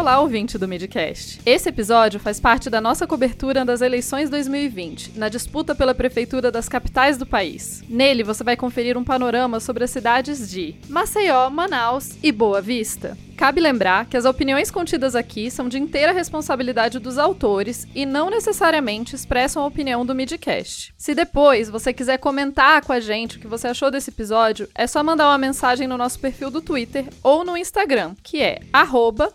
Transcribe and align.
Olá, 0.00 0.18
ouvinte 0.18 0.56
do 0.56 0.66
Midcast. 0.66 1.42
Esse 1.44 1.68
episódio 1.68 2.18
faz 2.18 2.40
parte 2.40 2.70
da 2.70 2.80
nossa 2.80 3.06
cobertura 3.06 3.66
das 3.66 3.82
eleições 3.82 4.30
2020, 4.30 5.18
na 5.18 5.28
disputa 5.28 5.74
pela 5.74 5.94
prefeitura 5.94 6.50
das 6.50 6.70
capitais 6.70 7.18
do 7.18 7.26
país. 7.26 7.84
Nele, 7.86 8.22
você 8.22 8.42
vai 8.42 8.56
conferir 8.56 8.96
um 8.96 9.04
panorama 9.04 9.60
sobre 9.60 9.84
as 9.84 9.90
cidades 9.90 10.50
de 10.50 10.74
Maceió, 10.88 11.50
Manaus 11.50 12.16
e 12.22 12.32
Boa 12.32 12.62
Vista. 12.62 13.14
Cabe 13.40 13.58
lembrar 13.58 14.04
que 14.04 14.18
as 14.18 14.26
opiniões 14.26 14.70
contidas 14.70 15.16
aqui 15.16 15.50
são 15.50 15.66
de 15.66 15.78
inteira 15.78 16.12
responsabilidade 16.12 16.98
dos 16.98 17.16
autores 17.16 17.88
e 17.94 18.04
não 18.04 18.28
necessariamente 18.28 19.14
expressam 19.14 19.62
a 19.62 19.66
opinião 19.66 20.04
do 20.04 20.14
Midcast. 20.14 20.92
Se 20.98 21.14
depois 21.14 21.70
você 21.70 21.90
quiser 21.90 22.18
comentar 22.18 22.84
com 22.84 22.92
a 22.92 23.00
gente 23.00 23.38
o 23.38 23.40
que 23.40 23.48
você 23.48 23.68
achou 23.68 23.90
desse 23.90 24.10
episódio, 24.10 24.68
é 24.74 24.86
só 24.86 25.02
mandar 25.02 25.26
uma 25.28 25.38
mensagem 25.38 25.88
no 25.88 25.96
nosso 25.96 26.20
perfil 26.20 26.50
do 26.50 26.60
Twitter 26.60 27.06
ou 27.24 27.42
no 27.42 27.56
Instagram, 27.56 28.14
que 28.22 28.42
é 28.42 28.60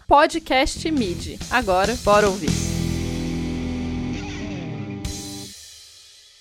podcastmid. 0.08 1.40
Agora, 1.50 1.98
bora 2.04 2.28
ouvir. 2.28 2.76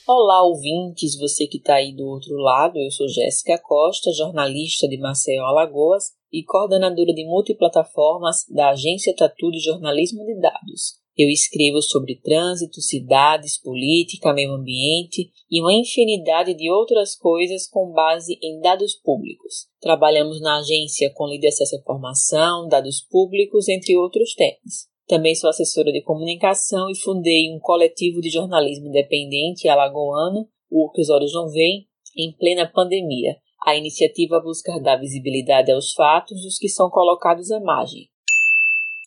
Olá, 0.07 0.43
ouvintes, 0.43 1.19
você 1.19 1.47
que 1.47 1.57
está 1.57 1.77
aí 1.77 1.97
do 1.97 2.05
outro 2.05 2.37
lado, 2.37 2.79
eu 2.79 2.91
sou 2.91 3.09
Jéssica 3.09 3.59
Costa, 3.59 4.13
jornalista 4.13 4.87
de 4.87 4.99
Maceió, 4.99 5.47
Alagoas, 5.47 6.13
e 6.35 6.43
coordenadora 6.43 7.15
de 7.15 7.25
multiplataformas 7.25 8.45
da 8.51 8.71
agência 8.71 9.15
Tatu 9.15 9.53
de 9.53 9.61
Jornalismo 9.61 10.27
de 10.27 10.35
Dados. 10.41 10.99
Eu 11.17 11.29
escrevo 11.31 11.81
sobre 11.81 12.17
trânsito, 12.17 12.81
cidades, 12.81 13.57
política, 13.63 14.35
meio 14.35 14.51
ambiente 14.51 15.31
e 15.49 15.61
uma 15.61 15.73
infinidade 15.73 16.53
de 16.55 16.69
outras 16.69 17.15
coisas 17.15 17.69
com 17.69 17.93
base 17.93 18.37
em 18.43 18.59
dados 18.59 18.97
públicos. 18.97 19.69
Trabalhamos 19.81 20.41
na 20.41 20.59
agência 20.59 21.09
com 21.15 21.29
livre 21.29 21.47
acesso 21.47 21.77
à 21.77 21.79
informação, 21.79 22.67
dados 22.67 23.01
públicos, 23.09 23.69
entre 23.69 23.97
outros 23.97 24.35
temas. 24.35 24.89
Também 25.07 25.37
sou 25.37 25.49
assessora 25.49 25.93
de 25.93 26.03
comunicação 26.03 26.91
e 26.91 26.99
fundei 26.99 27.49
um 27.55 27.61
coletivo 27.61 28.21
de 28.21 28.31
jornalismo 28.31 28.89
independente 28.89 29.69
alagoano, 29.69 30.49
o 30.69 30.91
Que 30.91 31.01
os 31.01 31.11
Olhos 31.11 31.33
Não 31.33 31.49
Vêm, 31.49 31.87
em 32.17 32.33
plena 32.33 32.67
pandemia, 32.67 33.37
a 33.65 33.75
iniciativa 33.75 34.41
busca 34.41 34.79
dar 34.79 34.97
visibilidade 34.97 35.73
aos 35.73 35.93
fatos 35.93 36.43
dos 36.43 36.59
que 36.59 36.69
são 36.69 36.91
colocados 36.91 37.51
à 37.51 37.59
margem. 37.61 38.09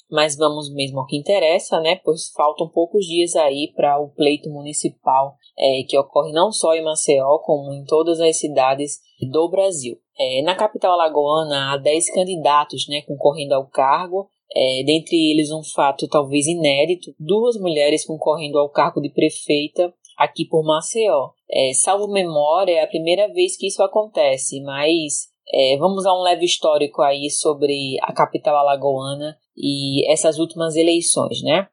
Mas 0.10 0.38
vamos 0.38 0.74
mesmo 0.74 1.00
ao 1.00 1.06
que 1.06 1.18
interessa, 1.18 1.80
né? 1.82 2.00
Pois 2.04 2.32
faltam 2.32 2.70
poucos 2.70 3.06
dias 3.06 3.36
aí 3.36 3.72
para 3.76 4.00
o 4.00 4.10
pleito 4.10 4.50
municipal 4.50 5.36
é, 5.58 5.84
que 5.88 5.98
ocorre 5.98 6.32
não 6.32 6.52
só 6.52 6.74
em 6.74 6.84
Maceió, 6.84 7.40
como 7.40 7.74
em 7.74 7.84
todas 7.86 8.20
as 8.20 8.40
cidades 8.40 9.00
do 9.30 9.50
Brasil. 9.50 9.98
É, 10.18 10.42
na 10.44 10.56
capital 10.56 10.94
alagoana 10.94 11.74
há 11.74 11.78
10 11.78 12.12
candidatos 12.14 12.88
né, 12.88 13.02
concorrendo 13.02 13.54
ao 13.54 13.68
cargo, 13.68 14.28
é, 14.56 14.82
dentre 14.84 15.16
eles 15.32 15.52
um 15.52 15.62
fato 15.62 16.08
talvez 16.08 16.48
inédito: 16.48 17.14
duas 17.20 17.58
mulheres 17.58 18.06
concorrendo 18.06 18.58
ao 18.58 18.70
cargo 18.70 19.02
de 19.02 19.10
prefeita 19.10 19.94
aqui 20.18 20.46
por 20.46 20.64
Maceió. 20.64 21.30
É, 21.50 21.72
salvo 21.74 22.08
memória, 22.12 22.80
é 22.80 22.84
a 22.84 22.88
primeira 22.88 23.32
vez 23.32 23.56
que 23.56 23.68
isso 23.68 23.84
acontece, 23.84 24.62
mas 24.62 25.28
é, 25.54 25.78
vamos 25.78 26.06
a 26.06 26.14
um 26.14 26.24
leve 26.24 26.46
histórico 26.46 27.02
aí 27.02 27.30
sobre 27.30 27.98
a 28.02 28.12
capital 28.12 28.58
alagoana 28.58 29.38
e 29.56 30.10
essas 30.12 30.40
últimas 30.40 30.76
eleições, 30.76 31.42
né? 31.42 31.68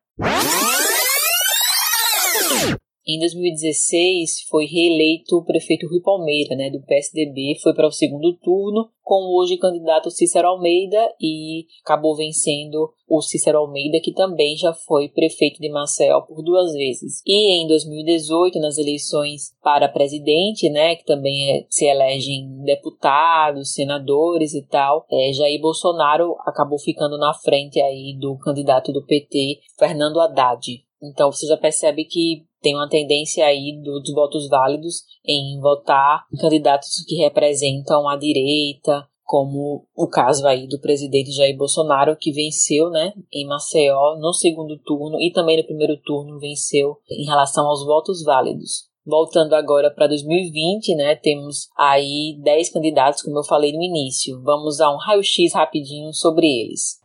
Em 3.06 3.18
2016, 3.18 4.46
foi 4.48 4.64
reeleito 4.64 5.36
o 5.36 5.44
prefeito 5.44 5.86
Rui 5.86 6.00
Palmeira, 6.00 6.56
né, 6.56 6.70
do 6.70 6.80
PSDB, 6.80 7.54
foi 7.62 7.74
para 7.74 7.86
o 7.86 7.92
segundo 7.92 8.32
turno 8.38 8.88
com 9.02 9.36
hoje 9.36 9.58
candidato 9.58 10.10
Cícero 10.10 10.48
Almeida 10.48 11.14
e 11.20 11.66
acabou 11.84 12.16
vencendo 12.16 12.90
o 13.06 13.20
Cícero 13.20 13.58
Almeida, 13.58 14.00
que 14.02 14.14
também 14.14 14.56
já 14.56 14.72
foi 14.72 15.10
prefeito 15.10 15.60
de 15.60 15.68
Maceió 15.68 16.22
por 16.22 16.42
duas 16.42 16.72
vezes. 16.72 17.20
E 17.26 17.62
em 17.62 17.68
2018, 17.68 18.58
nas 18.58 18.78
eleições 18.78 19.54
para 19.62 19.86
presidente, 19.86 20.70
né, 20.70 20.96
que 20.96 21.04
também 21.04 21.58
é, 21.58 21.66
se 21.68 21.84
elegem 21.84 22.62
deputados, 22.64 23.74
senadores 23.74 24.54
e 24.54 24.66
tal, 24.66 25.04
é, 25.12 25.30
Jair 25.34 25.60
Bolsonaro 25.60 26.36
acabou 26.46 26.78
ficando 26.78 27.18
na 27.18 27.34
frente 27.34 27.78
aí 27.82 28.16
do 28.18 28.38
candidato 28.38 28.90
do 28.90 29.04
PT, 29.04 29.60
Fernando 29.78 30.20
Haddad. 30.20 30.82
Então 31.02 31.30
você 31.30 31.46
já 31.46 31.56
percebe 31.58 32.06
que 32.06 32.44
tem 32.64 32.74
uma 32.74 32.88
tendência 32.88 33.44
aí 33.44 33.78
dos 33.82 34.10
votos 34.14 34.48
válidos 34.48 35.02
em 35.22 35.60
votar 35.60 36.24
candidatos 36.40 37.04
que 37.06 37.16
representam 37.16 38.08
a 38.08 38.16
direita, 38.16 39.06
como 39.22 39.86
o 39.94 40.08
caso 40.08 40.46
aí 40.46 40.66
do 40.66 40.80
presidente 40.80 41.30
Jair 41.30 41.56
Bolsonaro, 41.56 42.16
que 42.18 42.32
venceu, 42.32 42.88
né, 42.88 43.12
em 43.30 43.46
Maceió 43.46 44.16
no 44.18 44.32
segundo 44.32 44.78
turno 44.78 45.20
e 45.20 45.30
também 45.30 45.58
no 45.58 45.64
primeiro 45.64 45.98
turno 45.98 46.38
venceu 46.38 46.96
em 47.10 47.26
relação 47.26 47.66
aos 47.66 47.84
votos 47.84 48.24
válidos. 48.24 48.88
Voltando 49.06 49.52
agora 49.54 49.90
para 49.90 50.06
2020, 50.06 50.94
né, 50.94 51.14
temos 51.16 51.68
aí 51.76 52.38
10 52.42 52.70
candidatos, 52.70 53.20
como 53.20 53.38
eu 53.38 53.44
falei 53.44 53.72
no 53.72 53.82
início. 53.82 54.40
Vamos 54.42 54.80
a 54.80 54.90
um 54.90 54.96
raio-x 54.96 55.52
rapidinho 55.52 56.14
sobre 56.14 56.46
eles. 56.46 57.03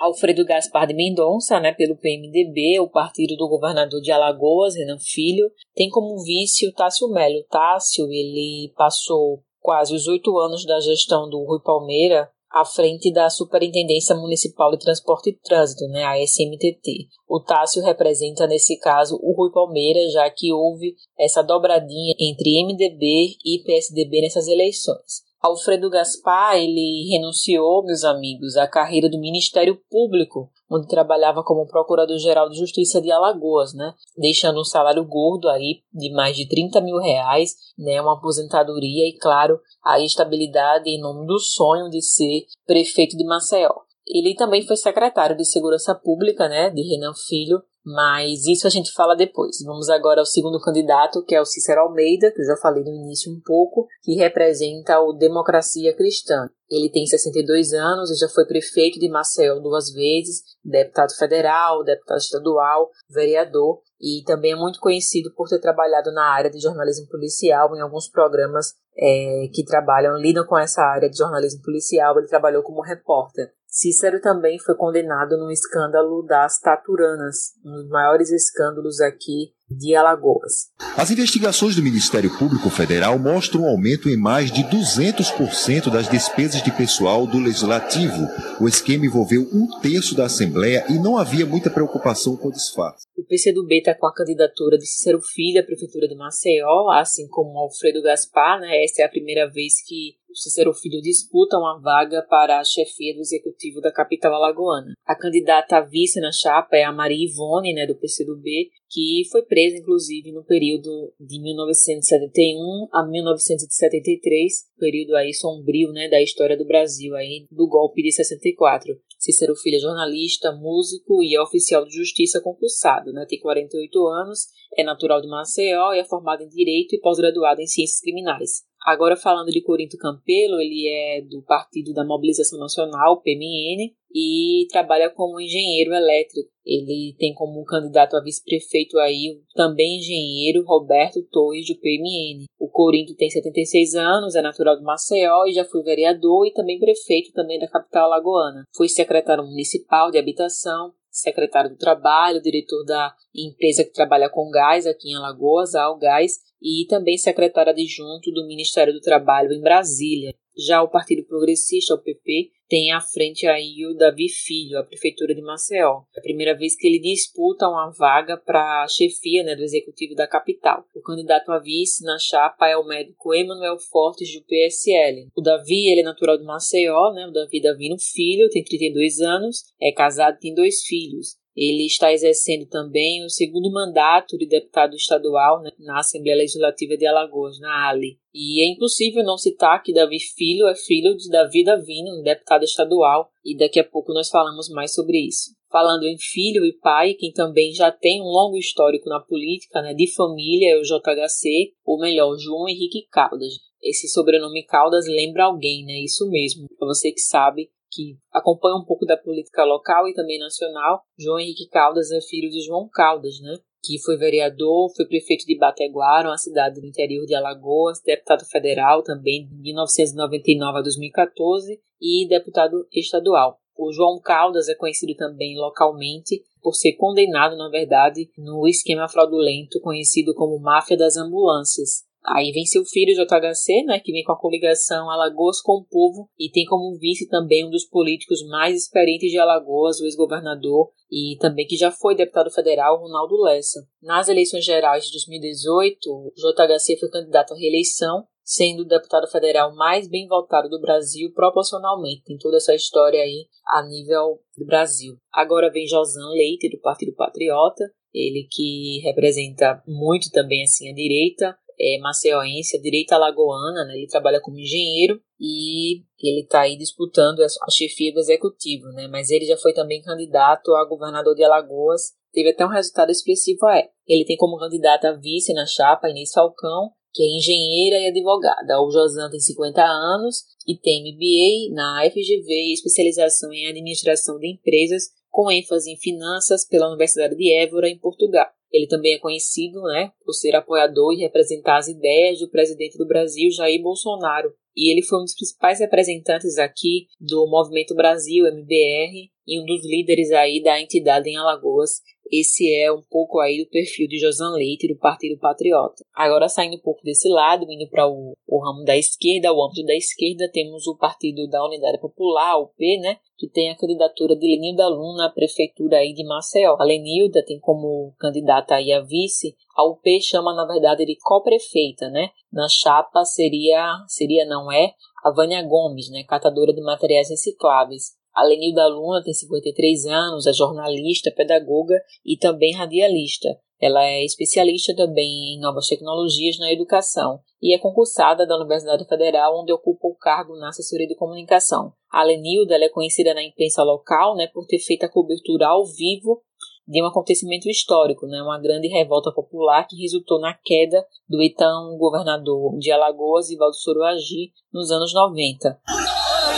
Alfredo 0.00 0.46
Gaspar 0.46 0.86
de 0.86 0.94
Mendonça, 0.94 1.60
né, 1.60 1.74
pelo 1.74 1.94
PMDB, 1.94 2.80
o 2.80 2.88
partido 2.88 3.36
do 3.36 3.46
governador 3.46 4.00
de 4.00 4.10
Alagoas, 4.10 4.74
Renan 4.74 4.98
Filho, 4.98 5.52
tem 5.74 5.90
como 5.90 6.24
vice 6.24 6.66
o 6.66 6.72
Tássio 6.72 7.06
Melo. 7.08 7.44
Tássio, 7.50 8.06
ele 8.06 8.72
passou 8.74 9.42
quase 9.60 9.94
os 9.94 10.08
oito 10.08 10.38
anos 10.38 10.64
da 10.64 10.80
gestão 10.80 11.28
do 11.28 11.44
Rui 11.44 11.60
Palmeira 11.62 12.30
à 12.50 12.64
frente 12.64 13.12
da 13.12 13.28
Superintendência 13.28 14.16
Municipal 14.16 14.70
de 14.70 14.78
Transporte 14.78 15.30
e 15.30 15.38
Trânsito, 15.38 15.86
né, 15.88 16.02
a 16.04 16.18
SMTT. 16.18 17.08
O 17.28 17.38
Tássio 17.38 17.82
representa, 17.82 18.46
nesse 18.46 18.78
caso, 18.78 19.20
o 19.22 19.34
Rui 19.36 19.52
Palmeira, 19.52 20.08
já 20.08 20.30
que 20.30 20.50
houve 20.50 20.94
essa 21.18 21.42
dobradinha 21.42 22.14
entre 22.18 22.64
MDB 22.64 23.36
e 23.44 23.62
PSDB 23.64 24.22
nessas 24.22 24.48
eleições. 24.48 25.28
Alfredo 25.40 25.88
Gaspar, 25.88 26.56
ele 26.56 27.08
renunciou, 27.10 27.82
meus 27.82 28.04
amigos, 28.04 28.58
à 28.58 28.68
carreira 28.68 29.08
do 29.08 29.18
Ministério 29.18 29.80
Público, 29.90 30.50
onde 30.70 30.86
trabalhava 30.86 31.42
como 31.42 31.66
Procurador-Geral 31.66 32.50
de 32.50 32.58
Justiça 32.58 33.00
de 33.00 33.10
Alagoas, 33.10 33.72
né? 33.72 33.94
Deixando 34.18 34.60
um 34.60 34.64
salário 34.64 35.02
gordo 35.02 35.48
aí 35.48 35.80
de 35.94 36.12
mais 36.12 36.36
de 36.36 36.46
30 36.46 36.82
mil 36.82 36.98
reais, 36.98 37.54
né? 37.78 37.98
Uma 38.02 38.18
aposentadoria 38.18 39.08
e, 39.08 39.16
claro, 39.18 39.58
a 39.82 39.98
estabilidade 39.98 40.90
em 40.90 41.00
nome 41.00 41.26
do 41.26 41.38
sonho 41.38 41.88
de 41.88 42.02
ser 42.02 42.44
prefeito 42.66 43.16
de 43.16 43.24
Maceió. 43.24 43.72
Ele 44.06 44.34
também 44.34 44.60
foi 44.60 44.76
secretário 44.76 45.36
de 45.36 45.46
Segurança 45.46 45.94
Pública, 45.94 46.50
né? 46.50 46.68
De 46.68 46.82
Renan 46.82 47.14
Filho, 47.14 47.62
mas 47.84 48.46
isso 48.46 48.66
a 48.66 48.70
gente 48.70 48.92
fala 48.92 49.16
depois. 49.16 49.56
Vamos 49.64 49.88
agora 49.88 50.20
ao 50.20 50.26
segundo 50.26 50.60
candidato, 50.60 51.24
que 51.24 51.34
é 51.34 51.40
o 51.40 51.46
Cícero 51.46 51.80
Almeida, 51.80 52.30
que 52.30 52.42
eu 52.42 52.46
já 52.46 52.56
falei 52.56 52.84
no 52.84 52.94
início 52.94 53.32
um 53.32 53.40
pouco, 53.44 53.86
que 54.02 54.14
representa 54.14 55.00
o 55.00 55.12
Democracia 55.12 55.94
Cristã. 55.96 56.48
Ele 56.70 56.90
tem 56.90 57.04
62 57.06 57.72
anos 57.72 58.10
e 58.10 58.16
já 58.16 58.28
foi 58.28 58.46
prefeito 58.46 59.00
de 59.00 59.08
Maceió 59.08 59.58
duas 59.58 59.92
vezes, 59.92 60.42
deputado 60.64 61.12
federal, 61.16 61.82
deputado 61.82 62.18
estadual, 62.18 62.90
vereador, 63.08 63.80
e 64.00 64.22
também 64.24 64.52
é 64.52 64.56
muito 64.56 64.78
conhecido 64.78 65.32
por 65.34 65.48
ter 65.48 65.58
trabalhado 65.58 66.12
na 66.12 66.24
área 66.24 66.50
de 66.50 66.60
jornalismo 66.60 67.08
policial 67.08 67.74
em 67.76 67.80
alguns 67.80 68.08
programas 68.08 68.74
é, 68.96 69.48
que 69.52 69.64
trabalham, 69.64 70.16
lidam 70.16 70.46
com 70.46 70.56
essa 70.56 70.82
área 70.82 71.10
de 71.10 71.16
jornalismo 71.16 71.60
policial. 71.62 72.16
Ele 72.18 72.28
trabalhou 72.28 72.62
como 72.62 72.82
repórter. 72.82 73.52
Cícero 73.70 74.20
também 74.20 74.58
foi 74.58 74.74
condenado 74.74 75.36
no 75.36 75.50
escândalo 75.50 76.22
das 76.22 76.58
Taturanas, 76.58 77.54
um 77.64 77.70
dos 77.70 77.88
maiores 77.88 78.30
escândalos 78.30 79.00
aqui 79.00 79.54
de 79.70 79.94
Alagoas. 79.94 80.70
As 80.96 81.10
investigações 81.10 81.76
do 81.76 81.82
Ministério 81.82 82.36
Público 82.38 82.68
Federal 82.68 83.18
mostram 83.18 83.62
um 83.62 83.68
aumento 83.68 84.08
em 84.08 84.16
mais 84.16 84.50
de 84.50 84.62
200% 84.64 85.90
das 85.90 86.08
despesas 86.08 86.62
de 86.62 86.72
pessoal 86.72 87.26
do 87.26 87.38
Legislativo. 87.38 88.26
O 88.60 88.68
esquema 88.68 89.06
envolveu 89.06 89.42
um 89.52 89.80
terço 89.80 90.14
da 90.16 90.24
Assembleia 90.24 90.84
e 90.88 90.94
não 90.94 91.16
havia 91.16 91.46
muita 91.46 91.70
preocupação 91.70 92.36
com 92.36 92.48
o 92.48 92.52
disfarce. 92.52 93.06
O 93.16 93.24
PCdoB 93.24 93.78
está 93.78 93.94
com 93.94 94.06
a 94.06 94.14
candidatura 94.14 94.76
de 94.76 94.86
Cícero 94.86 95.20
Filho 95.22 95.60
à 95.60 95.64
Prefeitura 95.64 96.08
de 96.08 96.16
Maceió, 96.16 96.90
assim 96.90 97.28
como 97.28 97.58
Alfredo 97.58 98.02
Gaspar. 98.02 98.60
Né? 98.60 98.84
Essa 98.84 99.02
é 99.02 99.04
a 99.04 99.08
primeira 99.08 99.48
vez 99.48 99.74
que 99.86 100.18
o 100.30 100.36
Cícero 100.36 100.72
Filho 100.72 101.00
disputa 101.02 101.58
uma 101.58 101.80
vaga 101.80 102.22
para 102.22 102.60
a 102.60 102.64
chefia 102.64 103.14
do 103.14 103.20
executivo 103.20 103.80
da 103.80 103.92
capital 103.92 104.34
alagoana. 104.34 104.92
A 105.04 105.14
candidata 105.14 105.78
a 105.78 105.80
vice 105.80 106.20
na 106.20 106.30
chapa 106.32 106.76
é 106.76 106.84
a 106.84 106.92
Maria 106.92 107.26
Ivone, 107.26 107.74
né, 107.74 107.86
do 107.86 107.96
PCdoB, 107.96 108.70
que 108.90 109.22
foi 109.30 109.42
presa 109.42 109.76
inclusive 109.76 110.32
no 110.32 110.44
período 110.44 111.12
de 111.20 111.40
1971 111.40 112.88
a 112.92 113.06
1973, 113.06 114.52
período 114.78 115.14
aí 115.14 115.32
sombrio, 115.32 115.92
né, 115.92 116.08
da 116.08 116.20
história 116.20 116.56
do 116.56 116.66
Brasil 116.66 117.14
aí 117.14 117.46
do 117.50 117.68
golpe 117.68 118.02
de 118.02 118.10
64. 118.10 119.00
Cícero 119.16 119.54
Filho 119.54 119.76
é 119.76 119.80
jornalista, 119.80 120.50
músico 120.50 121.22
e 121.22 121.36
é 121.36 121.40
oficial 121.40 121.84
de 121.84 121.94
justiça 121.94 122.40
concursado, 122.40 123.12
né? 123.12 123.26
Tem 123.28 123.38
48 123.38 124.06
anos, 124.06 124.46
é 124.76 124.82
natural 124.82 125.20
de 125.20 125.28
Maceió 125.28 125.92
é 125.92 126.04
formado 126.04 126.42
em 126.42 126.48
Direito 126.48 126.94
e 126.94 127.00
pós-graduado 127.00 127.60
em 127.60 127.66
Ciências 127.66 128.00
Criminais. 128.00 128.69
Agora 128.82 129.16
falando 129.16 129.50
de 129.50 129.62
Corinto 129.62 129.98
Campelo, 129.98 130.60
ele 130.60 130.88
é 130.88 131.20
do 131.22 131.42
Partido 131.42 131.92
da 131.92 132.04
Mobilização 132.04 132.58
Nacional, 132.58 133.20
PMN, 133.20 133.94
e 134.12 134.66
trabalha 134.70 135.10
como 135.10 135.40
engenheiro 135.40 135.92
elétrico. 135.94 136.50
Ele 136.64 137.14
tem 137.18 137.34
como 137.34 137.64
candidato 137.64 138.16
a 138.16 138.22
vice-prefeito 138.22 138.98
aí 138.98 139.40
também 139.54 139.98
engenheiro 139.98 140.64
Roberto 140.64 141.22
Torres 141.30 141.66
do 141.66 141.78
PMN. 141.78 142.44
O 142.58 142.68
Corinto 142.68 143.14
tem 143.14 143.30
76 143.30 143.94
anos, 143.94 144.34
é 144.34 144.42
natural 144.42 144.76
do 144.76 144.84
Maceió 144.84 145.44
e 145.46 145.52
já 145.52 145.64
foi 145.64 145.82
vereador 145.82 146.46
e 146.46 146.52
também 146.52 146.78
prefeito 146.78 147.32
também 147.32 147.58
da 147.58 147.68
capital 147.68 148.06
alagoana. 148.06 148.64
Foi 148.74 148.88
secretário 148.88 149.44
municipal 149.44 150.10
de 150.10 150.18
habitação, 150.18 150.92
secretário 151.10 151.70
do 151.70 151.76
Trabalho, 151.76 152.40
diretor 152.40 152.84
da 152.84 153.14
empresa 153.34 153.84
que 153.84 153.92
trabalha 153.92 154.28
com 154.28 154.50
gás 154.50 154.86
aqui 154.86 155.10
em 155.10 155.16
Alagoas, 155.16 155.74
a 155.74 155.82
Algás, 155.82 156.38
e 156.62 156.86
também 156.88 157.16
secretário 157.16 157.72
adjunto 157.72 158.30
do 158.32 158.46
Ministério 158.46 158.92
do 158.92 159.00
Trabalho 159.00 159.52
em 159.52 159.60
Brasília. 159.60 160.34
Já 160.56 160.82
o 160.82 160.88
Partido 160.88 161.24
Progressista, 161.26 161.94
o 161.94 161.98
PP, 161.98 162.50
tem 162.70 162.92
à 162.92 163.00
frente 163.00 163.48
aí 163.48 163.84
o 163.84 163.94
Davi 163.94 164.28
Filho, 164.28 164.78
a 164.78 164.84
Prefeitura 164.84 165.34
de 165.34 165.42
Maceió. 165.42 166.02
É 166.14 166.20
a 166.20 166.22
primeira 166.22 166.56
vez 166.56 166.76
que 166.76 166.86
ele 166.86 167.00
disputa 167.00 167.68
uma 167.68 167.90
vaga 167.90 168.36
para 168.36 168.84
a 168.84 168.88
chefia 168.88 169.42
né, 169.42 169.56
do 169.56 169.64
Executivo 169.64 170.14
da 170.14 170.28
capital. 170.28 170.84
O 170.94 171.02
candidato 171.02 171.50
a 171.50 171.58
vice 171.58 172.04
na 172.04 172.16
chapa 172.16 172.68
é 172.68 172.76
o 172.76 172.86
médico 172.86 173.34
Emanuel 173.34 173.76
Fortes, 173.76 174.32
do 174.32 174.46
PSL. 174.46 175.26
O 175.36 175.42
Davi, 175.42 175.90
ele 175.90 176.02
é 176.02 176.04
natural 176.04 176.38
de 176.38 176.44
Maceió, 176.44 177.12
né? 177.12 177.26
o 177.26 177.32
Davi 177.32 177.60
Davino 177.60 177.96
Filho, 177.98 178.48
tem 178.48 178.62
32 178.62 179.20
anos, 179.20 179.64
é 179.82 179.90
casado 179.90 180.36
e 180.36 180.40
tem 180.40 180.54
dois 180.54 180.84
filhos. 180.84 181.39
Ele 181.56 181.84
está 181.84 182.12
exercendo 182.12 182.66
também 182.66 183.24
o 183.24 183.28
segundo 183.28 183.70
mandato 183.72 184.38
de 184.38 184.46
deputado 184.46 184.94
estadual 184.94 185.60
né, 185.60 185.70
na 185.78 185.98
Assembleia 185.98 186.38
Legislativa 186.38 186.96
de 186.96 187.06
Alagoas, 187.06 187.58
na 187.58 187.88
ALE. 187.88 188.18
E 188.32 188.62
é 188.62 188.72
impossível 188.72 189.24
não 189.24 189.36
citar 189.36 189.82
que 189.82 189.92
Davi 189.92 190.18
Filho 190.20 190.68
é 190.68 190.74
filho 190.74 191.16
de 191.16 191.28
Davi 191.28 191.64
Davino, 191.64 192.20
um 192.20 192.22
deputado 192.22 192.62
estadual, 192.62 193.30
e 193.44 193.56
daqui 193.56 193.80
a 193.80 193.84
pouco 193.84 194.12
nós 194.12 194.28
falamos 194.28 194.68
mais 194.68 194.94
sobre 194.94 195.18
isso. 195.18 195.50
Falando 195.70 196.04
em 196.04 196.18
filho 196.18 196.64
e 196.64 196.72
pai, 196.72 197.14
quem 197.14 197.32
também 197.32 197.72
já 197.72 197.92
tem 197.92 198.20
um 198.20 198.26
longo 198.26 198.56
histórico 198.56 199.08
na 199.08 199.20
política, 199.20 199.82
né, 199.82 199.94
de 199.94 200.12
família, 200.12 200.74
é 200.74 200.78
o 200.78 200.82
JHC, 200.82 201.74
ou 201.84 201.98
melhor, 201.98 202.36
João 202.38 202.68
Henrique 202.68 203.06
Caldas. 203.10 203.54
Esse 203.82 204.08
sobrenome 204.08 204.64
Caldas 204.64 205.06
lembra 205.06 205.44
alguém, 205.44 205.84
né? 205.84 206.00
Isso 206.04 206.28
mesmo. 206.28 206.68
Para 206.78 206.88
você 206.88 207.10
que 207.12 207.20
sabe, 207.20 207.70
que 207.90 208.18
acompanha 208.32 208.76
um 208.76 208.84
pouco 208.84 209.04
da 209.04 209.16
política 209.16 209.64
local 209.64 210.08
e 210.08 210.14
também 210.14 210.38
nacional. 210.38 211.02
João 211.18 211.38
Henrique 211.38 211.68
Caldas 211.68 212.10
é 212.10 212.20
filho 212.20 212.50
de 212.50 212.62
João 212.62 212.88
Caldas, 212.88 213.40
né? 213.40 213.56
que 213.82 213.98
foi 213.98 214.16
vereador, 214.16 214.92
foi 214.94 215.06
prefeito 215.06 215.46
de 215.46 215.56
Bateguara, 215.56 216.28
uma 216.28 216.36
cidade 216.36 216.80
do 216.80 216.86
interior 216.86 217.24
de 217.24 217.34
Alagoas, 217.34 218.00
deputado 218.04 218.44
federal 218.44 219.02
também 219.02 219.46
de 219.46 219.56
1999 219.56 220.78
a 220.78 220.82
2014 220.82 221.80
e 222.00 222.28
deputado 222.28 222.86
estadual. 222.92 223.58
O 223.76 223.90
João 223.92 224.20
Caldas 224.20 224.68
é 224.68 224.74
conhecido 224.74 225.14
também 225.14 225.56
localmente 225.56 226.42
por 226.62 226.74
ser 226.74 226.92
condenado, 226.96 227.56
na 227.56 227.70
verdade, 227.70 228.28
no 228.36 228.68
esquema 228.68 229.08
fraudulento 229.08 229.80
conhecido 229.80 230.34
como 230.34 230.60
Máfia 230.60 230.98
das 230.98 231.16
Ambulâncias, 231.16 232.04
Aí 232.24 232.52
vem 232.52 232.66
seu 232.66 232.84
filho 232.84 233.14
JHC, 233.14 233.84
né, 233.84 233.98
que 233.98 234.12
vem 234.12 234.22
com 234.22 234.32
a 234.32 234.38
coligação 234.38 235.10
Alagoas 235.10 235.60
com 235.62 235.78
o 235.78 235.84
Povo 235.84 236.28
e 236.38 236.50
tem 236.50 236.64
como 236.66 236.98
vice 236.98 237.26
também 237.28 237.66
um 237.66 237.70
dos 237.70 237.86
políticos 237.86 238.46
mais 238.46 238.76
experientes 238.76 239.30
de 239.30 239.38
Alagoas, 239.38 240.00
o 240.00 240.04
ex-governador 240.04 240.90
e 241.10 241.36
também 241.40 241.66
que 241.66 241.76
já 241.76 241.90
foi 241.90 242.14
deputado 242.14 242.50
federal, 242.50 243.00
Ronaldo 243.00 243.40
Lessa. 243.42 243.80
Nas 244.02 244.28
eleições 244.28 244.64
gerais 244.64 245.04
de 245.04 245.12
2018, 245.12 246.06
o 246.08 246.32
JHC 246.36 246.98
foi 246.98 247.10
candidato 247.10 247.54
à 247.54 247.56
reeleição, 247.56 248.24
sendo 248.44 248.82
o 248.82 248.86
deputado 248.86 249.26
federal 249.28 249.74
mais 249.74 250.08
bem 250.08 250.28
votado 250.28 250.68
do 250.68 250.80
Brasil 250.80 251.32
proporcionalmente. 251.32 252.24
Tem 252.24 252.36
toda 252.36 252.58
essa 252.58 252.74
história 252.74 253.20
aí 253.20 253.46
a 253.66 253.82
nível 253.86 254.40
do 254.58 254.66
Brasil. 254.66 255.16
Agora 255.32 255.70
vem 255.70 255.86
Josan 255.86 256.28
Leite, 256.32 256.68
do 256.68 256.80
Partido 256.80 257.14
Patriota, 257.14 257.84
ele 258.12 258.46
que 258.50 259.00
representa 259.04 259.82
muito 259.86 260.30
também 260.30 260.62
assim 260.64 260.90
a 260.90 260.94
direita, 260.94 261.56
é, 261.80 261.98
maceióense, 261.98 262.76
a 262.76 262.80
direita 262.80 263.14
alagoana, 263.14 263.84
né? 263.86 263.94
ele 263.96 264.06
trabalha 264.06 264.40
como 264.40 264.58
engenheiro 264.58 265.20
e 265.40 266.02
ele 266.20 266.42
está 266.42 266.60
aí 266.60 266.76
disputando 266.76 267.40
a 267.40 267.70
chefia 267.70 268.12
do 268.12 268.20
executivo, 268.20 268.86
né? 268.92 269.08
mas 269.08 269.30
ele 269.30 269.46
já 269.46 269.56
foi 269.56 269.72
também 269.72 270.02
candidato 270.02 270.74
a 270.74 270.84
governador 270.84 271.34
de 271.34 271.42
Alagoas, 271.42 272.12
teve 272.32 272.50
até 272.50 272.66
um 272.66 272.70
resultado 272.70 273.10
expressivo 273.10 273.66
é. 273.68 273.88
Ele 274.06 274.24
tem 274.26 274.36
como 274.36 274.58
candidata 274.58 275.08
a 275.08 275.16
vice 275.16 275.54
na 275.54 275.64
chapa 275.64 276.10
Inês 276.10 276.32
Falcão, 276.32 276.90
que 277.12 277.22
é 277.22 277.26
engenheira 277.26 277.98
e 277.98 278.08
advogada. 278.08 278.80
O 278.82 278.90
Josan 278.90 279.30
tem 279.30 279.40
50 279.40 279.82
anos 279.82 280.44
e 280.66 280.76
tem 280.76 281.02
MBA 281.02 281.74
na 281.74 282.08
FGV 282.08 282.52
e 282.52 282.72
especialização 282.74 283.52
em 283.52 283.66
administração 283.66 284.38
de 284.38 284.52
empresas 284.52 285.04
com 285.28 285.50
ênfase 285.50 285.90
em 285.90 285.96
finanças 285.96 286.66
pela 286.66 286.88
Universidade 286.88 287.36
de 287.36 287.52
Évora, 287.52 287.88
em 287.88 287.98
Portugal. 287.98 288.46
Ele 288.72 288.86
também 288.86 289.14
é 289.14 289.18
conhecido 289.18 289.82
né, 289.82 290.12
por 290.24 290.32
ser 290.32 290.54
apoiador 290.54 291.12
e 291.12 291.20
representar 291.20 291.78
as 291.78 291.88
ideias 291.88 292.38
do 292.38 292.48
presidente 292.48 292.96
do 292.96 293.06
Brasil, 293.06 293.50
Jair 293.50 293.82
Bolsonaro. 293.82 294.52
E 294.76 294.92
ele 294.92 295.02
foi 295.02 295.18
um 295.18 295.24
dos 295.24 295.34
principais 295.34 295.80
representantes 295.80 296.56
aqui 296.56 297.08
do 297.20 297.46
Movimento 297.48 297.94
Brasil, 297.94 298.46
MBR, 298.46 299.30
e 299.46 299.60
um 299.60 299.66
dos 299.66 299.84
líderes 299.84 300.30
aí 300.30 300.62
da 300.62 300.80
entidade 300.80 301.28
em 301.28 301.36
Alagoas, 301.36 302.00
esse 302.30 302.72
é 302.74 302.92
um 302.92 303.02
pouco 303.10 303.40
aí 303.40 303.62
do 303.62 303.70
perfil 303.70 304.06
de 304.08 304.18
Josan 304.18 304.52
Leite 304.52 304.88
do 304.88 304.98
Partido 304.98 305.38
Patriota. 305.38 306.04
Agora 306.14 306.48
saindo 306.48 306.76
um 306.76 306.80
pouco 306.80 307.02
desse 307.02 307.28
lado, 307.28 307.66
indo 307.68 307.88
para 307.88 308.06
o, 308.08 308.36
o, 308.46 308.64
ramo 308.64 308.84
da 308.84 308.96
esquerda, 308.96 309.52
o 309.52 309.64
âmbito 309.64 309.84
da 309.84 309.94
esquerda, 309.94 310.50
temos 310.52 310.86
o 310.86 310.96
Partido 310.96 311.48
da 311.48 311.64
Unidade 311.64 312.00
Popular, 312.00 312.58
o 312.58 312.68
P, 312.68 312.98
né, 312.98 313.16
que 313.36 313.48
tem 313.48 313.70
a 313.70 313.76
candidatura 313.76 314.36
de 314.36 314.46
Lenilda 314.46 314.88
Luna 314.88 315.26
à 315.26 315.30
prefeitura 315.30 315.98
aí 315.98 316.12
de 316.12 316.24
Maceió. 316.24 316.76
A 316.78 316.84
Lenilda 316.84 317.44
tem 317.44 317.58
como 317.58 318.14
candidata 318.18 318.74
aí 318.74 318.92
a 318.92 319.00
vice, 319.00 319.56
a 319.76 319.84
UP 319.88 320.02
chama 320.20 320.54
na 320.54 320.66
verdade 320.66 321.04
de 321.06 321.16
co-prefeita, 321.16 322.08
né? 322.10 322.30
Na 322.52 322.68
chapa 322.68 323.24
seria, 323.24 323.94
seria 324.06 324.44
não 324.44 324.70
é, 324.70 324.92
a 325.24 325.30
Vânia 325.32 325.62
Gomes, 325.62 326.10
né, 326.10 326.24
catadora 326.24 326.72
de 326.72 326.82
materiais 326.82 327.28
recicláveis. 327.28 328.19
A 328.40 328.42
Lenilda 328.42 328.86
Luna 328.86 329.22
tem 329.22 329.34
53 329.34 330.06
anos, 330.06 330.46
é 330.46 330.52
jornalista, 330.54 331.30
pedagoga 331.30 332.00
e 332.24 332.38
também 332.38 332.72
radialista. 332.72 333.50
Ela 333.78 334.02
é 334.02 334.24
especialista 334.24 334.96
também 334.96 335.54
em 335.54 335.60
novas 335.60 335.86
tecnologias 335.86 336.56
na 336.58 336.72
educação 336.72 337.40
e 337.60 337.74
é 337.74 337.78
concursada 337.78 338.46
da 338.46 338.56
Universidade 338.56 339.06
Federal, 339.06 339.60
onde 339.60 339.74
ocupa 339.74 340.08
o 340.08 340.14
cargo 340.14 340.56
na 340.56 340.70
assessoria 340.70 341.06
de 341.06 341.16
comunicação. 341.16 341.92
A 342.10 342.22
Lenilda 342.22 342.76
é 342.76 342.88
conhecida 342.88 343.34
na 343.34 343.42
imprensa 343.42 343.82
local 343.82 344.34
né, 344.34 344.46
por 344.46 344.66
ter 344.66 344.78
feito 344.78 345.04
a 345.04 345.08
cobertura 345.10 345.66
ao 345.66 345.84
vivo 345.84 346.40
de 346.88 347.02
um 347.02 347.06
acontecimento 347.06 347.68
histórico, 347.68 348.26
né, 348.26 348.42
uma 348.42 348.58
grande 348.58 348.88
revolta 348.88 349.30
popular 349.32 349.86
que 349.86 350.00
resultou 350.00 350.40
na 350.40 350.54
queda 350.54 351.06
do 351.28 351.42
então 351.42 351.94
governador 351.98 352.78
de 352.78 352.90
Alagoas, 352.90 353.50
Ivaldo 353.50 353.76
Soroagi, 353.76 354.50
nos 354.72 354.90
anos 354.90 355.12
90. 355.12 355.78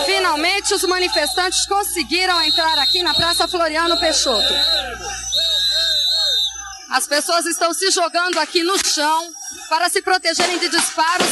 Finalmente, 0.05 0.75
os 0.75 0.83
manifestantes 0.85 1.67
conseguiram 1.67 2.41
entrar 2.43 2.79
aqui 2.79 3.03
na 3.03 3.15
Praça 3.15 3.49
Floriano 3.49 3.99
Peixoto. 3.99 4.53
As 6.91 7.07
pessoas 7.07 7.47
estão 7.47 7.73
se 7.73 7.91
jogando 7.91 8.39
aqui 8.39 8.63
no 8.63 8.77
chão 8.85 9.29
para 9.69 9.89
se 9.89 10.03
protegerem 10.03 10.59
de 10.59 10.69
disparos. 10.69 11.27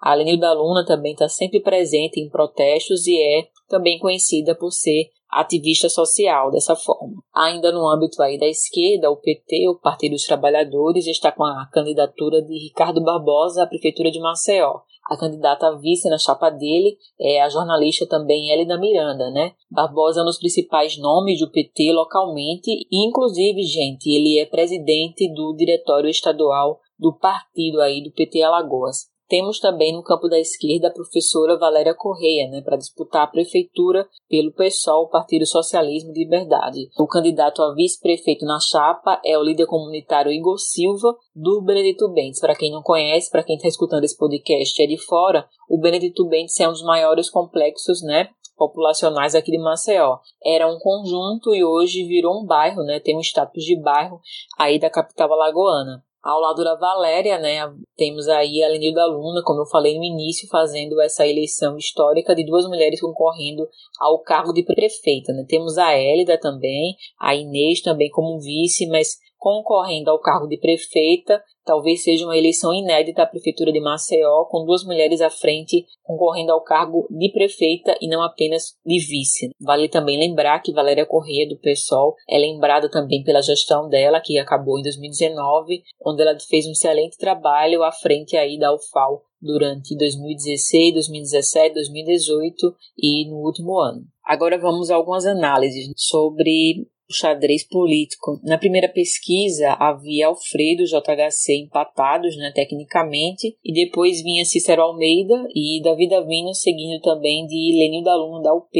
A 0.00 0.14
Lenilda 0.14 0.52
Luna 0.52 0.84
também 0.86 1.12
está 1.12 1.28
sempre 1.28 1.60
presente 1.60 2.18
em 2.18 2.28
protestos 2.28 3.06
e 3.06 3.16
é 3.16 3.48
também 3.68 3.98
conhecida 3.98 4.54
por 4.54 4.72
ser 4.72 5.10
ativista 5.32 5.88
social 5.88 6.50
dessa 6.50 6.76
forma. 6.76 7.22
Ainda 7.34 7.72
no 7.72 7.88
âmbito 7.88 8.22
aí 8.22 8.38
da 8.38 8.46
esquerda, 8.46 9.10
o 9.10 9.16
PT, 9.16 9.68
o 9.68 9.78
Partido 9.78 10.12
dos 10.12 10.26
Trabalhadores, 10.26 11.06
está 11.06 11.32
com 11.32 11.44
a 11.44 11.66
candidatura 11.72 12.42
de 12.42 12.52
Ricardo 12.52 13.02
Barbosa 13.02 13.62
à 13.62 13.66
Prefeitura 13.66 14.10
de 14.10 14.20
Maceió. 14.20 14.80
A 15.10 15.16
candidata 15.16 15.76
vice 15.78 16.08
na 16.08 16.16
chapa 16.16 16.48
dele 16.48 16.96
é 17.20 17.42
a 17.42 17.48
jornalista 17.48 18.06
também 18.06 18.50
Elida 18.50 18.78
Miranda, 18.78 19.30
né? 19.30 19.52
Barbosa 19.70 20.20
é 20.20 20.22
um 20.22 20.26
dos 20.26 20.38
principais 20.38 20.96
nomes 20.96 21.40
do 21.40 21.50
PT 21.50 21.92
localmente 21.92 22.70
e, 22.70 23.06
inclusive, 23.06 23.62
gente, 23.62 24.08
ele 24.08 24.38
é 24.38 24.46
presidente 24.46 25.28
do 25.34 25.54
diretório 25.56 26.08
estadual 26.08 26.78
do 26.98 27.12
partido 27.12 27.80
aí 27.80 28.02
do 28.02 28.12
PT 28.12 28.42
Alagoas. 28.42 29.11
Temos 29.28 29.58
também 29.58 29.92
no 29.92 30.02
campo 30.02 30.28
da 30.28 30.38
esquerda 30.38 30.88
a 30.88 30.92
professora 30.92 31.58
Valéria 31.58 31.94
Correia, 31.94 32.48
né, 32.48 32.60
para 32.60 32.76
disputar 32.76 33.22
a 33.22 33.26
prefeitura 33.26 34.06
pelo 34.28 34.52
PSOL, 34.52 35.08
Partido 35.08 35.46
Socialismo 35.46 36.12
de 36.12 36.24
Liberdade. 36.24 36.88
O 36.98 37.06
candidato 37.06 37.62
a 37.62 37.74
vice-prefeito 37.74 38.44
na 38.44 38.58
chapa 38.60 39.20
é 39.24 39.38
o 39.38 39.42
líder 39.42 39.66
comunitário 39.66 40.32
Igor 40.32 40.58
Silva, 40.58 41.16
do 41.34 41.62
Benedito 41.62 42.08
Bentes. 42.08 42.40
Para 42.40 42.54
quem 42.54 42.70
não 42.70 42.82
conhece, 42.82 43.30
para 43.30 43.42
quem 43.42 43.56
está 43.56 43.68
escutando 43.68 44.04
esse 44.04 44.16
podcast 44.16 44.82
é 44.82 44.86
de 44.86 44.98
fora, 44.98 45.48
o 45.68 45.78
Benedito 45.78 46.26
Bentes 46.26 46.58
é 46.60 46.68
um 46.68 46.72
dos 46.72 46.82
maiores 46.82 47.30
complexos, 47.30 48.02
né, 48.02 48.28
populacionais 48.56 49.34
aqui 49.34 49.50
de 49.50 49.58
Maceió. 49.58 50.18
Era 50.44 50.68
um 50.68 50.78
conjunto 50.78 51.54
e 51.54 51.64
hoje 51.64 52.04
virou 52.04 52.40
um 52.40 52.46
bairro, 52.46 52.82
né? 52.84 53.00
Tem 53.00 53.16
um 53.16 53.20
status 53.20 53.64
de 53.64 53.80
bairro 53.80 54.20
aí 54.58 54.78
da 54.78 54.90
capital 54.90 55.32
alagoana. 55.32 56.04
Ao 56.22 56.38
lado 56.38 56.62
da 56.62 56.76
Valéria, 56.76 57.36
né, 57.38 57.58
temos 57.96 58.28
aí 58.28 58.62
a 58.62 58.68
Lenilda 58.68 59.04
Luna, 59.06 59.42
como 59.44 59.62
eu 59.62 59.66
falei 59.66 59.98
no 59.98 60.04
início, 60.04 60.48
fazendo 60.48 61.00
essa 61.00 61.26
eleição 61.26 61.76
histórica 61.76 62.32
de 62.34 62.46
duas 62.46 62.64
mulheres 62.66 63.00
concorrendo 63.00 63.66
ao 63.98 64.20
cargo 64.20 64.52
de 64.52 64.62
prefeita. 64.64 65.32
Né? 65.32 65.44
Temos 65.48 65.76
a 65.78 65.92
Hélida 65.92 66.38
também, 66.38 66.94
a 67.18 67.34
Inês 67.34 67.80
também 67.80 68.08
como 68.08 68.38
vice, 68.38 68.86
mas 68.86 69.16
concorrendo 69.42 70.08
ao 70.08 70.20
cargo 70.20 70.46
de 70.46 70.56
prefeita. 70.56 71.42
Talvez 71.64 72.04
seja 72.04 72.24
uma 72.24 72.38
eleição 72.38 72.72
inédita 72.72 73.24
à 73.24 73.26
Prefeitura 73.26 73.72
de 73.72 73.80
Maceió, 73.80 74.44
com 74.44 74.64
duas 74.64 74.84
mulheres 74.84 75.20
à 75.20 75.28
frente 75.28 75.84
concorrendo 76.04 76.52
ao 76.52 76.62
cargo 76.62 77.08
de 77.10 77.28
prefeita 77.32 77.96
e 78.00 78.08
não 78.08 78.22
apenas 78.22 78.76
de 78.86 79.00
vice. 79.00 79.50
Vale 79.60 79.88
também 79.88 80.16
lembrar 80.16 80.60
que 80.60 80.72
Valéria 80.72 81.04
Corrêa, 81.04 81.48
do 81.48 81.58
PSOL, 81.58 82.14
é 82.30 82.38
lembrada 82.38 82.88
também 82.88 83.24
pela 83.24 83.42
gestão 83.42 83.88
dela, 83.88 84.20
que 84.20 84.38
acabou 84.38 84.78
em 84.78 84.82
2019, 84.82 85.82
onde 86.06 86.22
ela 86.22 86.38
fez 86.38 86.64
um 86.64 86.70
excelente 86.70 87.18
trabalho 87.18 87.82
à 87.82 87.90
frente 87.90 88.36
aí 88.36 88.56
da 88.56 88.72
UFAL 88.72 89.24
durante 89.40 89.96
2016, 89.96 90.94
2017, 90.94 91.74
2018 91.74 92.76
e 92.96 93.28
no 93.28 93.38
último 93.38 93.76
ano. 93.80 94.02
Agora 94.24 94.56
vamos 94.56 94.88
a 94.88 94.94
algumas 94.94 95.26
análises 95.26 95.90
sobre 95.96 96.86
o 97.12 97.16
xadrez 97.16 97.62
político. 97.68 98.40
Na 98.42 98.58
primeira 98.58 98.88
pesquisa 98.88 99.76
havia 99.78 100.26
Alfredo 100.26 100.84
JHC 100.84 101.64
empatados 101.64 102.36
né, 102.36 102.50
tecnicamente, 102.54 103.56
e 103.62 103.72
depois 103.72 104.22
vinha 104.22 104.44
Cícero 104.44 104.82
Almeida 104.82 105.46
e 105.54 105.80
Davi 105.82 106.08
Davino 106.08 106.54
seguindo 106.54 107.00
também 107.00 107.46
de 107.46 107.76
Lenil 107.78 108.02
da 108.02 108.16
Luna 108.16 108.42
da 108.42 108.54
UP. 108.54 108.70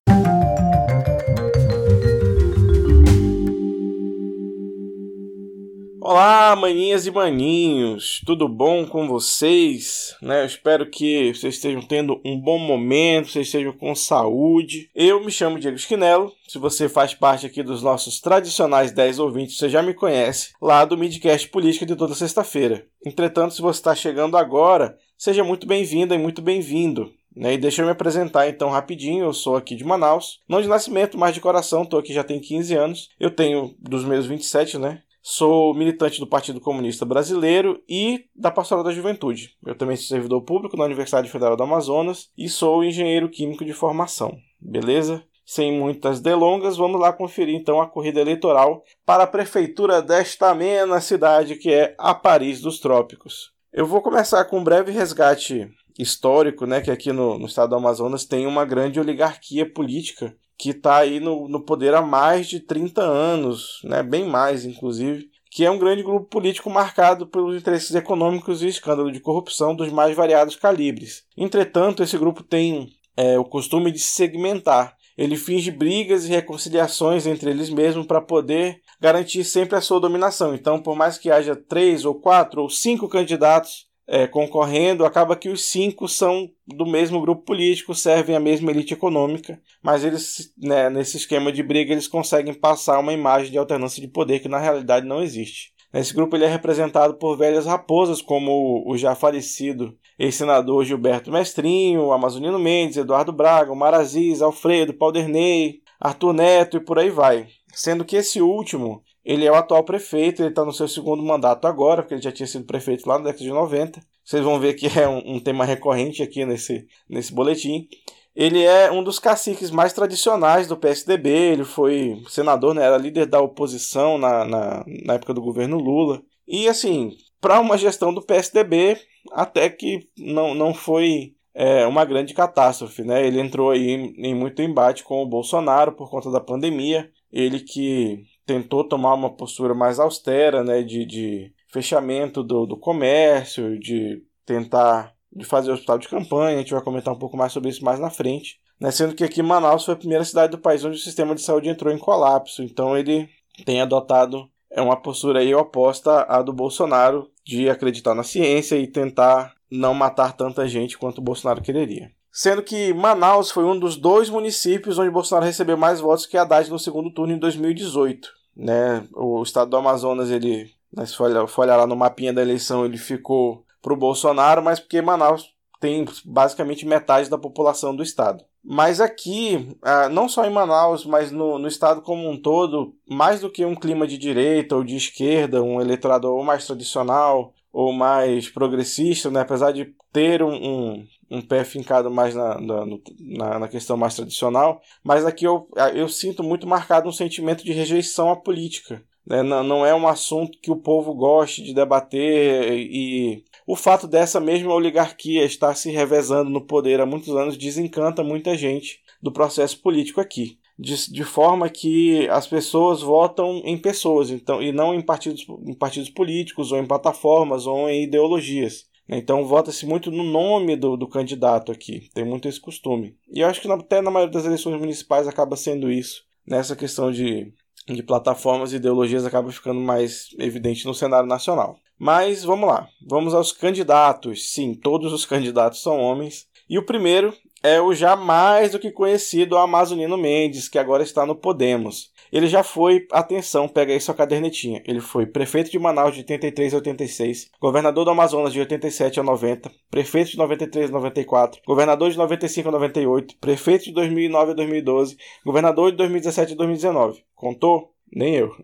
Olá, 6.09 6.55
maninhas 6.55 7.05
e 7.05 7.11
maninhos, 7.11 8.21
tudo 8.25 8.47
bom 8.47 8.85
com 8.85 9.09
vocês? 9.09 10.15
Né? 10.21 10.41
Eu 10.41 10.45
espero 10.45 10.89
que 10.89 11.33
vocês 11.33 11.55
estejam 11.55 11.81
tendo 11.81 12.21
um 12.23 12.39
bom 12.39 12.57
momento, 12.57 13.27
vocês 13.27 13.47
estejam 13.47 13.73
com 13.73 13.93
saúde. 13.93 14.89
Eu 14.95 15.21
me 15.21 15.29
chamo 15.29 15.59
Diego 15.59 15.75
Esquinelo. 15.75 16.31
Se 16.47 16.57
você 16.57 16.87
faz 16.87 17.13
parte 17.13 17.45
aqui 17.45 17.61
dos 17.61 17.83
nossos 17.83 18.21
tradicionais 18.21 18.93
10 18.93 19.19
ouvintes, 19.19 19.57
você 19.57 19.67
já 19.67 19.83
me 19.83 19.93
conhece, 19.93 20.53
lá 20.61 20.85
do 20.85 20.97
Midcast 20.97 21.49
Política 21.49 21.85
de 21.85 21.97
toda 21.97 22.15
sexta-feira. 22.15 22.85
Entretanto, 23.05 23.55
se 23.55 23.61
você 23.61 23.77
está 23.77 23.93
chegando 23.93 24.37
agora, 24.37 24.97
seja 25.17 25.43
muito 25.43 25.67
bem-vinda 25.67 26.15
e 26.15 26.17
muito 26.17 26.41
bem-vindo. 26.41 27.11
Né? 27.35 27.55
E 27.55 27.57
deixa 27.57 27.81
eu 27.81 27.85
me 27.85 27.91
apresentar 27.91 28.47
então 28.47 28.69
rapidinho. 28.69 29.25
Eu 29.25 29.33
sou 29.33 29.57
aqui 29.57 29.75
de 29.75 29.83
Manaus, 29.83 30.39
não 30.47 30.61
de 30.61 30.69
nascimento, 30.69 31.17
mas 31.17 31.35
de 31.35 31.41
coração. 31.41 31.83
Estou 31.83 31.99
aqui 31.99 32.13
já 32.13 32.23
tem 32.23 32.39
15 32.39 32.73
anos. 32.75 33.09
Eu 33.19 33.29
tenho 33.29 33.75
dos 33.77 34.05
meus 34.05 34.25
27, 34.25 34.77
né? 34.77 35.01
Sou 35.29 35.73
militante 35.73 36.21
do 36.21 36.25
Partido 36.25 36.61
Comunista 36.61 37.03
Brasileiro 37.03 37.83
e 37.85 38.29
da 38.33 38.49
Pastoral 38.49 38.81
da 38.81 38.93
Juventude. 38.93 39.57
Eu 39.65 39.75
também 39.75 39.97
sou 39.97 40.07
servidor 40.07 40.41
público 40.43 40.77
na 40.77 40.85
Universidade 40.85 41.29
Federal 41.29 41.57
do 41.57 41.63
Amazonas 41.63 42.29
e 42.37 42.47
sou 42.47 42.81
engenheiro 42.81 43.27
químico 43.27 43.65
de 43.65 43.73
formação. 43.73 44.37
Beleza? 44.57 45.21
Sem 45.45 45.77
muitas 45.77 46.21
delongas, 46.21 46.77
vamos 46.77 46.97
lá 46.97 47.11
conferir 47.11 47.55
então 47.55 47.81
a 47.81 47.89
corrida 47.89 48.21
eleitoral 48.21 48.85
para 49.05 49.23
a 49.23 49.27
prefeitura 49.27 50.01
desta 50.01 50.51
amena 50.51 51.01
cidade 51.01 51.57
que 51.57 51.73
é 51.73 51.93
a 51.99 52.15
Paris 52.15 52.61
dos 52.61 52.79
Trópicos. 52.79 53.51
Eu 53.73 53.85
vou 53.85 54.01
começar 54.01 54.45
com 54.45 54.59
um 54.59 54.63
breve 54.63 54.93
resgate 54.93 55.69
histórico, 55.99 56.65
né, 56.65 56.79
que 56.79 56.89
aqui 56.89 57.11
no, 57.11 57.37
no 57.37 57.47
estado 57.47 57.71
do 57.71 57.75
Amazonas 57.75 58.23
tem 58.23 58.47
uma 58.47 58.63
grande 58.63 58.97
oligarquia 58.97 59.69
política 59.69 60.33
que 60.57 60.71
está 60.71 60.97
aí 60.97 61.19
no, 61.19 61.47
no 61.47 61.61
poder 61.61 61.93
há 61.93 62.01
mais 62.01 62.47
de 62.47 62.59
30 62.59 63.01
anos, 63.01 63.79
né, 63.83 64.01
bem 64.01 64.25
mais 64.25 64.65
inclusive, 64.65 65.29
que 65.51 65.65
é 65.65 65.71
um 65.71 65.79
grande 65.79 66.03
grupo 66.03 66.25
político 66.25 66.69
marcado 66.69 67.27
pelos 67.27 67.55
interesses 67.55 67.93
econômicos 67.95 68.61
e 68.61 68.67
escândalo 68.67 69.11
de 69.11 69.19
corrupção 69.19 69.75
dos 69.75 69.91
mais 69.91 70.15
variados 70.15 70.55
calibres. 70.55 71.23
Entretanto, 71.35 72.03
esse 72.03 72.17
grupo 72.17 72.43
tem 72.43 72.89
é, 73.15 73.39
o 73.39 73.45
costume 73.45 73.91
de 73.91 73.99
se 73.99 74.09
segmentar. 74.09 74.95
Ele 75.17 75.35
finge 75.35 75.71
brigas 75.71 76.25
e 76.25 76.29
reconciliações 76.29 77.25
entre 77.25 77.49
eles 77.49 77.71
mesmos 77.71 78.05
para 78.05 78.21
poder 78.21 78.81
garantir 79.01 79.43
sempre 79.43 79.75
a 79.75 79.81
sua 79.81 79.99
dominação. 79.99 80.53
Então, 80.53 80.79
por 80.79 80.95
mais 80.95 81.17
que 81.17 81.31
haja 81.31 81.55
três 81.55 82.05
ou 82.05 82.13
quatro 82.13 82.61
ou 82.61 82.69
cinco 82.69 83.09
candidatos 83.09 83.87
é, 84.07 84.25
concorrendo, 84.25 85.05
acaba 85.05 85.35
que 85.35 85.49
os 85.49 85.65
cinco 85.65 86.07
são 86.07 86.49
do 86.65 86.85
mesmo 86.85 87.19
grupo 87.19 87.43
político, 87.43 87.93
servem 87.93 88.35
à 88.35 88.39
mesma 88.39 88.71
elite 88.71 88.93
econômica, 88.93 89.61
mas 89.83 90.03
eles, 90.05 90.53
né, 90.57 90.89
nesse 90.89 91.17
esquema 91.17 91.51
de 91.51 91.61
briga, 91.61 91.91
eles 91.91 92.07
conseguem 92.07 92.53
passar 92.53 92.99
uma 92.99 93.13
imagem 93.13 93.51
de 93.51 93.57
alternância 93.57 94.01
de 94.01 94.07
poder 94.07 94.39
que 94.39 94.47
na 94.47 94.59
realidade 94.59 95.05
não 95.05 95.21
existe. 95.21 95.75
Esse 95.93 96.13
grupo 96.13 96.35
ele 96.35 96.45
é 96.45 96.47
representado 96.47 97.15
por 97.15 97.37
velhas 97.37 97.65
raposas, 97.65 98.21
como 98.21 98.83
o 98.85 98.97
já 98.97 99.15
falecido 99.15 99.97
ex-senador 100.19 100.83
Gilberto 100.83 101.31
Mestrinho, 101.31 102.11
Amazonino 102.11 102.59
Mendes, 102.59 102.97
Eduardo 102.97 103.31
Braga, 103.31 103.71
Omar 103.71 103.93
Aziz, 103.93 104.41
Alfredo, 104.41 104.93
Pauderney, 104.93 105.81
Arthur 105.99 106.33
Neto 106.33 106.77
e 106.77 106.79
por 106.83 106.99
aí 106.99 107.09
vai. 107.09 107.47
Sendo 107.73 108.03
que 108.03 108.15
esse 108.15 108.41
último 108.41 109.01
ele 109.27 109.45
é 109.45 109.51
o 109.51 109.55
atual 109.55 109.83
prefeito, 109.83 110.41
ele 110.41 110.49
está 110.49 110.63
no 110.63 110.71
seu 110.71 110.87
segundo 110.87 111.21
mandato 111.21 111.67
agora, 111.67 112.01
porque 112.01 112.13
ele 112.13 112.21
já 112.21 112.31
tinha 112.31 112.47
sido 112.47 112.65
prefeito 112.65 113.05
lá 113.05 113.17
na 113.17 113.25
década 113.25 113.43
de 113.43 113.49
90. 113.49 113.99
Vocês 114.23 114.41
vão 114.41 114.57
ver 114.57 114.73
que 114.75 114.87
é 114.97 115.05
um, 115.05 115.35
um 115.35 115.39
tema 115.41 115.65
recorrente 115.65 116.23
aqui 116.23 116.45
nesse, 116.45 116.87
nesse 117.09 117.33
boletim. 117.33 117.89
Ele 118.33 118.63
é 118.63 118.89
um 118.89 119.03
dos 119.03 119.19
caciques 119.19 119.69
mais 119.69 119.91
tradicionais 119.91 120.65
do 120.65 120.77
PSDB, 120.77 121.29
ele 121.29 121.65
foi 121.65 122.21
senador, 122.29 122.73
né, 122.73 122.85
era 122.85 122.95
líder 122.95 123.25
da 123.25 123.41
oposição 123.41 124.17
na, 124.17 124.45
na, 124.45 124.85
na 125.05 125.15
época 125.15 125.33
do 125.33 125.41
governo 125.41 125.77
Lula. 125.77 126.21
E 126.47 126.69
assim, 126.69 127.11
para 127.41 127.59
uma 127.59 127.77
gestão 127.77 128.13
do 128.13 128.25
PSDB, 128.25 128.97
até 129.33 129.69
que 129.69 130.07
não, 130.17 130.55
não 130.55 130.73
foi 130.73 131.33
é, 131.53 131.85
uma 131.85 132.05
grande 132.05 132.33
catástrofe. 132.33 133.03
Né? 133.03 133.27
Ele 133.27 133.41
entrou 133.41 133.71
aí 133.71 133.89
em, 133.89 134.29
em 134.29 134.33
muito 134.33 134.61
embate 134.61 135.03
com 135.03 135.21
o 135.21 135.27
Bolsonaro 135.27 135.91
por 135.91 136.09
conta 136.09 136.31
da 136.31 136.39
pandemia. 136.39 137.09
Ele 137.29 137.59
que 137.59 138.23
tentou 138.47 138.87
tomar 138.87 139.13
uma 139.13 139.29
postura 139.29 139.75
mais 139.75 139.99
austera, 139.99 140.63
né, 140.63 140.81
de, 140.81 141.05
de 141.05 141.53
fechamento 141.67 142.41
do, 142.41 142.65
do 142.65 142.77
comércio, 142.77 143.77
de 143.77 144.23
tentar 144.45 145.13
de 145.29 145.45
fazer 145.45 145.71
hospital 145.71 145.99
de 145.99 146.07
campanha, 146.07 146.55
a 146.55 146.59
gente 146.59 146.73
vai 146.73 146.81
comentar 146.81 147.13
um 147.13 147.19
pouco 147.19 147.35
mais 147.35 147.51
sobre 147.51 147.69
isso 147.69 147.83
mais 147.83 147.99
na 147.99 148.09
frente. 148.09 148.59
Né, 148.79 148.89
sendo 148.89 149.13
que 149.13 149.23
aqui 149.23 149.43
Manaus 149.43 149.83
foi 149.83 149.93
a 149.93 149.97
primeira 149.97 150.23
cidade 150.23 150.51
do 150.51 150.57
país 150.57 150.85
onde 150.85 150.95
o 150.95 150.99
sistema 150.99 151.35
de 151.35 151.41
saúde 151.41 151.67
entrou 151.67 151.93
em 151.93 151.97
colapso, 151.97 152.63
então 152.63 152.97
ele 152.97 153.29
tem 153.65 153.81
adotado 153.81 154.49
é 154.69 154.81
uma 154.81 154.95
postura 154.95 155.39
aí 155.39 155.53
oposta 155.53 156.23
à 156.29 156.41
do 156.41 156.53
Bolsonaro 156.53 157.29
de 157.43 157.69
acreditar 157.69 158.13
na 158.13 158.23
ciência 158.23 158.75
e 158.77 158.85
tentar 158.85 159.53
não 159.69 159.93
matar 159.93 160.33
tanta 160.33 160.67
gente 160.67 160.97
quanto 160.97 161.17
o 161.17 161.23
Bolsonaro 161.23 161.61
quereria 161.61 162.11
sendo 162.37 162.61
que 162.61 162.93
Manaus 162.93 163.49
foi 163.49 163.63
um 163.63 163.79
dos 163.79 163.95
dois 163.95 164.29
municípios 164.29 164.99
onde 164.99 165.09
Bolsonaro 165.09 165.43
recebeu 165.43 165.75
mais 165.75 165.99
votos 165.99 166.27
que 166.27 166.37
Haddad 166.37 166.69
no 166.69 166.77
segundo 166.77 167.09
turno 167.09 167.33
em 167.33 167.39
2018. 167.39 168.36
Né? 168.57 169.07
O 169.13 169.43
estado 169.43 169.69
do 169.69 169.77
Amazonas, 169.77 170.31
ele, 170.31 170.71
né, 170.91 171.05
se 171.05 171.15
for 171.15 171.47
for 171.47 171.61
olhar 171.61 171.77
lá 171.77 171.85
no 171.85 171.95
mapinha 171.95 172.33
da 172.33 172.41
eleição, 172.41 172.83
ele 172.83 172.97
ficou 172.97 173.63
para 173.81 173.93
o 173.93 173.97
Bolsonaro, 173.97 174.63
mas 174.63 174.79
porque 174.79 175.01
Manaus 175.01 175.53
tem 175.79 176.05
basicamente 176.25 176.85
metade 176.85 177.29
da 177.29 177.37
população 177.37 177.95
do 177.95 178.01
estado. 178.01 178.43
Mas 178.63 178.99
aqui, 178.99 179.77
ah, 179.81 180.09
não 180.09 180.27
só 180.27 180.43
em 180.45 180.49
Manaus, 180.49 181.05
mas 181.05 181.31
no, 181.31 181.57
no 181.57 181.67
estado 181.67 182.01
como 182.01 182.29
um 182.29 182.35
todo, 182.35 182.95
mais 183.07 183.39
do 183.39 183.49
que 183.49 183.63
um 183.63 183.75
clima 183.75 184.07
de 184.07 184.17
direita 184.17 184.75
ou 184.75 184.83
de 184.83 184.95
esquerda, 184.95 185.63
um 185.63 185.79
eleitorado 185.79 186.27
ou 186.27 186.43
mais 186.43 186.65
tradicional 186.65 187.53
ou 187.71 187.93
mais 187.93 188.49
progressista, 188.49 189.29
né? 189.29 189.41
apesar 189.41 189.71
de 189.71 189.93
ter 190.11 190.41
um, 190.41 190.53
um 190.53 191.07
um 191.29 191.41
pé 191.41 191.63
fincado 191.63 192.09
mais 192.09 192.33
na, 192.33 192.59
na, 192.59 193.59
na, 193.59 193.67
questão 193.67 193.97
mais 193.97 194.15
tradicional, 194.15 194.81
mas 195.03 195.25
aqui 195.25 195.45
eu, 195.45 195.67
eu 195.93 196.07
sinto 196.07 196.43
muito 196.43 196.65
marcado 196.65 197.09
um 197.09 197.11
sentimento 197.11 197.63
de 197.63 197.73
rejeição 197.73 198.31
à 198.31 198.35
política. 198.35 199.03
Né? 199.25 199.43
Não, 199.43 199.61
não 199.61 199.85
é 199.85 199.93
um 199.93 200.07
assunto 200.07 200.57
que 200.61 200.71
o 200.71 200.77
povo 200.77 201.13
goste 201.13 201.61
de 201.61 201.73
debater 201.73 202.73
e 202.73 203.43
o 203.65 203.75
fato 203.75 204.07
dessa 204.07 204.39
mesma 204.39 204.73
oligarquia 204.73 205.43
estar 205.43 205.75
se 205.75 205.91
revezando 205.91 206.49
no 206.49 206.65
poder 206.65 207.01
há 207.01 207.05
muitos 207.05 207.35
anos 207.35 207.57
desencanta 207.57 208.23
muita 208.23 208.55
gente 208.55 209.01
do 209.21 209.31
processo 209.31 209.81
político 209.81 210.21
aqui. 210.21 210.57
De, 210.79 211.11
de, 211.11 211.23
forma 211.23 211.69
que 211.69 212.29
as 212.29 212.45
pessoas 212.45 213.01
votam 213.01 213.63
em 213.65 213.75
pessoas 213.75 214.29
então, 214.29 214.61
e 214.61 214.71
não 214.71 214.93
em 214.93 215.01
partidos, 215.01 215.43
em 215.65 215.73
partidos 215.73 216.07
políticos, 216.07 216.71
ou 216.71 216.77
em 216.77 216.85
plataformas, 216.85 217.65
ou 217.65 217.89
em 217.89 218.03
ideologias. 218.03 218.85
Então 219.09 219.45
vota-se 219.45 219.85
muito 219.85 220.11
no 220.11 220.23
nome 220.23 220.75
do, 220.75 220.97
do 220.97 221.07
candidato 221.07 221.71
aqui, 221.71 222.09
tem 222.13 222.25
muito 222.25 222.47
esse 222.47 222.59
costume. 222.59 223.15
E 223.31 223.39
eu 223.39 223.47
acho 223.47 223.61
que 223.61 223.71
até 223.71 224.01
na 224.01 224.11
maioria 224.11 224.33
das 224.33 224.45
eleições 224.45 224.79
municipais 224.79 225.27
acaba 225.27 225.55
sendo 225.55 225.91
isso. 225.91 226.23
Nessa 226.45 226.75
questão 226.75 227.11
de, 227.11 227.53
de 227.87 228.03
plataformas 228.03 228.71
e 228.71 228.77
ideologias 228.77 229.25
acaba 229.25 229.51
ficando 229.51 229.79
mais 229.79 230.29
evidente 230.37 230.85
no 230.85 230.93
cenário 230.93 231.27
nacional. 231.27 231.77
Mas 231.99 232.43
vamos 232.43 232.69
lá, 232.69 232.87
vamos 233.07 233.33
aos 233.33 233.51
candidatos. 233.51 234.51
Sim, 234.51 234.75
todos 234.75 235.11
os 235.11 235.25
candidatos 235.25 235.81
são 235.81 235.99
homens. 235.99 236.45
E 236.69 236.77
o 236.77 236.85
primeiro 236.85 237.33
é 237.63 237.81
o 237.81 237.93
já 237.93 238.15
mais 238.15 238.71
do 238.71 238.79
que 238.79 238.91
conhecido 238.91 239.57
Amazonino 239.57 240.17
Mendes, 240.17 240.69
que 240.69 240.77
agora 240.77 241.01
está 241.01 241.25
no 241.25 241.35
Podemos. 241.35 242.11
Ele 242.31 242.47
já 242.47 242.63
foi, 242.63 243.07
atenção, 243.11 243.67
pega 243.67 243.93
aí 243.93 243.99
sua 243.99 244.13
cadernetinha. 244.13 244.81
Ele 244.85 244.99
foi 244.99 245.25
prefeito 245.25 245.71
de 245.71 245.79
Manaus 245.79 246.13
de 246.13 246.21
83 246.21 246.73
a 246.73 246.77
86, 246.77 247.51
governador 247.59 248.05
do 248.05 248.11
Amazonas 248.11 248.53
de 248.53 248.59
87 248.59 249.19
a 249.19 249.23
90, 249.23 249.71
prefeito 249.89 250.31
de 250.31 250.37
93 250.37 250.89
a 250.89 250.93
94, 250.93 251.61
governador 251.65 252.11
de 252.11 252.17
95 252.17 252.69
a 252.69 252.71
98, 252.71 253.35
prefeito 253.39 253.85
de 253.85 253.93
2009 253.93 254.51
a 254.51 254.55
2012, 254.55 255.17
governador 255.45 255.91
de 255.91 255.97
2017 255.97 256.53
a 256.53 256.55
2019. 256.55 257.23
Contou? 257.35 257.96
Nem 258.13 258.35
eu. 258.35 258.55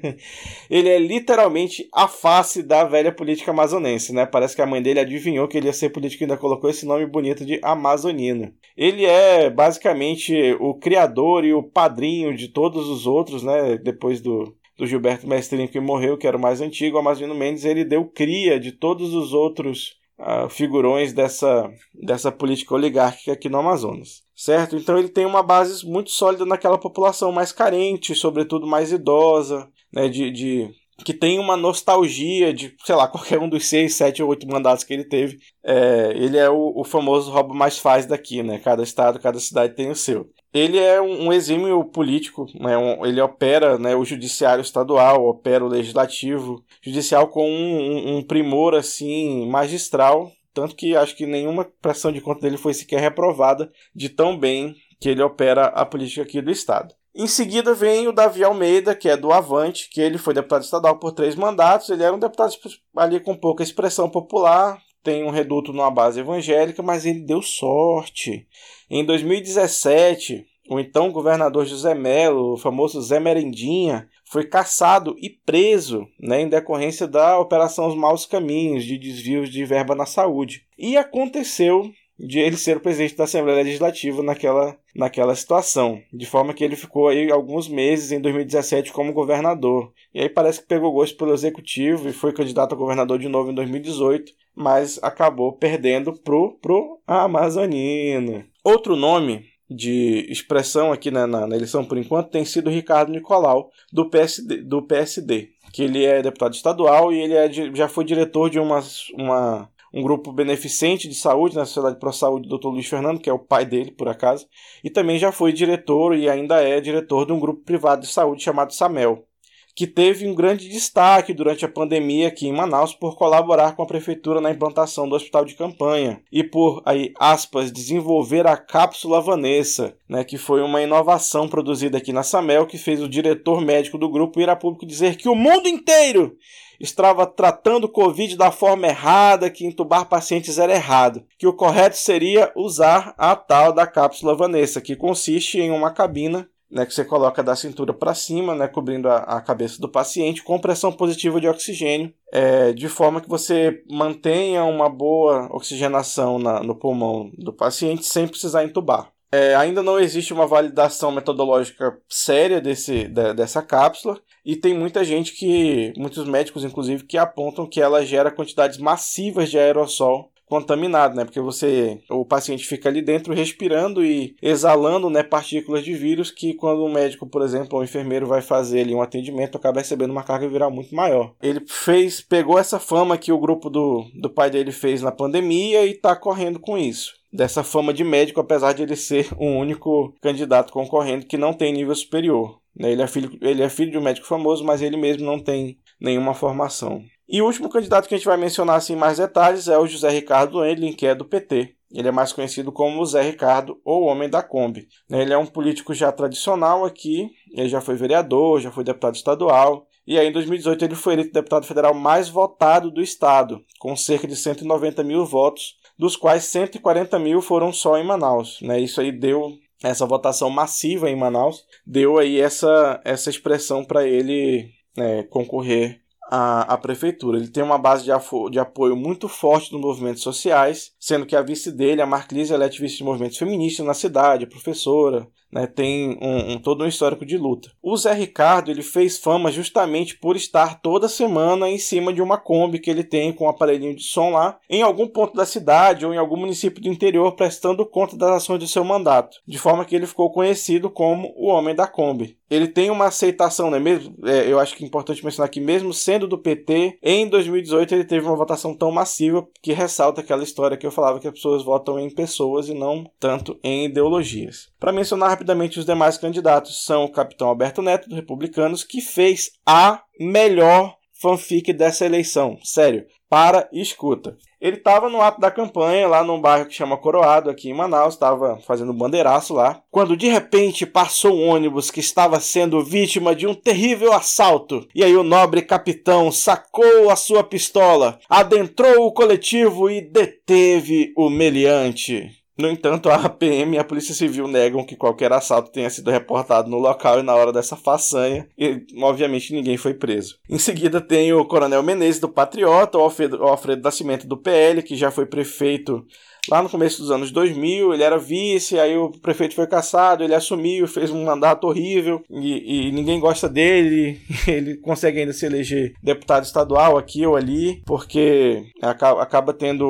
ele 0.68 0.88
é 0.88 0.98
literalmente 0.98 1.88
a 1.94 2.06
face 2.06 2.62
da 2.62 2.84
velha 2.84 3.10
política 3.10 3.50
amazonense, 3.50 4.12
né? 4.12 4.26
Parece 4.26 4.54
que 4.54 4.62
a 4.62 4.66
mãe 4.66 4.82
dele 4.82 5.00
adivinhou 5.00 5.48
que 5.48 5.56
ele 5.56 5.66
ia 5.66 5.72
ser 5.72 5.90
político 5.90 6.22
e 6.22 6.24
ainda 6.24 6.36
colocou 6.36 6.68
esse 6.68 6.84
nome 6.84 7.06
bonito 7.06 7.44
de 7.44 7.58
Amazonino. 7.62 8.52
Ele 8.76 9.06
é 9.06 9.48
basicamente 9.48 10.56
o 10.60 10.74
criador 10.74 11.44
e 11.44 11.54
o 11.54 11.62
padrinho 11.62 12.36
de 12.36 12.48
todos 12.48 12.88
os 12.88 13.06
outros, 13.06 13.42
né? 13.42 13.78
Depois 13.78 14.20
do, 14.20 14.54
do 14.76 14.86
Gilberto 14.86 15.26
Mestrinho 15.26 15.68
que 15.68 15.80
morreu, 15.80 16.18
que 16.18 16.26
era 16.26 16.36
o 16.36 16.40
mais 16.40 16.60
antigo, 16.60 16.96
o 16.96 17.00
Amazonino 17.00 17.34
Mendes, 17.34 17.64
ele 17.64 17.84
deu 17.84 18.04
cria 18.04 18.60
de 18.60 18.72
todos 18.72 19.14
os 19.14 19.32
outros 19.32 20.01
uh, 20.18 20.48
figurões 20.48 21.12
dessa, 21.12 21.70
dessa 21.94 22.30
política 22.32 22.74
oligárquica 22.74 23.32
aqui 23.32 23.48
no 23.48 23.58
Amazonas 23.58 24.22
certo? 24.42 24.76
Então 24.76 24.98
ele 24.98 25.08
tem 25.08 25.24
uma 25.24 25.42
base 25.42 25.86
muito 25.86 26.10
sólida 26.10 26.44
naquela 26.44 26.76
população 26.76 27.30
mais 27.30 27.52
carente, 27.52 28.14
sobretudo 28.14 28.66
mais 28.66 28.90
idosa, 28.90 29.68
né? 29.92 30.08
De, 30.08 30.30
de 30.32 30.70
que 31.04 31.14
tem 31.14 31.38
uma 31.38 31.56
nostalgia 31.56 32.52
de, 32.52 32.74
sei 32.84 32.94
lá, 32.94 33.06
qualquer 33.08 33.38
um 33.38 33.48
dos 33.48 33.66
seis, 33.66 33.94
sete 33.94 34.22
ou 34.22 34.28
oito 34.30 34.46
mandatos 34.48 34.84
que 34.84 34.92
ele 34.92 35.04
teve. 35.04 35.38
É, 35.64 36.12
ele 36.14 36.36
é 36.36 36.50
o, 36.50 36.72
o 36.76 36.84
famoso 36.84 37.30
roubo 37.30 37.54
mais 37.54 37.78
faz 37.78 38.04
daqui, 38.04 38.42
né? 38.42 38.58
Cada 38.58 38.82
estado, 38.82 39.20
cada 39.20 39.38
cidade 39.38 39.76
tem 39.76 39.90
o 39.90 39.96
seu. 39.96 40.28
Ele 40.52 40.78
é 40.78 41.00
um, 41.00 41.32
exímio 41.32 41.82
político, 41.84 42.46
né? 42.60 42.76
Um, 42.76 43.06
ele 43.06 43.20
opera 43.20 43.78
né, 43.78 43.96
o 43.96 44.04
judiciário 44.04 44.60
estadual, 44.60 45.24
opera 45.24 45.64
o 45.64 45.68
legislativo, 45.68 46.62
judicial 46.82 47.28
com 47.28 47.48
um, 47.48 48.18
um 48.18 48.22
primor 48.22 48.74
assim 48.74 49.48
magistral, 49.48 50.30
tanto 50.52 50.76
que 50.76 50.94
acho 50.94 51.16
que 51.16 51.24
nenhuma 51.24 51.64
pressão 51.80 52.12
de 52.12 52.20
conta 52.20 52.42
dele 52.42 52.58
foi 52.58 52.74
sequer 52.74 53.00
reprovada 53.00 53.72
de 53.94 54.10
tão 54.10 54.38
bem 54.38 54.76
que 55.00 55.08
ele 55.08 55.22
opera 55.22 55.66
a 55.66 55.86
política 55.86 56.22
aqui 56.22 56.42
do 56.42 56.50
Estado. 56.50 56.94
Em 57.14 57.26
seguida 57.26 57.74
vem 57.74 58.08
o 58.08 58.12
Davi 58.12 58.42
Almeida, 58.42 58.94
que 58.94 59.08
é 59.08 59.16
do 59.16 59.32
Avante, 59.32 59.90
que 59.90 60.00
ele 60.00 60.16
foi 60.16 60.32
deputado 60.32 60.62
estadual 60.62 60.98
por 60.98 61.12
três 61.12 61.34
mandatos. 61.34 61.90
Ele 61.90 62.02
era 62.02 62.14
um 62.14 62.18
deputado 62.18 62.54
ali 62.96 63.20
com 63.20 63.36
pouca 63.36 63.62
expressão 63.62 64.08
popular, 64.08 64.80
tem 65.02 65.24
um 65.24 65.30
reduto 65.30 65.72
numa 65.72 65.90
base 65.90 66.20
evangélica, 66.20 66.82
mas 66.82 67.04
ele 67.04 67.20
deu 67.20 67.42
sorte. 67.42 68.46
Em 68.90 69.04
2017, 69.04 70.46
o 70.70 70.78
então 70.78 71.10
governador 71.10 71.66
José 71.66 71.94
Melo, 71.94 72.54
o 72.54 72.56
famoso 72.56 73.00
Zé 73.02 73.18
Merendinha, 73.18 74.08
foi 74.24 74.46
caçado 74.46 75.14
e 75.18 75.28
preso 75.28 76.06
né, 76.18 76.40
em 76.40 76.48
decorrência 76.48 77.06
da 77.06 77.38
Operação 77.38 77.88
Os 77.88 77.94
Maus 77.94 78.24
Caminhos, 78.24 78.84
de 78.84 78.96
desvios 78.96 79.50
de 79.50 79.64
verba 79.64 79.94
na 79.94 80.06
saúde. 80.06 80.64
E 80.78 80.96
aconteceu 80.96 81.90
de 82.22 82.38
ele 82.38 82.56
ser 82.56 82.76
o 82.76 82.80
presidente 82.80 83.16
da 83.16 83.24
Assembleia 83.24 83.64
Legislativa 83.64 84.22
naquela, 84.22 84.76
naquela 84.94 85.34
situação, 85.34 86.00
de 86.12 86.24
forma 86.24 86.54
que 86.54 86.62
ele 86.62 86.76
ficou 86.76 87.08
aí 87.08 87.30
alguns 87.30 87.68
meses 87.68 88.12
em 88.12 88.20
2017 88.20 88.92
como 88.92 89.12
governador. 89.12 89.92
E 90.14 90.20
aí 90.20 90.28
parece 90.28 90.60
que 90.60 90.68
pegou 90.68 90.92
gosto 90.92 91.16
pelo 91.16 91.34
executivo 91.34 92.08
e 92.08 92.12
foi 92.12 92.32
candidato 92.32 92.74
a 92.74 92.78
governador 92.78 93.18
de 93.18 93.28
novo 93.28 93.50
em 93.50 93.54
2018, 93.54 94.32
mas 94.54 95.00
acabou 95.02 95.52
perdendo 95.52 96.12
pro 96.12 96.56
pro 96.62 97.00
Amazonina. 97.06 98.46
Outro 98.62 98.94
nome 98.94 99.46
de 99.68 100.26
expressão 100.30 100.92
aqui 100.92 101.10
na, 101.10 101.26
na, 101.26 101.46
na, 101.46 101.56
eleição 101.56 101.84
por 101.84 101.96
enquanto 101.96 102.30
tem 102.30 102.44
sido 102.44 102.70
Ricardo 102.70 103.10
Nicolau, 103.10 103.70
do 103.92 104.08
PSD, 104.08 104.58
do 104.58 104.82
PSD 104.82 105.48
que 105.72 105.82
ele 105.82 106.04
é 106.04 106.22
deputado 106.22 106.52
estadual 106.52 107.12
e 107.12 107.20
ele 107.20 107.34
é, 107.34 107.50
já 107.50 107.88
foi 107.88 108.04
diretor 108.04 108.50
de 108.50 108.60
uma, 108.60 108.80
uma, 109.14 109.68
um 109.92 110.02
grupo 110.02 110.32
beneficente 110.32 111.08
de 111.08 111.14
saúde 111.14 111.56
na 111.56 111.64
Sociedade 111.64 111.98
Pro 111.98 112.12
Saúde 112.12 112.48
do 112.48 112.58
Dr. 112.58 112.68
Luiz 112.68 112.86
Fernando, 112.86 113.20
que 113.20 113.28
é 113.28 113.32
o 113.32 113.38
pai 113.38 113.64
dele, 113.64 113.90
por 113.90 114.08
acaso, 114.08 114.46
e 114.82 114.90
também 114.90 115.18
já 115.18 115.30
foi 115.30 115.52
diretor 115.52 116.16
e 116.16 116.28
ainda 116.28 116.62
é 116.62 116.80
diretor 116.80 117.26
de 117.26 117.32
um 117.32 117.40
grupo 117.40 117.62
privado 117.62 118.02
de 118.02 118.08
saúde 118.08 118.42
chamado 118.42 118.72
SAMEL 118.72 119.26
que 119.74 119.86
teve 119.86 120.26
um 120.26 120.34
grande 120.34 120.68
destaque 120.68 121.32
durante 121.32 121.64
a 121.64 121.68
pandemia 121.68 122.28
aqui 122.28 122.46
em 122.46 122.52
Manaus 122.52 122.94
por 122.94 123.16
colaborar 123.16 123.74
com 123.74 123.82
a 123.82 123.86
prefeitura 123.86 124.40
na 124.40 124.50
implantação 124.50 125.08
do 125.08 125.14
hospital 125.14 125.44
de 125.44 125.54
campanha 125.54 126.20
e 126.30 126.44
por 126.44 126.82
aí 126.84 127.12
aspas 127.18 127.72
desenvolver 127.72 128.46
a 128.46 128.56
cápsula 128.56 129.20
Vanessa, 129.20 129.96
né, 130.08 130.24
que 130.24 130.36
foi 130.36 130.62
uma 130.62 130.82
inovação 130.82 131.48
produzida 131.48 131.98
aqui 131.98 132.12
na 132.12 132.22
Samel 132.22 132.66
que 132.66 132.76
fez 132.76 133.00
o 133.00 133.08
diretor 133.08 133.62
médico 133.62 133.96
do 133.96 134.10
grupo 134.10 134.40
ir 134.40 134.50
a 134.50 134.56
público 134.56 134.84
dizer 134.84 135.16
que 135.16 135.28
o 135.28 135.34
mundo 135.34 135.68
inteiro 135.68 136.36
estava 136.82 137.26
tratando 137.26 137.84
o 137.84 137.88
Covid 137.88 138.36
da 138.36 138.50
forma 138.50 138.88
errada, 138.88 139.48
que 139.48 139.64
entubar 139.64 140.08
pacientes 140.08 140.58
era 140.58 140.74
errado, 140.74 141.24
que 141.38 141.46
o 141.46 141.52
correto 141.52 141.96
seria 141.96 142.52
usar 142.56 143.14
a 143.16 143.36
tal 143.36 143.72
da 143.72 143.86
cápsula 143.86 144.34
Vanessa, 144.34 144.80
que 144.80 144.96
consiste 144.96 145.58
em 145.58 145.70
uma 145.70 145.90
cabina 145.90 146.48
né, 146.72 146.86
que 146.86 146.94
você 146.94 147.04
coloca 147.04 147.42
da 147.42 147.54
cintura 147.54 147.92
para 147.92 148.14
cima, 148.14 148.54
né, 148.54 148.66
cobrindo 148.66 149.08
a, 149.08 149.18
a, 149.18 149.40
cabeça 149.42 149.78
do 149.78 149.88
paciente, 149.88 150.42
com 150.42 150.58
pressão 150.58 150.90
positiva 150.90 151.38
de 151.38 151.46
oxigênio, 151.46 152.12
é, 152.32 152.72
de 152.72 152.88
forma 152.88 153.20
que 153.20 153.28
você 153.28 153.82
mantenha 153.90 154.64
uma 154.64 154.88
boa 154.88 155.54
oxigenação 155.54 156.38
na, 156.38 156.62
no 156.62 156.74
pulmão 156.74 157.30
do 157.36 157.52
paciente 157.52 158.06
sem 158.06 158.26
precisar 158.26 158.64
entubar. 158.64 159.12
É, 159.34 159.54
ainda 159.54 159.82
não 159.82 159.98
existe 159.98 160.32
uma 160.32 160.46
validação 160.46 161.10
metodológica 161.10 161.98
séria 162.06 162.60
desse, 162.60 163.08
de, 163.08 163.32
dessa 163.32 163.62
cápsula 163.62 164.20
e 164.44 164.54
tem 164.56 164.74
muita 164.74 165.02
gente 165.02 165.32
que, 165.32 165.94
muitos 165.96 166.28
médicos 166.28 166.64
inclusive, 166.64 167.04
que 167.04 167.16
apontam 167.16 167.66
que 167.66 167.80
ela 167.80 168.04
gera 168.04 168.30
quantidades 168.30 168.76
massivas 168.76 169.50
de 169.50 169.58
aerossol 169.58 170.31
contaminado, 170.52 171.16
né? 171.16 171.24
Porque 171.24 171.40
você, 171.40 171.98
o 172.10 172.26
paciente 172.26 172.66
fica 172.66 172.86
ali 172.86 173.00
dentro 173.00 173.32
respirando 173.32 174.04
e 174.04 174.36
exalando, 174.42 175.08
né, 175.08 175.22
partículas 175.22 175.82
de 175.82 175.94
vírus 175.94 176.30
que 176.30 176.52
quando 176.52 176.84
um 176.84 176.92
médico, 176.92 177.26
por 177.26 177.40
exemplo, 177.40 177.70
ou 177.72 177.80
um 177.80 177.84
enfermeiro 177.84 178.26
vai 178.26 178.42
fazer 178.42 178.80
ali 178.80 178.94
um 178.94 179.00
atendimento, 179.00 179.56
acaba 179.56 179.80
recebendo 179.80 180.10
uma 180.10 180.22
carga 180.22 180.46
viral 180.46 180.70
muito 180.70 180.94
maior. 180.94 181.32
Ele 181.42 181.62
fez, 181.66 182.20
pegou 182.20 182.58
essa 182.58 182.78
fama 182.78 183.16
que 183.16 183.32
o 183.32 183.38
grupo 183.38 183.70
do, 183.70 184.04
do 184.14 184.28
pai 184.28 184.50
dele 184.50 184.72
fez 184.72 185.00
na 185.00 185.10
pandemia 185.10 185.86
e 185.86 185.94
tá 185.94 186.14
correndo 186.14 186.60
com 186.60 186.76
isso 186.76 187.14
dessa 187.32 187.64
fama 187.64 187.94
de 187.94 188.04
médico, 188.04 188.40
apesar 188.40 188.74
de 188.74 188.82
ele 188.82 188.94
ser 188.94 189.28
o 189.40 189.46
único 189.46 190.12
candidato 190.20 190.70
concorrendo 190.70 191.24
que 191.24 191.38
não 191.38 191.54
tem 191.54 191.72
nível 191.72 191.94
superior. 191.94 192.58
Né? 192.76 192.92
Ele 192.92 193.00
é 193.00 193.06
filho, 193.06 193.38
ele 193.40 193.62
é 193.62 193.70
filho 193.70 193.90
de 193.90 193.96
um 193.96 194.02
médico 194.02 194.26
famoso, 194.26 194.62
mas 194.62 194.82
ele 194.82 194.98
mesmo 194.98 195.24
não 195.24 195.38
tem 195.38 195.78
nenhuma 195.98 196.34
formação. 196.34 197.02
E 197.32 197.40
o 197.40 197.46
último 197.46 197.70
candidato 197.70 198.06
que 198.06 198.14
a 198.14 198.18
gente 198.18 198.26
vai 198.26 198.36
mencionar 198.36 198.76
assim, 198.76 198.92
em 198.92 198.96
mais 198.96 199.16
detalhes 199.16 199.66
é 199.66 199.78
o 199.78 199.86
José 199.86 200.10
Ricardo 200.10 200.62
Endlin, 200.62 200.92
que 200.92 201.06
é 201.06 201.14
do 201.14 201.24
PT. 201.24 201.74
Ele 201.90 202.08
é 202.08 202.12
mais 202.12 202.30
conhecido 202.30 202.70
como 202.70 203.04
Zé 203.06 203.22
Ricardo 203.22 203.80
ou 203.86 204.02
Homem 204.02 204.28
da 204.28 204.42
Kombi. 204.42 204.86
Né, 205.08 205.22
ele 205.22 205.32
é 205.32 205.38
um 205.38 205.46
político 205.46 205.94
já 205.94 206.12
tradicional 206.12 206.84
aqui, 206.84 207.30
ele 207.56 207.70
já 207.70 207.80
foi 207.80 207.96
vereador, 207.96 208.60
já 208.60 208.70
foi 208.70 208.84
deputado 208.84 209.14
estadual, 209.14 209.86
e 210.06 210.18
aí 210.18 210.28
em 210.28 210.32
2018 210.32 210.84
ele 210.84 210.94
foi 210.94 211.14
eleito 211.14 211.32
deputado 211.32 211.64
federal 211.64 211.94
mais 211.94 212.28
votado 212.28 212.90
do 212.90 213.00
estado, 213.00 213.64
com 213.78 213.96
cerca 213.96 214.28
de 214.28 214.36
190 214.36 215.02
mil 215.02 215.24
votos, 215.24 215.76
dos 215.98 216.16
quais 216.16 216.44
140 216.44 217.18
mil 217.18 217.40
foram 217.40 217.72
só 217.72 217.96
em 217.96 218.04
Manaus. 218.04 218.60
Né? 218.60 218.78
Isso 218.78 219.00
aí 219.00 219.10
deu 219.10 219.52
essa 219.82 220.04
votação 220.04 220.50
massiva 220.50 221.08
em 221.08 221.16
Manaus, 221.16 221.64
deu 221.86 222.18
aí 222.18 222.38
essa, 222.38 223.00
essa 223.06 223.30
expressão 223.30 223.82
para 223.82 224.06
ele 224.06 224.68
né, 224.94 225.22
concorrer 225.24 226.01
a, 226.34 226.62
a 226.62 226.78
prefeitura. 226.78 227.36
Ele 227.36 227.48
tem 227.48 227.62
uma 227.62 227.76
base 227.76 228.04
de, 228.04 228.10
de, 228.50 228.58
apoio 228.58 228.96
muito 228.96 229.28
forte 229.28 229.70
nos 229.70 229.82
movimentos 229.82 230.22
sociais, 230.22 230.92
sendo 230.98 231.26
que 231.26 231.36
a 231.36 231.42
vice 231.42 231.70
dele, 231.70 232.00
a 232.00 232.06
Marclise, 232.06 232.54
ela 232.54 232.64
é 232.64 232.68
ativista 232.68 232.96
de 232.96 233.04
movimentos 233.04 233.36
feministas 233.36 233.84
na 233.84 233.92
cidade, 233.92 234.46
professora, 234.46 235.28
né, 235.52 235.66
tem 235.66 236.18
um, 236.22 236.52
um, 236.52 236.58
todo 236.58 236.84
um 236.84 236.86
histórico 236.86 237.26
de 237.26 237.36
luta. 237.36 237.70
O 237.82 237.94
Zé 237.98 238.14
Ricardo 238.14 238.70
ele 238.70 238.82
fez 238.82 239.18
fama 239.18 239.52
justamente 239.52 240.16
por 240.16 240.34
estar 240.34 240.80
toda 240.80 241.06
semana 241.06 241.68
em 241.68 241.76
cima 241.76 242.14
de 242.14 242.22
uma 242.22 242.38
Kombi 242.38 242.78
que 242.78 242.88
ele 242.90 243.04
tem 243.04 243.30
com 243.30 243.44
um 243.44 243.50
aparelhinho 243.50 243.94
de 243.94 244.02
som 244.02 244.30
lá, 244.30 244.58
em 244.70 244.80
algum 244.80 245.06
ponto 245.06 245.36
da 245.36 245.44
cidade 245.44 246.06
ou 246.06 246.14
em 246.14 246.18
algum 246.18 246.38
município 246.38 246.82
do 246.82 246.88
interior, 246.88 247.32
prestando 247.32 247.84
conta 247.84 248.16
das 248.16 248.30
ações 248.30 248.58
do 248.58 248.66
seu 248.66 248.82
mandato, 248.82 249.36
de 249.46 249.58
forma 249.58 249.84
que 249.84 249.94
ele 249.94 250.06
ficou 250.06 250.32
conhecido 250.32 250.88
como 250.88 251.30
o 251.36 251.48
Homem 251.48 251.74
da 251.74 251.86
Kombi. 251.86 252.38
Ele 252.52 252.68
tem 252.68 252.90
uma 252.90 253.06
aceitação, 253.06 253.70
né? 253.70 253.78
Mesmo, 253.78 254.14
é, 254.24 254.50
eu 254.50 254.58
acho 254.58 254.76
que 254.76 254.84
é 254.84 254.86
importante 254.86 255.24
mencionar 255.24 255.48
que, 255.48 255.60
mesmo 255.60 255.92
sendo 255.92 256.28
do 256.28 256.36
PT, 256.36 256.98
em 257.02 257.26
2018 257.26 257.94
ele 257.94 258.04
teve 258.04 258.26
uma 258.26 258.36
votação 258.36 258.74
tão 258.74 258.90
massiva 258.90 259.46
que 259.62 259.72
ressalta 259.72 260.20
aquela 260.20 260.42
história 260.42 260.76
que 260.76 260.86
eu 260.86 260.90
falava 260.90 261.18
que 261.18 261.26
as 261.26 261.32
pessoas 261.32 261.64
votam 261.64 261.98
em 261.98 262.10
pessoas 262.10 262.68
e 262.68 262.74
não 262.74 263.10
tanto 263.18 263.58
em 263.64 263.86
ideologias. 263.86 264.70
Para 264.78 264.92
mencionar 264.92 265.30
rapidamente 265.30 265.78
os 265.78 265.86
demais 265.86 266.18
candidatos, 266.18 266.84
são 266.84 267.04
o 267.04 267.10
capitão 267.10 267.48
Alberto 267.48 267.80
Neto, 267.80 268.08
do 268.08 268.16
Republicanos, 268.16 268.84
que 268.84 269.00
fez 269.00 269.52
a 269.64 270.02
melhor 270.20 270.94
fanfic 271.22 271.72
dessa 271.72 272.04
eleição. 272.04 272.58
Sério, 272.64 273.06
para 273.30 273.68
e 273.72 273.80
escuta. 273.80 274.36
Ele 274.60 274.76
estava 274.76 275.08
no 275.08 275.22
ato 275.22 275.40
da 275.40 275.50
campanha, 275.50 276.06
lá 276.06 276.22
num 276.22 276.40
bairro 276.40 276.66
que 276.66 276.74
chama 276.74 276.98
Coroado, 276.98 277.48
aqui 277.48 277.70
em 277.70 277.74
Manaus, 277.74 278.14
estava 278.14 278.58
fazendo 278.60 278.92
bandeiraço 278.92 279.54
lá, 279.54 279.82
quando 279.90 280.16
de 280.16 280.28
repente 280.28 280.84
passou 280.84 281.34
um 281.34 281.48
ônibus 281.48 281.90
que 281.90 282.00
estava 282.00 282.38
sendo 282.38 282.84
vítima 282.84 283.34
de 283.34 283.46
um 283.46 283.54
terrível 283.54 284.12
assalto. 284.12 284.86
E 284.94 285.02
aí 285.02 285.16
o 285.16 285.22
nobre 285.22 285.62
capitão 285.62 286.30
sacou 286.30 287.10
a 287.10 287.16
sua 287.16 287.42
pistola, 287.42 288.18
adentrou 288.28 289.06
o 289.06 289.12
coletivo 289.12 289.88
e 289.88 290.00
deteve 290.00 291.12
o 291.16 291.30
meliante. 291.30 292.41
No 292.56 292.68
entanto, 292.68 293.08
a 293.08 293.28
PM 293.28 293.76
e 293.76 293.78
a 293.78 293.84
Polícia 293.84 294.14
Civil 294.14 294.46
negam 294.46 294.84
que 294.84 294.96
qualquer 294.96 295.32
assalto 295.32 295.72
tenha 295.72 295.88
sido 295.88 296.10
reportado 296.10 296.68
no 296.68 296.78
local 296.78 297.18
e 297.18 297.22
na 297.22 297.34
hora 297.34 297.52
dessa 297.52 297.76
façanha, 297.76 298.46
e 298.58 298.84
obviamente 298.98 299.54
ninguém 299.54 299.76
foi 299.76 299.94
preso. 299.94 300.38
Em 300.48 300.58
seguida, 300.58 301.00
tem 301.00 301.32
o 301.32 301.44
Coronel 301.46 301.82
Menezes 301.82 302.20
do 302.20 302.28
Patriota, 302.28 302.98
o 302.98 303.00
Alfredo, 303.00 303.38
o 303.38 303.48
Alfredo 303.48 303.82
Nascimento 303.82 304.26
do 304.26 304.36
PL, 304.36 304.82
que 304.82 304.96
já 304.96 305.10
foi 305.10 305.24
prefeito 305.24 306.04
lá 306.48 306.62
no 306.62 306.68
começo 306.68 307.00
dos 307.00 307.10
anos 307.10 307.30
2000, 307.30 307.94
ele 307.94 308.02
era 308.02 308.18
vice, 308.18 308.78
aí 308.78 308.96
o 308.96 309.10
prefeito 309.10 309.54
foi 309.54 309.66
caçado, 309.66 310.24
ele 310.24 310.34
assumiu, 310.34 310.86
fez 310.88 311.10
um 311.10 311.24
mandato 311.24 311.66
horrível 311.66 312.22
e, 312.30 312.88
e, 312.88 312.92
ninguém 312.92 313.20
gosta 313.20 313.48
dele. 313.48 314.20
Ele 314.46 314.76
consegue 314.76 315.20
ainda 315.20 315.32
se 315.32 315.46
eleger 315.46 315.94
deputado 316.02 316.44
estadual 316.44 316.98
aqui 316.98 317.24
ou 317.26 317.36
ali, 317.36 317.82
porque 317.86 318.64
acaba, 318.82 319.22
acaba 319.22 319.52
tendo 319.52 319.86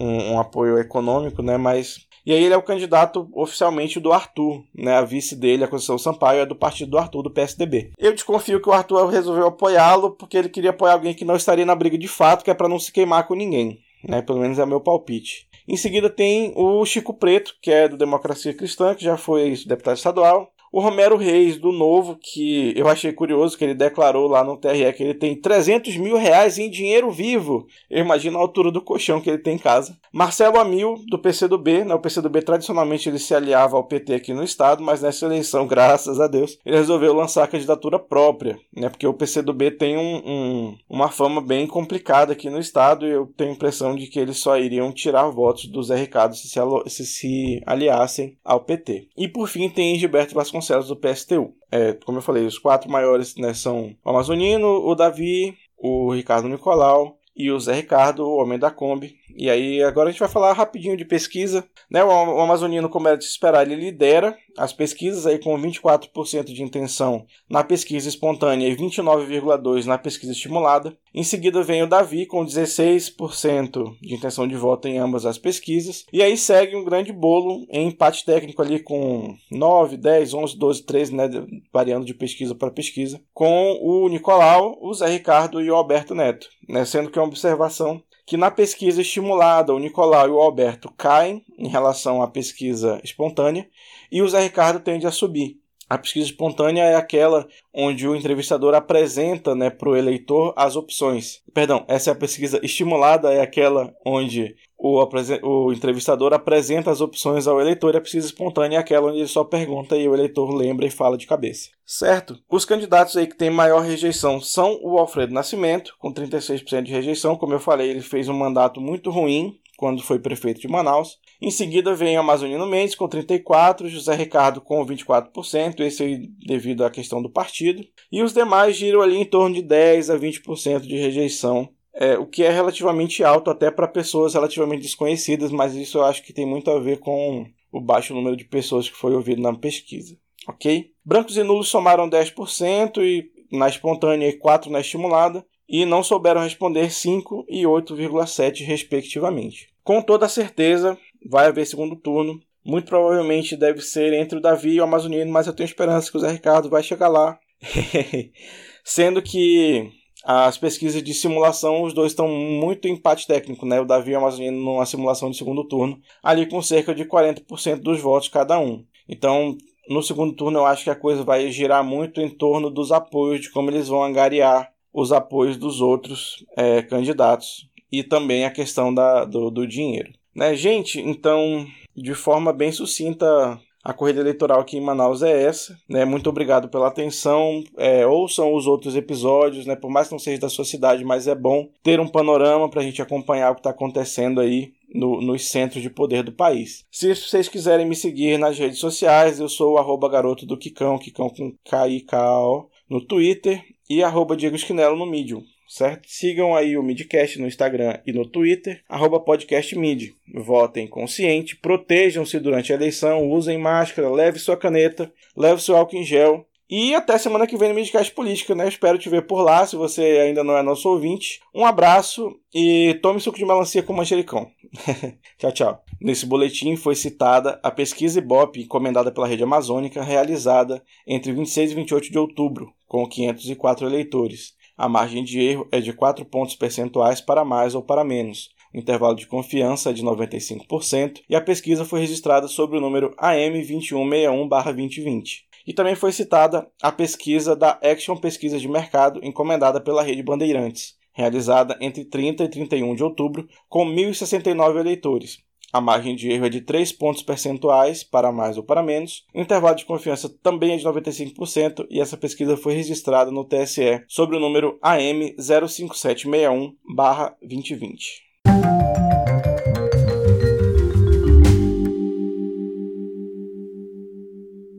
um, 0.00 0.32
um 0.32 0.40
apoio 0.40 0.78
econômico, 0.78 1.42
né? 1.42 1.56
Mas 1.56 2.06
e 2.24 2.32
aí 2.32 2.44
ele 2.44 2.54
é 2.54 2.56
o 2.56 2.62
candidato 2.62 3.28
oficialmente 3.32 3.98
do 3.98 4.12
Arthur, 4.12 4.64
né? 4.74 4.94
A 4.94 5.02
vice 5.02 5.34
dele, 5.34 5.64
a 5.64 5.68
Conceição 5.68 5.98
Sampaio, 5.98 6.40
é 6.40 6.46
do 6.46 6.54
partido 6.54 6.92
do 6.92 6.98
Arthur, 6.98 7.22
do 7.22 7.30
PSDB. 7.30 7.92
Eu 7.98 8.12
desconfio 8.12 8.60
que 8.60 8.68
o 8.68 8.72
Arthur 8.72 9.06
resolveu 9.08 9.48
apoiá-lo 9.48 10.12
porque 10.12 10.36
ele 10.36 10.48
queria 10.48 10.70
apoiar 10.70 10.94
alguém 10.94 11.14
que 11.14 11.24
não 11.24 11.36
estaria 11.36 11.66
na 11.66 11.74
briga 11.74 11.98
de 11.98 12.08
fato, 12.08 12.44
que 12.44 12.50
é 12.50 12.54
para 12.54 12.68
não 12.68 12.78
se 12.78 12.92
queimar 12.92 13.26
com 13.26 13.34
ninguém, 13.34 13.80
né? 14.08 14.22
Pelo 14.22 14.38
menos 14.38 14.58
é 14.58 14.66
meu 14.66 14.80
palpite. 14.80 15.48
Em 15.66 15.76
seguida 15.76 16.10
tem 16.10 16.52
o 16.56 16.84
Chico 16.84 17.14
Preto, 17.14 17.56
que 17.60 17.70
é 17.70 17.88
do 17.88 17.96
Democracia 17.96 18.54
Cristã, 18.54 18.94
que 18.94 19.04
já 19.04 19.16
foi 19.16 19.54
deputado 19.66 19.96
estadual. 19.96 20.51
O 20.72 20.80
Romero 20.80 21.18
Reis, 21.18 21.58
do 21.58 21.70
Novo, 21.70 22.16
que 22.18 22.72
eu 22.74 22.88
achei 22.88 23.12
curioso 23.12 23.58
que 23.58 23.62
ele 23.62 23.74
declarou 23.74 24.26
lá 24.26 24.42
no 24.42 24.56
TRE 24.56 24.90
que 24.94 25.02
ele 25.02 25.12
tem 25.12 25.36
300 25.36 25.98
mil 25.98 26.16
reais 26.16 26.56
em 26.56 26.70
dinheiro 26.70 27.10
vivo. 27.10 27.66
Eu 27.90 28.02
imagino 28.02 28.38
a 28.38 28.40
altura 28.40 28.72
do 28.72 28.80
colchão 28.80 29.20
que 29.20 29.28
ele 29.28 29.36
tem 29.36 29.56
em 29.56 29.58
casa. 29.58 29.94
Marcelo 30.10 30.58
Amil, 30.58 30.94
do 31.10 31.18
PCdoB. 31.18 31.84
Né? 31.84 31.94
O 31.94 31.98
PCdoB 31.98 32.40
tradicionalmente 32.40 33.06
ele 33.06 33.18
se 33.18 33.34
aliava 33.34 33.76
ao 33.76 33.84
PT 33.84 34.14
aqui 34.14 34.32
no 34.32 34.42
estado, 34.42 34.82
mas 34.82 35.02
nessa 35.02 35.26
eleição, 35.26 35.66
graças 35.68 36.18
a 36.18 36.26
Deus, 36.26 36.58
ele 36.64 36.76
resolveu 36.76 37.12
lançar 37.12 37.44
a 37.44 37.48
candidatura 37.48 37.98
própria, 37.98 38.58
né? 38.74 38.88
porque 38.88 39.06
o 39.06 39.12
PCdoB 39.12 39.72
tem 39.72 39.98
um, 39.98 40.22
um, 40.24 40.76
uma 40.88 41.10
fama 41.10 41.42
bem 41.42 41.66
complicada 41.66 42.32
aqui 42.32 42.48
no 42.48 42.58
estado 42.58 43.06
e 43.06 43.10
eu 43.10 43.26
tenho 43.36 43.50
a 43.50 43.54
impressão 43.54 43.94
de 43.94 44.06
que 44.06 44.18
eles 44.18 44.38
só 44.38 44.58
iriam 44.58 44.90
tirar 44.90 45.28
votos 45.28 45.66
do 45.66 45.82
Zé 45.82 45.96
Ricardo 45.96 46.34
se 46.34 46.48
se, 46.48 46.58
se, 46.86 47.04
se 47.04 47.62
aliassem 47.66 48.38
ao 48.42 48.60
PT. 48.60 49.08
E 49.18 49.28
por 49.28 49.48
fim 49.48 49.68
tem 49.68 49.98
Gilberto 49.98 50.34
Vasconcelos 50.34 50.61
Vasconcelos 50.62 50.88
do 50.88 50.96
PSTU. 50.96 51.54
É, 51.70 51.92
como 51.92 52.18
eu 52.18 52.22
falei, 52.22 52.46
os 52.46 52.58
quatro 52.58 52.90
maiores 52.90 53.34
né, 53.36 53.52
são 53.52 53.94
o 54.04 54.10
Amazonino, 54.10 54.68
o 54.68 54.94
Davi, 54.94 55.56
o 55.76 56.12
Ricardo 56.12 56.48
Nicolau 56.48 57.18
e 57.36 57.50
o 57.50 57.58
Zé 57.58 57.74
Ricardo, 57.74 58.24
o 58.24 58.36
Homem 58.36 58.58
da 58.58 58.70
Kombi. 58.70 59.16
E 59.36 59.50
aí, 59.50 59.82
agora 59.82 60.08
a 60.08 60.12
gente 60.12 60.20
vai 60.20 60.28
falar 60.28 60.52
rapidinho 60.52 60.96
de 60.96 61.04
pesquisa. 61.04 61.64
Né? 61.90 62.02
O, 62.04 62.40
Amazonino, 62.40 62.88
como 62.88 63.08
era 63.08 63.16
de 63.16 63.24
se 63.24 63.30
esperar, 63.30 63.62
ele 63.62 63.76
lidera 63.76 64.36
as 64.56 64.72
pesquisas 64.72 65.26
aí 65.26 65.38
com 65.38 65.56
24% 65.60 66.44
de 66.44 66.62
intenção 66.62 67.26
na 67.48 67.64
pesquisa 67.64 68.08
espontânea 68.08 68.68
e 68.68 68.76
29,2% 68.76 69.86
na 69.86 69.98
pesquisa 69.98 70.32
estimulada. 70.32 70.96
Em 71.14 71.22
seguida 71.22 71.62
vem 71.62 71.82
o 71.82 71.86
Davi 71.86 72.26
com 72.26 72.44
16% 72.44 73.96
de 74.00 74.14
intenção 74.14 74.46
de 74.46 74.56
voto 74.56 74.88
em 74.88 74.98
ambas 74.98 75.26
as 75.26 75.38
pesquisas. 75.38 76.04
E 76.12 76.22
aí 76.22 76.36
segue 76.36 76.76
um 76.76 76.84
grande 76.84 77.12
bolo 77.12 77.66
em 77.70 77.88
empate 77.88 78.24
técnico 78.24 78.62
ali 78.62 78.78
com 78.78 79.34
9, 79.50 79.96
10, 79.96 80.34
11, 80.34 80.58
12, 80.58 80.82
13, 80.82 81.14
né, 81.14 81.30
variando 81.72 82.04
de 82.04 82.14
pesquisa 82.14 82.54
para 82.54 82.70
pesquisa, 82.70 83.20
com 83.32 83.78
o 83.80 84.08
Nicolau, 84.08 84.78
o 84.80 84.92
Zé 84.94 85.08
Ricardo 85.08 85.60
e 85.60 85.70
o 85.70 85.74
Alberto 85.74 86.14
Neto, 86.14 86.48
né, 86.68 86.84
sendo 86.84 87.10
que 87.10 87.18
é 87.18 87.22
uma 87.22 87.28
observação 87.28 88.02
que 88.32 88.36
na 88.38 88.50
pesquisa 88.50 89.02
estimulada 89.02 89.74
o 89.74 89.78
Nicolau 89.78 90.26
e 90.26 90.30
o 90.30 90.40
Alberto 90.40 90.90
caem 90.96 91.44
em 91.58 91.68
relação 91.68 92.22
à 92.22 92.26
pesquisa 92.26 92.98
espontânea 93.04 93.68
e 94.10 94.22
o 94.22 94.26
Zé 94.26 94.40
Ricardo 94.40 94.80
tende 94.80 95.06
a 95.06 95.10
subir. 95.10 95.60
A 95.92 95.98
pesquisa 95.98 96.24
espontânea 96.24 96.84
é 96.84 96.94
aquela 96.94 97.46
onde 97.70 98.08
o 98.08 98.16
entrevistador 98.16 98.72
apresenta 98.74 99.54
né, 99.54 99.68
para 99.68 99.90
o 99.90 99.94
eleitor 99.94 100.54
as 100.56 100.74
opções. 100.74 101.42
Perdão, 101.52 101.84
essa 101.86 102.08
é 102.08 102.12
a 102.14 102.16
pesquisa 102.16 102.58
estimulada, 102.62 103.30
é 103.30 103.42
aquela 103.42 103.94
onde 104.02 104.56
o, 104.78 105.06
o, 105.42 105.70
entrevistador 105.70 106.32
apresenta 106.32 106.90
as 106.90 107.02
opções 107.02 107.46
ao 107.46 107.60
eleitor 107.60 107.92
e 107.92 107.98
a 107.98 108.00
pesquisa 108.00 108.26
espontânea 108.26 108.78
é 108.78 108.80
aquela 108.80 109.08
onde 109.08 109.18
ele 109.18 109.28
só 109.28 109.44
pergunta 109.44 109.94
e 109.94 110.08
o 110.08 110.14
eleitor 110.14 110.50
lembra 110.54 110.86
e 110.86 110.90
fala 110.90 111.18
de 111.18 111.26
cabeça. 111.26 111.68
Certo? 111.84 112.38
Os 112.48 112.64
candidatos 112.64 113.14
aí 113.14 113.26
que 113.26 113.36
têm 113.36 113.50
maior 113.50 113.82
rejeição 113.82 114.40
são 114.40 114.80
o 114.82 114.98
Alfredo 114.98 115.34
Nascimento, 115.34 115.94
com 115.98 116.10
36% 116.10 116.84
de 116.84 116.90
rejeição. 116.90 117.36
Como 117.36 117.52
eu 117.52 117.60
falei, 117.60 117.90
ele 117.90 118.00
fez 118.00 118.30
um 118.30 118.34
mandato 118.34 118.80
muito 118.80 119.10
ruim 119.10 119.60
quando 119.76 120.02
foi 120.02 120.18
prefeito 120.18 120.62
de 120.62 120.68
Manaus. 120.68 121.18
Em 121.44 121.50
seguida 121.50 121.92
vem 121.92 122.16
Amazonino 122.16 122.64
Mendes 122.64 122.94
com 122.94 123.08
34%, 123.08 123.88
José 123.88 124.14
Ricardo 124.14 124.60
com 124.60 124.86
24%, 124.86 125.80
esse 125.80 126.04
aí 126.04 126.28
devido 126.38 126.84
à 126.84 126.90
questão 126.90 127.20
do 127.20 127.28
partido. 127.28 127.84
E 128.12 128.22
os 128.22 128.32
demais 128.32 128.76
giram 128.76 129.02
ali 129.02 129.16
em 129.16 129.24
torno 129.24 129.56
de 129.56 129.60
10 129.60 130.10
a 130.10 130.16
20% 130.16 130.82
de 130.82 130.96
rejeição, 130.96 131.68
é, 131.92 132.16
o 132.16 132.26
que 132.26 132.44
é 132.44 132.48
relativamente 132.48 133.24
alto 133.24 133.50
até 133.50 133.72
para 133.72 133.88
pessoas 133.88 134.34
relativamente 134.34 134.82
desconhecidas, 134.82 135.50
mas 135.50 135.74
isso 135.74 135.98
eu 135.98 136.04
acho 136.04 136.22
que 136.22 136.32
tem 136.32 136.46
muito 136.46 136.70
a 136.70 136.78
ver 136.78 137.00
com 137.00 137.44
o 137.72 137.80
baixo 137.80 138.14
número 138.14 138.36
de 138.36 138.44
pessoas 138.44 138.88
que 138.88 138.96
foi 138.96 139.12
ouvido 139.12 139.42
na 139.42 139.52
pesquisa. 139.52 140.16
Ok? 140.46 140.92
Brancos 141.04 141.36
e 141.36 141.42
nulos 141.42 141.68
somaram 141.68 142.08
10% 142.08 142.98
e 143.02 143.32
na 143.50 143.68
espontânea 143.68 144.28
e 144.28 144.38
4% 144.38 144.70
na 144.70 144.78
estimulada 144.78 145.44
e 145.68 145.84
não 145.84 146.04
souberam 146.04 146.42
responder 146.42 146.92
5 146.92 147.46
e 147.48 147.64
8,7 147.64 148.64
respectivamente. 148.64 149.72
Com 149.82 150.00
toda 150.00 150.28
certeza, 150.28 150.96
vai 151.28 151.46
haver 151.46 151.66
segundo 151.66 151.96
turno. 151.96 152.40
Muito 152.64 152.86
provavelmente 152.86 153.56
deve 153.56 153.80
ser 153.80 154.12
entre 154.12 154.38
o 154.38 154.40
Davi 154.40 154.74
e 154.74 154.80
o 154.80 154.84
Amazonino, 154.84 155.30
mas 155.30 155.46
eu 155.46 155.52
tenho 155.52 155.66
esperança 155.66 156.10
que 156.10 156.16
o 156.16 156.20
Zé 156.20 156.30
Ricardo 156.30 156.70
vai 156.70 156.82
chegar 156.82 157.08
lá. 157.08 157.38
Sendo 158.84 159.20
que 159.20 159.90
as 160.24 160.56
pesquisas 160.56 161.02
de 161.02 161.12
simulação, 161.12 161.82
os 161.82 161.92
dois 161.92 162.12
estão 162.12 162.28
muito 162.28 162.86
em 162.86 162.92
empate 162.92 163.26
técnico, 163.26 163.66
né? 163.66 163.80
O 163.80 163.84
Davi 163.84 164.12
e 164.12 164.14
o 164.14 164.18
Amazonino 164.18 164.56
numa 164.56 164.86
simulação 164.86 165.30
de 165.30 165.36
segundo 165.36 165.66
turno, 165.66 166.00
ali 166.22 166.46
com 166.46 166.62
cerca 166.62 166.94
de 166.94 167.04
40% 167.04 167.80
dos 167.80 168.00
votos 168.00 168.28
cada 168.28 168.58
um. 168.58 168.84
Então, 169.08 169.56
no 169.88 170.02
segundo 170.02 170.34
turno, 170.34 170.60
eu 170.60 170.66
acho 170.66 170.84
que 170.84 170.90
a 170.90 170.96
coisa 170.96 171.24
vai 171.24 171.50
girar 171.50 171.82
muito 171.82 172.20
em 172.20 172.28
torno 172.28 172.70
dos 172.70 172.92
apoios, 172.92 173.40
de 173.40 173.50
como 173.50 173.70
eles 173.70 173.88
vão 173.88 174.04
angariar 174.04 174.72
os 174.92 175.10
apoios 175.10 175.56
dos 175.56 175.80
outros 175.80 176.44
é, 176.56 176.82
candidatos 176.82 177.68
e 177.90 178.04
também 178.04 178.44
a 178.44 178.50
questão 178.50 178.94
da, 178.94 179.24
do, 179.24 179.50
do 179.50 179.66
dinheiro. 179.66 180.12
Né, 180.34 180.54
gente, 180.54 181.00
então, 181.00 181.66
de 181.94 182.14
forma 182.14 182.52
bem 182.52 182.72
sucinta, 182.72 183.60
a 183.84 183.92
corrida 183.92 184.20
eleitoral 184.20 184.60
aqui 184.60 184.76
em 184.76 184.80
Manaus 184.80 185.22
é 185.22 185.42
essa. 185.44 185.76
Né? 185.88 186.04
Muito 186.04 186.30
obrigado 186.30 186.68
pela 186.68 186.88
atenção. 186.88 187.64
É, 187.76 188.06
ouçam 188.06 188.54
os 188.54 188.66
outros 188.66 188.94
episódios, 188.94 189.66
né? 189.66 189.74
por 189.74 189.90
mais 189.90 190.08
que 190.08 190.14
não 190.14 190.18
seja 190.18 190.40
da 190.40 190.48
sua 190.48 190.64
cidade, 190.64 191.04
mas 191.04 191.26
é 191.26 191.34
bom 191.34 191.68
ter 191.82 191.98
um 191.98 192.08
panorama 192.08 192.68
para 192.68 192.80
a 192.80 192.84
gente 192.84 193.02
acompanhar 193.02 193.50
o 193.50 193.54
que 193.54 193.60
está 193.60 193.70
acontecendo 193.70 194.40
aí 194.40 194.72
no, 194.94 195.20
nos 195.20 195.48
centros 195.48 195.82
de 195.82 195.90
poder 195.90 196.22
do 196.22 196.32
país. 196.32 196.84
Se 196.90 197.14
vocês 197.14 197.48
quiserem 197.48 197.86
me 197.86 197.96
seguir 197.96 198.38
nas 198.38 198.58
redes 198.58 198.78
sociais, 198.78 199.40
eu 199.40 199.48
sou 199.48 199.76
o 199.76 200.08
garoto 200.08 200.46
do 200.46 200.56
Kikão, 200.56 200.98
Kikão 200.98 201.28
com 201.28 201.52
K-I-K-O, 201.64 202.68
no 202.88 203.04
Twitter 203.04 203.64
e 203.90 204.02
arroba 204.02 204.36
Diego 204.36 204.54
Esquinelo 204.54 204.96
no 204.96 205.06
Medium 205.06 205.42
certo? 205.72 206.02
Sigam 206.06 206.54
aí 206.54 206.76
o 206.76 206.82
Midcast 206.82 207.40
no 207.40 207.46
Instagram 207.46 207.98
e 208.06 208.12
no 208.12 208.26
Twitter, 208.26 208.82
podcastmid. 209.24 210.14
Votem 210.34 210.86
consciente, 210.86 211.56
protejam-se 211.56 212.38
durante 212.38 212.72
a 212.72 212.76
eleição, 212.76 213.30
usem 213.30 213.56
máscara, 213.56 214.10
leve 214.10 214.38
sua 214.38 214.56
caneta, 214.56 215.10
leve 215.34 215.62
seu 215.62 215.74
álcool 215.74 215.96
em 215.96 216.04
gel. 216.04 216.46
E 216.68 216.94
até 216.94 217.18
semana 217.18 217.46
que 217.46 217.56
vem 217.56 217.68
no 217.68 217.74
Midcast 217.74 218.12
Política, 218.14 218.54
né? 218.54 218.66
Espero 218.66 218.98
te 218.98 219.08
ver 219.08 219.26
por 219.26 219.42
lá, 219.42 219.66
se 219.66 219.76
você 219.76 220.02
ainda 220.02 220.42
não 220.42 220.56
é 220.56 220.62
nosso 220.62 220.88
ouvinte. 220.88 221.40
Um 221.54 221.66
abraço 221.66 222.34
e 222.54 222.98
tome 223.02 223.20
suco 223.20 223.36
de 223.36 223.44
melancia 223.44 223.82
com 223.82 223.92
manjericão. 223.92 224.50
tchau, 225.36 225.52
tchau. 225.52 225.84
Nesse 226.00 226.24
boletim 226.24 226.76
foi 226.76 226.94
citada 226.94 227.60
a 227.62 227.70
pesquisa 227.70 228.18
Ibope 228.18 228.62
encomendada 228.62 229.12
pela 229.12 229.26
Rede 229.26 229.42
Amazônica, 229.42 230.02
realizada 230.02 230.82
entre 231.06 231.32
26 231.32 231.72
e 231.72 231.74
28 231.74 232.10
de 232.10 232.18
outubro, 232.18 232.72
com 232.86 233.06
504 233.06 233.86
eleitores. 233.86 234.54
A 234.82 234.88
margem 234.88 235.22
de 235.22 235.40
erro 235.40 235.68
é 235.70 235.80
de 235.80 235.92
4 235.92 236.24
pontos 236.24 236.56
percentuais 236.56 237.20
para 237.20 237.44
mais 237.44 237.72
ou 237.76 237.84
para 237.84 238.02
menos. 238.02 238.50
O 238.74 238.78
intervalo 238.78 239.14
de 239.14 239.28
confiança 239.28 239.90
é 239.90 239.92
de 239.92 240.02
95% 240.02 241.20
e 241.30 241.36
a 241.36 241.40
pesquisa 241.40 241.84
foi 241.84 242.00
registrada 242.00 242.48
sob 242.48 242.76
o 242.76 242.80
número 242.80 243.14
AM 243.16 243.62
2161-2020. 243.64 245.42
E 245.68 245.72
também 245.72 245.94
foi 245.94 246.10
citada 246.10 246.68
a 246.82 246.90
pesquisa 246.90 247.54
da 247.54 247.78
Action 247.80 248.16
Pesquisa 248.16 248.58
de 248.58 248.66
Mercado, 248.66 249.20
encomendada 249.22 249.80
pela 249.80 250.02
Rede 250.02 250.24
Bandeirantes, 250.24 250.96
realizada 251.12 251.78
entre 251.80 252.04
30 252.04 252.42
e 252.42 252.48
31 252.48 252.96
de 252.96 253.04
outubro, 253.04 253.46
com 253.68 253.86
1.069 253.86 254.80
eleitores. 254.80 255.38
A 255.72 255.80
margem 255.80 256.14
de 256.14 256.30
erro 256.30 256.44
é 256.44 256.50
de 256.50 256.60
3 256.60 256.92
pontos 256.92 257.22
percentuais 257.22 258.04
para 258.04 258.30
mais 258.30 258.58
ou 258.58 258.62
para 258.62 258.82
menos. 258.82 259.24
O 259.34 259.40
intervalo 259.40 259.74
de 259.74 259.86
confiança 259.86 260.28
também 260.42 260.74
é 260.74 260.76
de 260.76 260.84
95% 260.84 261.86
e 261.88 261.98
essa 261.98 262.14
pesquisa 262.14 262.58
foi 262.58 262.74
registrada 262.74 263.30
no 263.30 263.42
TSE 263.42 264.04
sob 264.06 264.36
o 264.36 264.38
número 264.38 264.78
AM 264.82 265.34
05761-2020. 265.38 268.20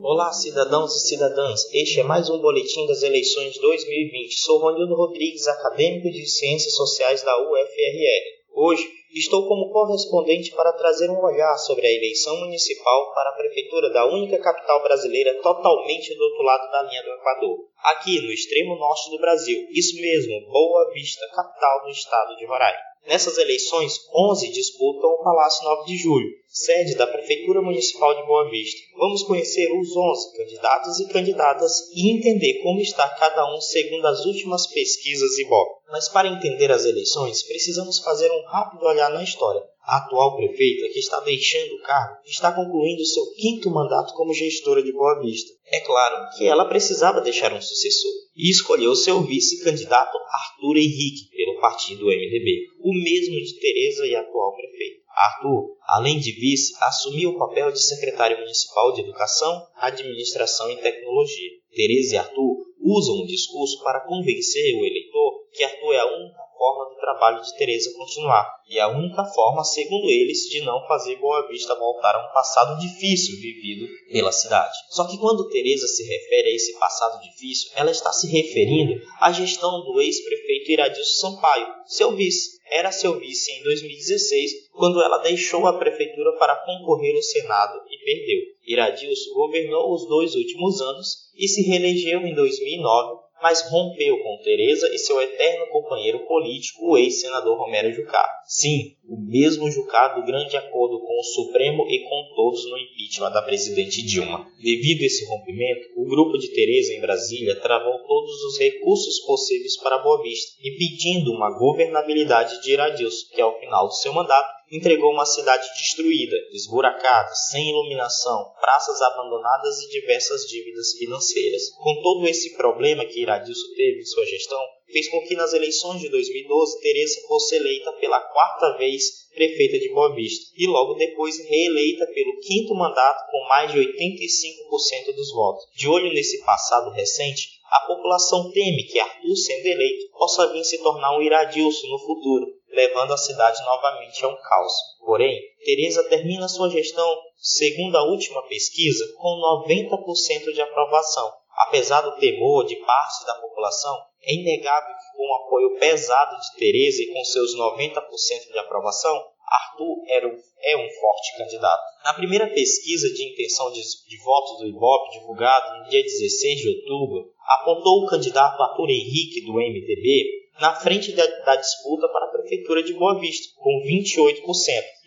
Olá, 0.00 0.32
cidadãos 0.32 0.94
e 0.94 1.08
cidadãs. 1.08 1.68
Este 1.72 1.98
é 1.98 2.04
mais 2.04 2.30
um 2.30 2.38
boletim 2.38 2.86
das 2.86 3.02
eleições 3.02 3.58
2020. 3.58 4.38
Sou 4.38 4.60
Ronildo 4.60 4.94
Rodrigues, 4.94 5.48
acadêmico 5.48 6.08
de 6.08 6.24
Ciências 6.24 6.76
Sociais 6.76 7.20
da 7.24 7.36
UFRR. 7.42 8.44
Hoje 8.54 8.93
estou 9.18 9.46
como 9.46 9.70
correspondente 9.70 10.50
para 10.56 10.72
trazer 10.72 11.08
um 11.08 11.22
olhar 11.22 11.56
sobre 11.58 11.86
a 11.86 11.92
eleição 11.92 12.36
municipal 12.40 13.12
para 13.14 13.30
a 13.30 13.34
prefeitura 13.34 13.90
da 13.90 14.04
única 14.06 14.38
capital 14.38 14.82
brasileira 14.82 15.40
totalmente 15.40 16.14
do 16.16 16.24
outro 16.24 16.42
lado 16.42 16.70
da 16.72 16.82
linha 16.82 17.02
do 17.02 17.10
Equador, 17.10 17.58
aqui 17.84 18.20
no 18.20 18.32
extremo 18.32 18.76
norte 18.76 19.10
do 19.10 19.20
Brasil. 19.20 19.66
Isso 19.70 20.00
mesmo, 20.00 20.50
Boa 20.50 20.92
Vista, 20.92 21.24
capital 21.34 21.84
do 21.84 21.90
estado 21.90 22.36
de 22.36 22.44
Roraima. 22.44 22.94
Nessas 23.06 23.36
eleições, 23.36 23.98
11 24.14 24.50
disputam 24.50 25.10
o 25.10 25.22
Palácio 25.22 25.62
9 25.62 25.84
de 25.84 25.96
Julho, 25.96 26.28
sede 26.56 26.94
da 26.94 27.04
Prefeitura 27.04 27.60
Municipal 27.60 28.14
de 28.14 28.24
Boa 28.28 28.48
Vista. 28.48 28.80
Vamos 28.96 29.24
conhecer 29.24 29.66
os 29.76 29.88
11 29.96 30.36
candidatos 30.36 31.00
e 31.00 31.08
candidatas 31.08 31.90
e 31.92 32.12
entender 32.12 32.62
como 32.62 32.80
está 32.80 33.08
cada 33.08 33.52
um 33.52 33.60
segundo 33.60 34.06
as 34.06 34.24
últimas 34.24 34.68
pesquisas 34.68 35.36
Ibope. 35.38 35.82
Mas 35.90 36.08
para 36.08 36.28
entender 36.28 36.70
as 36.70 36.84
eleições, 36.84 37.42
precisamos 37.42 37.98
fazer 37.98 38.30
um 38.30 38.44
rápido 38.44 38.86
olhar 38.86 39.10
na 39.10 39.24
história. 39.24 39.64
A 39.82 39.96
atual 39.96 40.36
prefeita, 40.36 40.88
que 40.92 41.00
está 41.00 41.18
deixando 41.20 41.74
o 41.74 41.82
cargo, 41.82 42.18
está 42.24 42.52
concluindo 42.52 43.04
seu 43.04 43.34
quinto 43.34 43.68
mandato 43.68 44.14
como 44.14 44.32
gestora 44.32 44.80
de 44.80 44.92
Boa 44.92 45.20
Vista. 45.20 45.52
É 45.66 45.80
claro 45.80 46.36
que 46.36 46.46
ela 46.46 46.66
precisava 46.66 47.20
deixar 47.20 47.52
um 47.52 47.60
sucessor 47.60 48.12
e 48.36 48.48
escolheu 48.48 48.94
seu 48.94 49.20
vice-candidato 49.22 50.16
Arthur 50.16 50.76
Henrique, 50.76 51.28
pelo 51.36 51.60
partido 51.60 52.06
MDB, 52.06 52.68
o 52.80 52.94
mesmo 52.94 53.34
de 53.44 53.58
Tereza 53.58 54.06
e 54.06 54.14
atual 54.14 54.54
prefeito. 54.54 55.03
Arthur, 55.16 55.76
além 55.86 56.18
de 56.18 56.32
vice, 56.32 56.74
assumiu 56.80 57.30
o 57.30 57.38
papel 57.38 57.70
de 57.70 57.80
secretário 57.80 58.38
municipal 58.38 58.92
de 58.92 59.02
Educação, 59.02 59.66
Administração 59.76 60.70
e 60.70 60.76
Tecnologia. 60.76 61.50
Tereza 61.74 62.14
e 62.14 62.18
Arthur 62.18 62.56
usam 62.80 63.16
o 63.16 63.26
discurso 63.26 63.82
para 63.82 64.00
convencer 64.00 64.74
o 64.76 64.84
eleitor 64.84 65.44
que 65.54 65.62
Arthur 65.62 65.94
é 65.94 65.98
a 66.00 66.06
única 66.06 66.42
forma 66.58 66.90
do 66.90 66.96
trabalho 66.96 67.42
de 67.42 67.56
Teresa 67.56 67.92
continuar, 67.96 68.48
e 68.68 68.80
a 68.80 68.88
única 68.88 69.24
forma, 69.24 69.62
segundo 69.62 70.10
eles, 70.10 70.48
de 70.50 70.62
não 70.62 70.84
fazer 70.86 71.16
Boa 71.16 71.46
Vista 71.48 71.74
voltar 71.78 72.14
a 72.14 72.28
um 72.28 72.32
passado 72.32 72.80
difícil 72.80 73.36
vivido 73.40 73.86
pela 74.10 74.32
cidade. 74.32 74.74
Só 74.90 75.06
que 75.06 75.18
quando 75.18 75.48
Teresa 75.48 75.86
se 75.86 76.02
refere 76.02 76.48
a 76.48 76.54
esse 76.54 76.78
passado 76.78 77.22
difícil, 77.22 77.70
ela 77.76 77.90
está 77.90 78.12
se 78.12 78.26
referindo 78.26 79.00
à 79.20 79.30
gestão 79.30 79.84
do 79.84 80.00
ex-prefeito 80.00 80.72
Iradilson 80.72 81.30
Sampaio, 81.30 81.66
seu 81.86 82.16
vice. 82.16 82.53
Era 82.70 82.90
seu 82.90 83.18
vice 83.18 83.52
em 83.52 83.62
2016, 83.62 84.70
quando 84.72 85.00
ela 85.02 85.18
deixou 85.18 85.66
a 85.66 85.78
prefeitura 85.78 86.32
para 86.38 86.56
concorrer 86.64 87.14
ao 87.14 87.22
Senado 87.22 87.80
e 87.88 87.98
perdeu. 88.04 88.40
Iradilson 88.66 89.34
governou 89.34 89.92
os 89.94 90.08
dois 90.08 90.34
últimos 90.34 90.80
anos 90.80 91.30
e 91.36 91.46
se 91.46 91.62
reelegeu 91.62 92.20
em 92.20 92.34
2009 92.34 93.23
mas 93.44 93.60
rompeu 93.68 94.18
com 94.22 94.38
Teresa 94.42 94.88
e 94.94 94.96
seu 94.96 95.20
eterno 95.20 95.66
companheiro 95.66 96.20
político, 96.20 96.92
o 96.92 96.96
ex-senador 96.96 97.58
Romero 97.58 97.92
Jucá. 97.92 98.26
Sim, 98.46 98.96
o 99.06 99.18
mesmo 99.20 99.70
Jucá 99.70 100.08
do 100.14 100.24
grande 100.24 100.56
acordo 100.56 100.98
com 100.98 101.20
o 101.20 101.22
Supremo 101.22 101.84
e 101.86 101.98
com 102.08 102.34
todos 102.34 102.64
no 102.70 102.78
impeachment 102.78 103.32
da 103.32 103.42
presidente 103.42 104.02
Dilma. 104.02 104.46
Devido 104.62 105.02
a 105.02 105.04
esse 105.04 105.26
rompimento, 105.26 105.88
o 105.94 106.06
grupo 106.06 106.38
de 106.38 106.54
Teresa 106.54 106.94
em 106.94 107.02
Brasília 107.02 107.60
travou 107.60 107.98
todos 108.06 108.32
os 108.44 108.58
recursos 108.58 109.20
possíveis 109.26 109.76
para 109.76 109.98
Boa 109.98 110.22
Vista, 110.22 110.52
impedindo 110.64 111.30
uma 111.30 111.50
governabilidade 111.50 112.62
de 112.62 112.72
Iradilson, 112.72 113.26
que 113.30 113.42
ao 113.42 113.60
final 113.60 113.88
do 113.88 113.94
seu 113.94 114.14
mandato 114.14 114.53
entregou 114.70 115.12
uma 115.12 115.26
cidade 115.26 115.66
destruída, 115.76 116.36
esburacada, 116.52 117.34
sem 117.34 117.70
iluminação, 117.70 118.52
praças 118.60 119.00
abandonadas 119.02 119.80
e 119.80 119.90
diversas 119.90 120.42
dívidas 120.46 120.92
financeiras. 120.98 121.70
Com 121.70 122.02
todo 122.02 122.26
esse 122.26 122.56
problema 122.56 123.04
que 123.04 123.20
Iradilson 123.20 123.74
teve 123.76 124.00
em 124.00 124.04
sua 124.04 124.24
gestão, 124.26 124.60
fez 124.90 125.08
com 125.08 125.20
que 125.26 125.34
nas 125.34 125.52
eleições 125.52 126.00
de 126.00 126.08
2012 126.08 126.80
Teresa 126.80 127.20
fosse 127.26 127.56
eleita 127.56 127.92
pela 127.94 128.20
quarta 128.20 128.76
vez 128.76 129.24
prefeita 129.34 129.78
de 129.78 129.88
Boa 129.92 130.14
Vista 130.14 130.52
e 130.56 130.66
logo 130.66 130.94
depois 130.94 131.36
reeleita 131.48 132.06
pelo 132.06 132.38
quinto 132.38 132.74
mandato 132.74 133.30
com 133.30 133.48
mais 133.48 133.72
de 133.72 133.78
85% 133.78 135.14
dos 135.14 135.32
votos. 135.32 135.64
De 135.76 135.88
olho 135.88 136.12
nesse 136.12 136.44
passado 136.44 136.90
recente, 136.90 137.48
a 137.70 137.80
população 137.86 138.52
teme 138.52 138.84
que 138.84 139.00
Arthur, 139.00 139.36
sendo 139.36 139.66
eleito, 139.66 140.12
possa 140.12 140.52
vir 140.52 140.62
se 140.64 140.78
tornar 140.78 141.18
um 141.18 141.22
Iradilson 141.22 141.88
no 141.88 141.98
futuro, 141.98 142.46
levando 142.74 143.12
a 143.12 143.16
cidade 143.16 143.62
novamente 143.64 144.24
a 144.24 144.28
um 144.28 144.36
caos. 144.36 144.72
Porém, 145.04 145.40
Teresa 145.64 146.04
termina 146.04 146.48
sua 146.48 146.70
gestão, 146.70 147.08
segundo 147.36 147.96
a 147.96 148.04
última 148.04 148.42
pesquisa, 148.48 149.04
com 149.16 149.64
90% 149.66 150.52
de 150.52 150.60
aprovação. 150.60 151.32
Apesar 151.68 152.00
do 152.00 152.16
temor 152.16 152.66
de 152.66 152.76
parte 152.76 153.24
da 153.26 153.34
população, 153.36 153.96
é 154.22 154.34
inegável 154.34 154.94
que 154.94 155.16
com 155.16 155.22
o 155.22 155.34
apoio 155.34 155.78
pesado 155.78 156.36
de 156.40 156.58
Teresa 156.58 157.02
e 157.02 157.12
com 157.12 157.24
seus 157.24 157.56
90% 157.56 158.52
de 158.52 158.58
aprovação, 158.58 159.24
Arthur 159.46 160.02
era 160.08 160.26
um, 160.26 160.36
é 160.62 160.76
um 160.76 160.88
forte 160.90 161.36
candidato. 161.38 161.82
Na 162.04 162.14
primeira 162.14 162.48
pesquisa 162.48 163.08
de 163.12 163.30
intenção 163.30 163.70
de, 163.70 163.80
de 163.80 164.18
votos 164.24 164.58
do 164.58 164.66
Ibope, 164.66 165.18
divulgada 165.18 165.78
no 165.78 165.88
dia 165.88 166.02
16 166.02 166.60
de 166.60 166.68
outubro, 166.68 167.30
apontou 167.60 168.02
o 168.02 168.06
candidato 168.06 168.60
Arthur 168.62 168.90
Henrique, 168.90 169.44
do 169.44 169.52
MDB, 169.52 170.43
na 170.60 170.74
frente 170.74 171.12
da, 171.12 171.26
da, 171.26 171.56
disputa 171.56 172.08
para 172.08 172.26
a 172.26 172.30
Prefeitura 172.30 172.82
de 172.82 172.92
Boa 172.94 173.18
Vista, 173.18 173.48
com 173.56 173.82
28%, 173.82 174.40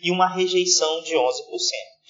e 0.02 0.10
uma 0.10 0.28
rejeição 0.28 1.02
de 1.02 1.14
11%. 1.14 1.22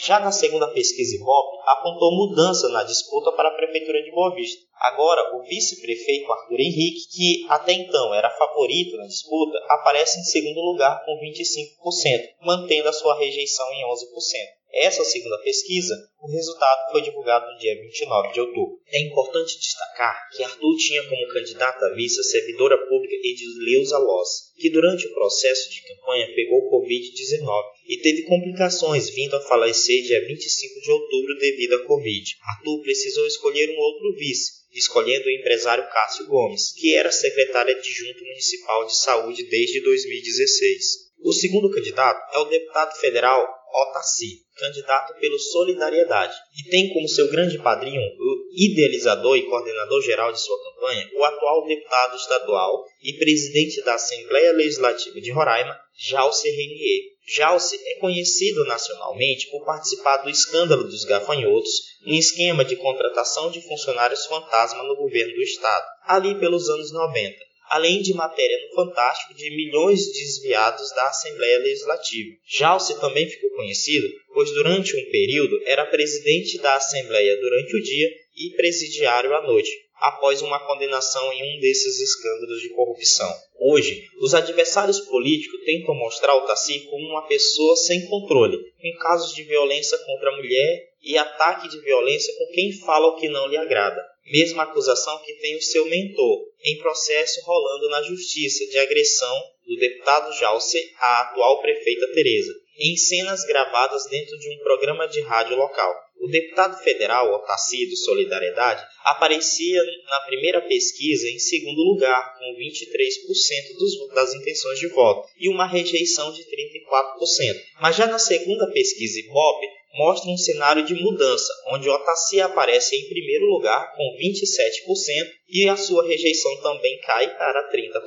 Já 0.01 0.21
na 0.21 0.31
segunda 0.31 0.69
pesquisa 0.69 1.17
Ibope, 1.17 1.59
apontou 1.67 2.13
mudança 2.13 2.69
na 2.69 2.85
disputa 2.85 3.33
para 3.33 3.49
a 3.49 3.55
Prefeitura 3.55 4.03
de 4.03 4.13
Boa 4.13 4.35
Vista. 4.35 4.63
Agora, 4.81 5.37
o 5.37 5.43
vice-prefeito 5.43 6.33
Arthur 6.33 6.61
Henrique, 6.61 7.09
que 7.11 7.47
até 7.49 7.73
então 7.73 8.15
era 8.15 8.31
favorito 8.31 8.97
na 8.97 9.07
disputa, 9.07 9.59
aparece 9.69 10.21
em 10.21 10.23
segundo 10.23 10.61
lugar 10.61 11.05
com 11.05 11.19
25%, 11.19 12.29
mantendo 12.43 12.89
a 12.89 12.93
sua 12.93 13.19
rejeição 13.19 13.67
em 13.73 13.85
11%. 13.85 14.58
Essa 14.73 15.03
segunda 15.03 15.39
pesquisa, 15.39 15.95
o 16.21 16.31
resultado 16.31 16.93
foi 16.93 17.01
divulgado 17.01 17.51
no 17.51 17.59
dia 17.59 17.75
29 17.81 18.33
de 18.33 18.41
outubro. 18.41 18.79
É 18.87 19.01
importante 19.01 19.59
destacar 19.59 20.29
que 20.31 20.43
Arthur 20.43 20.77
tinha 20.77 21.03
como 21.09 21.29
candidata 21.29 21.95
vice 21.95 22.21
a 22.21 22.23
servidora 22.23 22.77
pública 22.87 23.15
Edileuza 23.15 23.99
Loss, 23.99 24.53
que 24.59 24.69
durante 24.69 25.07
o 25.07 25.15
processo 25.15 25.71
de 25.71 25.83
campanha 25.83 26.35
pegou 26.35 26.71
Covid-19 26.71 27.65
e 27.89 27.97
teve 27.99 28.23
complicações, 28.25 29.09
vindo 29.09 29.37
a 29.37 29.41
falecer 29.41 30.03
dia 30.03 30.27
25 30.27 30.81
de 30.81 30.91
outubro 30.91 31.39
devido 31.39 31.75
à 31.77 31.85
Covid. 31.85 32.37
Arthur 32.43 32.83
precisou 32.83 33.27
escolher 33.27 33.71
um 33.71 33.79
outro 33.81 34.15
vice, 34.17 34.53
escolhendo 34.73 35.27
o 35.27 35.31
empresário 35.31 35.89
Cássio 35.89 36.27
Gomes, 36.27 36.73
que 36.75 36.95
era 36.95 37.11
secretário 37.11 37.75
adjunto 37.75 38.23
municipal 38.23 38.85
de 38.85 38.97
saúde 38.97 39.45
desde 39.45 39.81
2016. 39.81 41.09
O 41.21 41.33
segundo 41.33 41.71
candidato 41.71 42.37
é 42.37 42.39
o 42.39 42.45
deputado 42.45 42.95
federal 43.01 43.58
Otaci, 43.73 44.43
candidato 44.57 45.15
pelo 45.21 45.39
Solidariedade, 45.39 46.35
e 46.59 46.69
tem 46.71 46.93
como 46.93 47.09
seu 47.09 47.29
grande 47.29 47.59
padrinho, 47.59 48.01
o 48.01 48.39
idealizador 48.57 49.37
e 49.37 49.43
coordenador 49.43 50.03
geral 50.03 50.33
de 50.33 50.41
sua 50.41 50.57
campanha, 50.65 51.09
o 51.15 51.25
atual 51.25 51.67
deputado 51.67 52.17
estadual 52.17 52.85
e 53.03 53.13
presidente 53.19 53.83
da 53.83 53.95
Assembleia 53.95 54.53
Legislativa 54.53 55.21
de 55.21 55.31
Roraima, 55.31 55.79
Jalce 55.97 56.51
Renier. 56.51 57.19
Jalce 57.37 57.77
é 57.77 57.99
conhecido 58.01 58.65
nacionalmente 58.65 59.51
por 59.51 59.65
participar 59.65 60.19
do 60.19 60.31
escândalo 60.31 60.85
dos 60.85 61.05
gafanhotos, 61.05 61.71
um 62.07 62.15
esquema 62.15 62.65
de 62.65 62.77
contratação 62.77 63.51
de 63.51 63.61
funcionários 63.61 64.25
fantasma 64.27 64.83
no 64.83 64.97
governo 64.97 65.35
do 65.35 65.43
estado, 65.43 65.87
ali 66.07 66.39
pelos 66.41 66.69
anos 66.71 66.91
90 66.91 67.48
além 67.71 68.01
de 68.01 68.15
matéria 68.15 68.59
no 68.69 68.75
Fantástico 68.75 69.35
de 69.35 69.51
milhões 69.51 70.13
desviados 70.13 70.91
da 70.95 71.09
Assembleia 71.09 71.59
Legislativa. 71.59 72.37
Jalce 72.47 73.01
também 73.01 73.29
ficou 73.29 73.51
conhecido, 73.51 74.09
pois 74.33 74.51
durante 74.53 74.97
um 74.97 75.11
período 75.11 75.61
era 75.65 75.87
presidente 75.87 76.59
da 76.59 76.75
Assembleia 76.77 77.37
durante 77.41 77.77
o 77.77 77.83
dia 77.83 78.09
e 78.37 78.57
presidiário 78.57 79.35
à 79.35 79.43
noite, 79.43 79.71
após 80.01 80.43
uma 80.43 80.59
condenação 80.67 81.33
em 81.33 81.57
um 81.57 81.61
desses 81.61 82.01
escândalos 82.01 82.61
de 82.61 82.71
corrupção. 82.71 83.33
Hoje, 83.61 84.07
os 84.21 84.35
adversários 84.35 85.01
políticos 85.01 85.61
tentam 85.65 85.95
mostrar 85.95 86.35
o 86.37 86.47
Tassi 86.47 86.81
como 86.91 87.09
uma 87.09 87.27
pessoa 87.27 87.77
sem 87.77 88.07
controle, 88.07 88.59
com 88.81 88.99
casos 88.99 89.35
de 89.35 89.43
violência 89.43 89.99
contra 89.99 90.31
a 90.31 90.37
mulher 90.37 90.89
e 91.03 91.17
ataque 91.17 91.69
de 91.69 91.81
violência 91.81 92.35
com 92.37 92.47
quem 92.53 92.73
fala 92.73 93.09
o 93.09 93.17
que 93.17 93.29
não 93.29 93.49
lhe 93.49 93.57
agrada. 93.57 94.01
Mesma 94.27 94.65
acusação 94.65 95.19
que 95.25 95.33
tem 95.35 95.57
o 95.57 95.63
seu 95.63 95.87
mentor, 95.87 96.47
em 96.63 96.79
processo 96.79 97.41
rolando 97.45 97.89
na 97.89 98.03
justiça 98.03 98.67
de 98.67 98.79
agressão 98.79 99.43
do 99.67 99.77
deputado 99.77 100.33
Jalce 100.39 100.79
à 100.99 101.23
atual 101.23 101.61
prefeita 101.61 102.13
Tereza, 102.13 102.55
em 102.79 102.97
cenas 102.97 103.45
gravadas 103.45 104.07
dentro 104.07 104.39
de 104.39 104.51
um 104.51 104.59
programa 104.59 105.07
de 105.09 105.21
rádio 105.23 105.57
local. 105.57 105.95
O 106.21 106.29
deputado 106.29 106.83
federal 106.83 107.33
Otacílio 107.35 107.97
Solidariedade 107.97 108.85
aparecia 109.05 109.81
na 110.05 110.21
primeira 110.27 110.61
pesquisa 110.61 111.29
em 111.29 111.39
segundo 111.39 111.81
lugar, 111.81 112.37
com 112.39 112.57
23% 112.59 113.79
dos, 113.79 114.15
das 114.15 114.35
intenções 114.35 114.79
de 114.79 114.89
voto 114.89 115.29
e 115.39 115.49
uma 115.49 115.67
rejeição 115.67 116.33
de 116.33 116.43
34%. 116.43 117.61
Mas 117.81 117.97
já 117.97 118.07
na 118.07 118.19
segunda 118.19 118.71
pesquisa 118.73 119.21
Ibope, 119.21 119.67
mostra 119.95 120.31
um 120.31 120.37
cenário 120.37 120.85
de 120.85 120.95
mudança, 120.95 121.53
onde 121.69 121.89
Otacílio 121.89 122.47
aparece 122.47 122.97
em 122.97 123.09
primeiro 123.09 123.47
lugar 123.47 123.95
com 123.95 124.17
27% 124.21 125.39
e 125.49 125.69
a 125.69 125.77
sua 125.77 126.07
rejeição 126.07 126.61
também 126.61 126.99
cai 127.01 127.37
para 127.37 127.71
30%. 127.71 128.03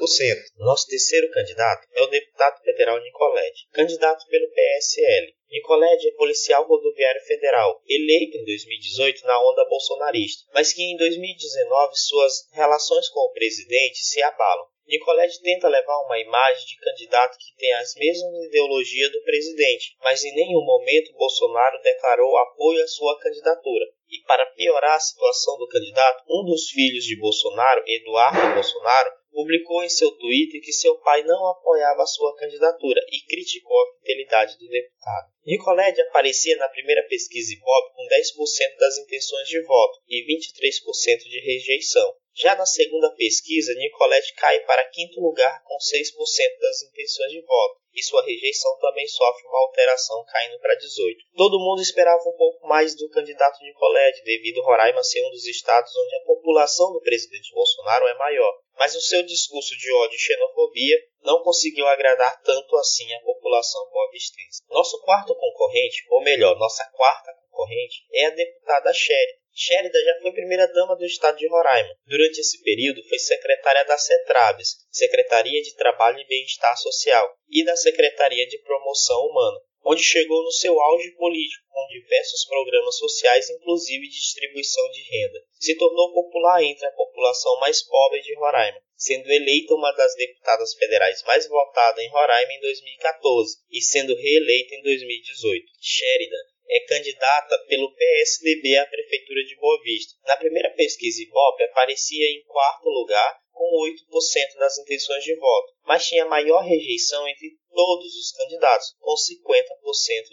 Nosso 0.58 0.88
terceiro 0.88 1.30
candidato 1.32 1.88
é 1.94 2.02
o 2.02 2.08
deputado 2.08 2.62
federal 2.64 3.02
Nicolete, 3.02 3.68
candidato 3.72 4.26
pelo 4.28 4.48
PSL. 4.52 5.34
Nicolete 5.52 6.08
é 6.08 6.12
policial 6.12 6.66
rodoviário 6.66 7.22
federal, 7.26 7.82
eleito 7.86 8.38
em 8.38 8.46
2018 8.46 9.26
na 9.26 9.38
onda 9.42 9.66
bolsonarista, 9.66 10.44
mas 10.54 10.72
que 10.72 10.82
em 10.82 10.96
2019 10.96 11.92
suas 11.96 12.48
relações 12.54 13.10
com 13.10 13.20
o 13.20 13.34
presidente 13.34 13.98
se 13.98 14.22
abalam. 14.22 14.66
Nicolete 14.88 15.42
tenta 15.42 15.70
levar 15.70 15.98
uma 16.06 16.20
imagem 16.20 16.66
de 16.66 16.78
candidato 16.78 17.38
que 17.38 17.56
tem 17.58 17.74
as 17.74 17.94
mesmas 17.96 18.46
ideologias 18.46 19.12
do 19.12 19.24
presidente, 19.24 19.96
mas 20.04 20.24
em 20.24 20.34
nenhum 20.36 20.64
momento 20.66 21.14
Bolsonaro 21.14 21.82
declarou 21.82 22.36
apoio 22.38 22.84
à 22.84 22.88
sua 22.88 23.18
candidatura. 23.20 23.86
E 24.10 24.22
para 24.24 24.46
piorar 24.48 24.96
a 24.96 25.00
situação 25.00 25.58
do 25.58 25.68
candidato, 25.68 26.24
um 26.30 26.44
dos 26.44 26.70
filhos 26.70 27.06
de 27.06 27.18
Bolsonaro, 27.18 27.82
Eduardo 27.88 28.54
Bolsonaro, 28.56 29.12
publicou 29.32 29.84
em 29.84 29.90
seu 29.90 30.12
Twitter 30.12 30.62
que 30.62 30.74
seu 30.74 30.98
pai 31.00 31.24
não 31.24 31.48
apoiava 31.48 32.04
a 32.04 32.06
sua 32.06 32.36
candidatura 32.36 33.02
e 33.10 33.26
criticou 33.26 33.80
a 33.82 34.00
fidelidade 34.00 34.58
do 34.58 34.68
deputado. 34.68 35.32
Nicolete 35.46 36.02
aparecia 36.02 36.58
na 36.58 36.68
primeira 36.68 37.04
pesquisa 37.08 37.54
Ibope 37.54 37.96
com 37.96 38.04
10% 38.08 38.78
das 38.78 38.98
intenções 38.98 39.48
de 39.48 39.62
voto 39.64 40.00
e 40.08 40.26
23% 40.26 41.18
de 41.24 41.40
rejeição. 41.40 42.14
Já 42.34 42.56
na 42.56 42.66
segunda 42.66 43.10
pesquisa, 43.16 43.74
Nicolette 43.74 44.34
cai 44.36 44.60
para 44.62 44.90
quinto 44.90 45.20
lugar 45.20 45.62
com 45.64 45.78
6% 45.78 46.60
das 46.60 46.84
intenções 46.84 47.32
de 47.32 47.42
voto, 47.42 47.82
e 47.94 48.02
sua 48.02 48.24
rejeição 48.24 48.78
também 48.80 49.06
sofre 49.08 49.46
uma 49.48 49.60
alteração, 49.60 50.24
caindo 50.26 50.58
para 50.60 50.78
18%. 50.78 51.18
Todo 51.36 51.60
mundo 51.60 51.82
esperava 51.82 52.22
um 52.22 52.38
pouco 52.38 52.66
mais 52.66 52.96
do 52.96 53.10
candidato 53.10 53.62
Nicolette, 53.62 54.24
devido 54.24 54.62
Roraima 54.62 55.04
ser 55.04 55.26
um 55.26 55.30
dos 55.30 55.46
estados 55.46 55.94
onde 55.96 56.16
a 56.16 56.24
população 56.24 56.94
do 56.94 57.02
presidente 57.02 57.54
Bolsonaro 57.54 58.08
é 58.08 58.14
maior, 58.14 58.60
mas 58.78 58.96
o 58.96 59.02
seu 59.02 59.24
discurso 59.24 59.78
de 59.78 59.92
ódio 59.94 60.16
e 60.16 60.20
xenofobia 60.20 60.98
não 61.24 61.44
conseguiu 61.44 61.86
agradar 61.88 62.42
tanto 62.44 62.78
assim 62.78 63.14
a 63.14 63.22
população 63.22 63.90
boavistense. 63.92 64.62
Nosso 64.70 65.02
quarto 65.02 65.36
concorrente, 65.36 66.06
ou 66.10 66.22
melhor, 66.22 66.58
nossa 66.58 66.86
quarta 66.96 67.32
concorrente, 67.62 68.06
é 68.12 68.26
a 68.26 68.30
deputada 68.32 68.92
Sherry, 68.94 69.42
Sherida 69.54 70.00
já 70.04 70.20
foi 70.22 70.32
primeira-dama 70.32 70.96
do 70.96 71.06
estado 71.06 71.38
de 71.38 71.48
Roraima. 71.48 71.94
Durante 72.06 72.40
esse 72.40 72.64
período, 72.64 73.04
foi 73.08 73.20
secretária 73.20 73.84
da 73.84 73.98
CETRABES, 73.98 74.78
Secretaria 74.90 75.62
de 75.62 75.76
Trabalho 75.76 76.20
e 76.20 76.28
Bem-Estar 76.28 76.78
Social, 76.78 77.36
e 77.50 77.64
da 77.66 77.76
Secretaria 77.76 78.48
de 78.48 78.58
Promoção 78.60 79.20
Humana, 79.26 79.60
onde 79.84 80.02
chegou 80.02 80.42
no 80.44 80.52
seu 80.52 80.80
auge 80.80 81.12
político, 81.12 81.66
com 81.70 81.88
diversos 81.88 82.46
programas 82.46 82.98
sociais, 82.98 83.50
inclusive 83.50 84.08
distribuição 84.08 84.90
de 84.90 85.02
renda. 85.02 85.44
Se 85.60 85.76
tornou 85.78 86.14
popular 86.14 86.64
entre 86.64 86.86
a 86.86 86.92
população 86.92 87.60
mais 87.60 87.82
pobre 87.82 88.22
de 88.22 88.34
Roraima, 88.36 88.82
sendo 88.96 89.30
eleita 89.30 89.74
uma 89.74 89.92
das 89.92 90.16
deputadas 90.16 90.74
federais 90.76 91.24
mais 91.24 91.48
votadas 91.48 92.04
em 92.04 92.10
Roraima 92.10 92.54
em 92.54 92.62
2014 92.62 93.58
e 93.70 93.82
sendo 93.82 94.16
reeleita 94.16 94.76
em 94.76 94.82
2018. 94.82 95.66
Sheridan 95.82 96.51
é 96.68 96.80
candidata 96.88 97.58
pelo 97.68 97.94
PSDB 97.94 98.78
à 98.78 98.86
Prefeitura 98.86 99.44
de 99.44 99.56
Boa 99.58 99.82
Vista. 99.84 100.14
Na 100.26 100.38
primeira 100.38 100.70
pesquisa 100.72 101.22
Ibope, 101.22 101.64
aparecia 101.64 102.32
em 102.32 102.44
quarto 102.44 102.90
lugar 102.90 103.42
com 103.52 103.78
8% 103.84 104.58
das 104.58 104.78
intenções 104.80 105.24
de 105.24 105.36
voto, 105.36 105.74
mas 105.84 106.08
tinha 106.08 106.26
maior 106.26 106.62
rejeição 106.62 107.28
entre 107.28 107.58
todos 107.70 108.16
os 108.16 108.32
candidatos, 108.32 108.96
com 109.00 109.14
50% 109.14 109.64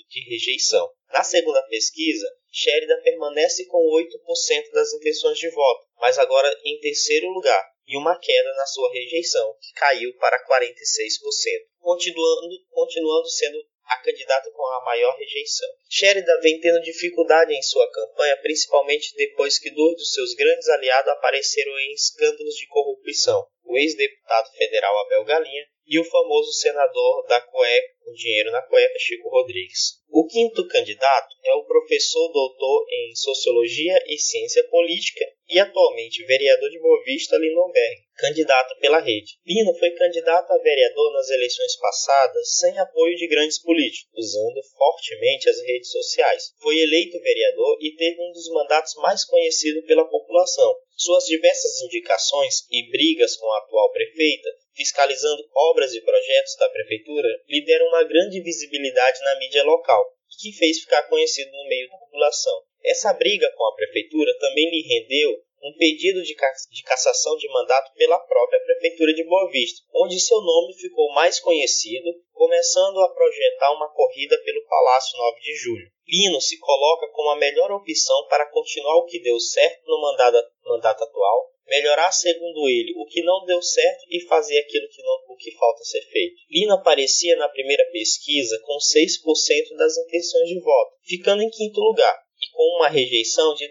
de 0.09 0.31
rejeição. 0.31 0.91
Na 1.13 1.23
segunda 1.23 1.63
pesquisa, 1.65 2.27
Sheridan 2.51 3.03
permanece 3.03 3.67
com 3.67 3.79
8% 3.79 4.71
das 4.73 4.93
intenções 4.95 5.39
de 5.39 5.51
voto, 5.51 5.87
mas 6.01 6.19
agora 6.19 6.49
em 6.65 6.81
terceiro 6.81 7.29
lugar, 7.29 7.63
e 7.87 7.97
uma 7.97 8.19
queda 8.19 8.55
na 8.55 8.67
sua 8.67 8.93
rejeição, 8.93 9.55
que 9.61 9.73
caiu 9.73 10.15
para 10.17 10.45
46%, 10.47 11.67
continuando, 11.81 12.49
continuando 12.71 13.29
sendo 13.29 13.59
a 13.89 13.97
candidata 13.99 14.51
com 14.53 14.67
a 14.67 14.85
maior 14.85 15.17
rejeição. 15.17 15.69
Sheridan 15.89 16.41
vem 16.41 16.61
tendo 16.61 16.81
dificuldade 16.83 17.55
em 17.55 17.63
sua 17.63 17.91
campanha, 17.91 18.37
principalmente 18.43 19.17
depois 19.17 19.59
que 19.59 19.71
dois 19.71 19.97
dos 19.97 20.13
seus 20.13 20.35
grandes 20.35 20.69
aliados 20.69 21.11
apareceram 21.11 21.79
em 21.79 21.95
escândalos 21.95 22.55
de 22.55 22.67
corrupção: 22.69 23.47
o 23.65 23.79
ex-deputado 23.79 24.51
federal 24.57 24.99
Abel 25.01 25.25
Galinha 25.25 25.67
e 25.87 25.99
o 25.99 26.05
famoso 26.05 26.53
senador 26.53 27.27
da 27.27 27.41
cueca, 27.41 27.95
com 28.09 28.15
dinheiro 28.15 28.51
na 28.51 28.63
cueca, 28.63 28.99
Chico 28.99 29.29
Rodrigues. 29.29 29.99
O 30.09 30.27
quinto 30.27 30.67
candidato 30.67 31.37
é 31.45 31.53
o 31.55 31.65
professor 31.65 32.33
doutor 32.33 32.87
em 32.91 33.15
Sociologia 33.15 34.03
e 34.07 34.19
Ciência 34.19 34.67
Política 34.71 35.25
e 35.51 35.59
atualmente 35.59 36.25
vereador 36.25 36.71
de 36.71 36.81
Boa 36.81 37.03
Vista, 37.05 37.37
Lindenberg, 37.37 37.97
candidato 38.17 38.75
pela 38.81 39.01
rede. 39.01 39.37
Lino 39.47 39.75
foi 39.75 39.91
candidato 39.91 40.51
a 40.51 40.59
vereador 40.59 41.13
nas 41.13 41.29
eleições 41.29 41.77
passadas 41.77 42.55
sem 42.55 42.79
apoio 42.79 43.15
de 43.17 43.29
grandes 43.29 43.61
políticos, 43.61 44.11
usando 44.15 44.63
fortemente 44.77 45.51
as 45.51 45.61
redes 45.61 45.91
sociais. 45.91 46.55
Foi 46.63 46.79
eleito 46.79 47.21
vereador 47.21 47.77
e 47.81 47.95
teve 47.95 48.19
um 48.23 48.33
dos 48.33 48.49
mandatos 48.51 48.95
mais 48.97 49.25
conhecidos 49.27 49.85
pela 49.85 50.09
população. 50.09 50.75
Suas 50.97 51.25
diversas 51.25 51.83
indicações 51.83 52.67
e 52.71 52.91
brigas 52.91 53.37
com 53.37 53.47
a 53.53 53.59
atual 53.59 53.93
prefeita 53.93 54.49
fiscalizando 54.79 55.43
obras 55.53 55.93
e 55.93 56.01
projetos 56.01 56.55
da 56.57 56.71
prefeitura, 56.71 57.29
lhe 57.49 57.65
deram 57.65 57.89
uma 57.89 57.98
grande 58.05 58.41
visibilidade 58.41 59.21
na 59.23 59.39
mídia 59.39 59.65
local 59.65 60.05
e 60.31 60.37
que 60.43 60.57
fez 60.57 60.81
ficar 60.81 61.03
conhecido 61.05 61.51
no 61.51 61.69
meio 61.69 61.89
da 61.89 61.99
população. 61.99 62.63
Essa 62.85 63.13
briga 63.13 63.51
com 63.57 63.67
a 63.67 63.75
prefeitura 63.75 64.33
também 64.39 64.71
lhe 64.71 64.83
rendeu 64.83 65.48
um 65.63 65.73
pedido 65.77 66.23
de, 66.23 66.35
ca 66.35 66.51
de 66.71 66.83
cassação 66.83 67.37
de 67.37 67.49
mandato 67.49 67.93
pela 67.95 68.19
própria 68.21 68.61
Prefeitura 68.61 69.13
de 69.13 69.25
Boa 69.25 69.51
Vista, 69.51 69.83
onde 69.95 70.21
seu 70.21 70.41
nome 70.41 70.75
ficou 70.75 71.13
mais 71.13 71.41
conhecido, 71.41 72.15
começando 72.33 73.01
a 73.01 73.09
projetar 73.09 73.73
uma 73.73 73.89
corrida 73.93 74.41
pelo 74.45 74.65
Palácio 74.67 75.19
9 75.19 75.41
de 75.41 75.55
Julho. 75.57 75.91
Lino 76.07 76.41
se 76.41 76.59
coloca 76.59 77.09
como 77.09 77.31
a 77.31 77.37
melhor 77.37 77.71
opção 77.73 78.27
para 78.29 78.47
continuar 78.47 78.97
o 78.97 79.05
que 79.05 79.21
deu 79.21 79.39
certo 79.41 79.83
no 79.87 80.01
mandato, 80.01 80.49
mandato 80.65 81.05
atual, 81.05 81.51
melhorar 81.67 82.13
segundo 82.13 82.69
ele 82.69 82.95
o 82.97 83.05
que 83.05 83.23
não 83.23 83.45
deu 83.45 83.61
certo 83.61 84.05
e 84.09 84.25
fazer 84.27 84.59
aquilo 84.61 84.89
que 84.89 85.03
não, 85.03 85.35
o 85.35 85.37
que 85.37 85.51
falta 85.57 85.85
ser 85.85 86.03
feito. 86.03 86.37
Lino 86.51 86.75
aparecia 86.75 87.37
na 87.37 87.49
primeira 87.49 87.85
pesquisa 87.91 88.59
com 88.65 88.77
6% 88.79 89.77
das 89.77 89.99
intenções 89.99 90.49
de 90.49 90.61
voto, 90.61 90.97
ficando 91.03 91.43
em 91.43 91.51
quinto 91.51 91.81
lugar 91.81 92.28
com 92.59 92.77
uma 92.77 92.89
rejeição 92.89 93.55
de 93.55 93.71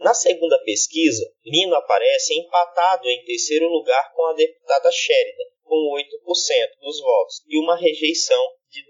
Na 0.00 0.12
segunda 0.12 0.62
pesquisa, 0.62 1.24
Lino 1.42 1.74
aparece 1.74 2.34
empatado 2.34 3.08
em 3.08 3.24
terceiro 3.24 3.66
lugar 3.66 4.12
com 4.12 4.26
a 4.26 4.34
deputada 4.34 4.92
Sheridan, 4.92 5.44
com 5.64 5.96
8% 5.96 6.80
dos 6.82 7.00
votos, 7.00 7.42
e 7.48 7.58
uma 7.58 7.78
rejeição 7.78 8.46
de 8.68 8.82
12%. 8.82 8.84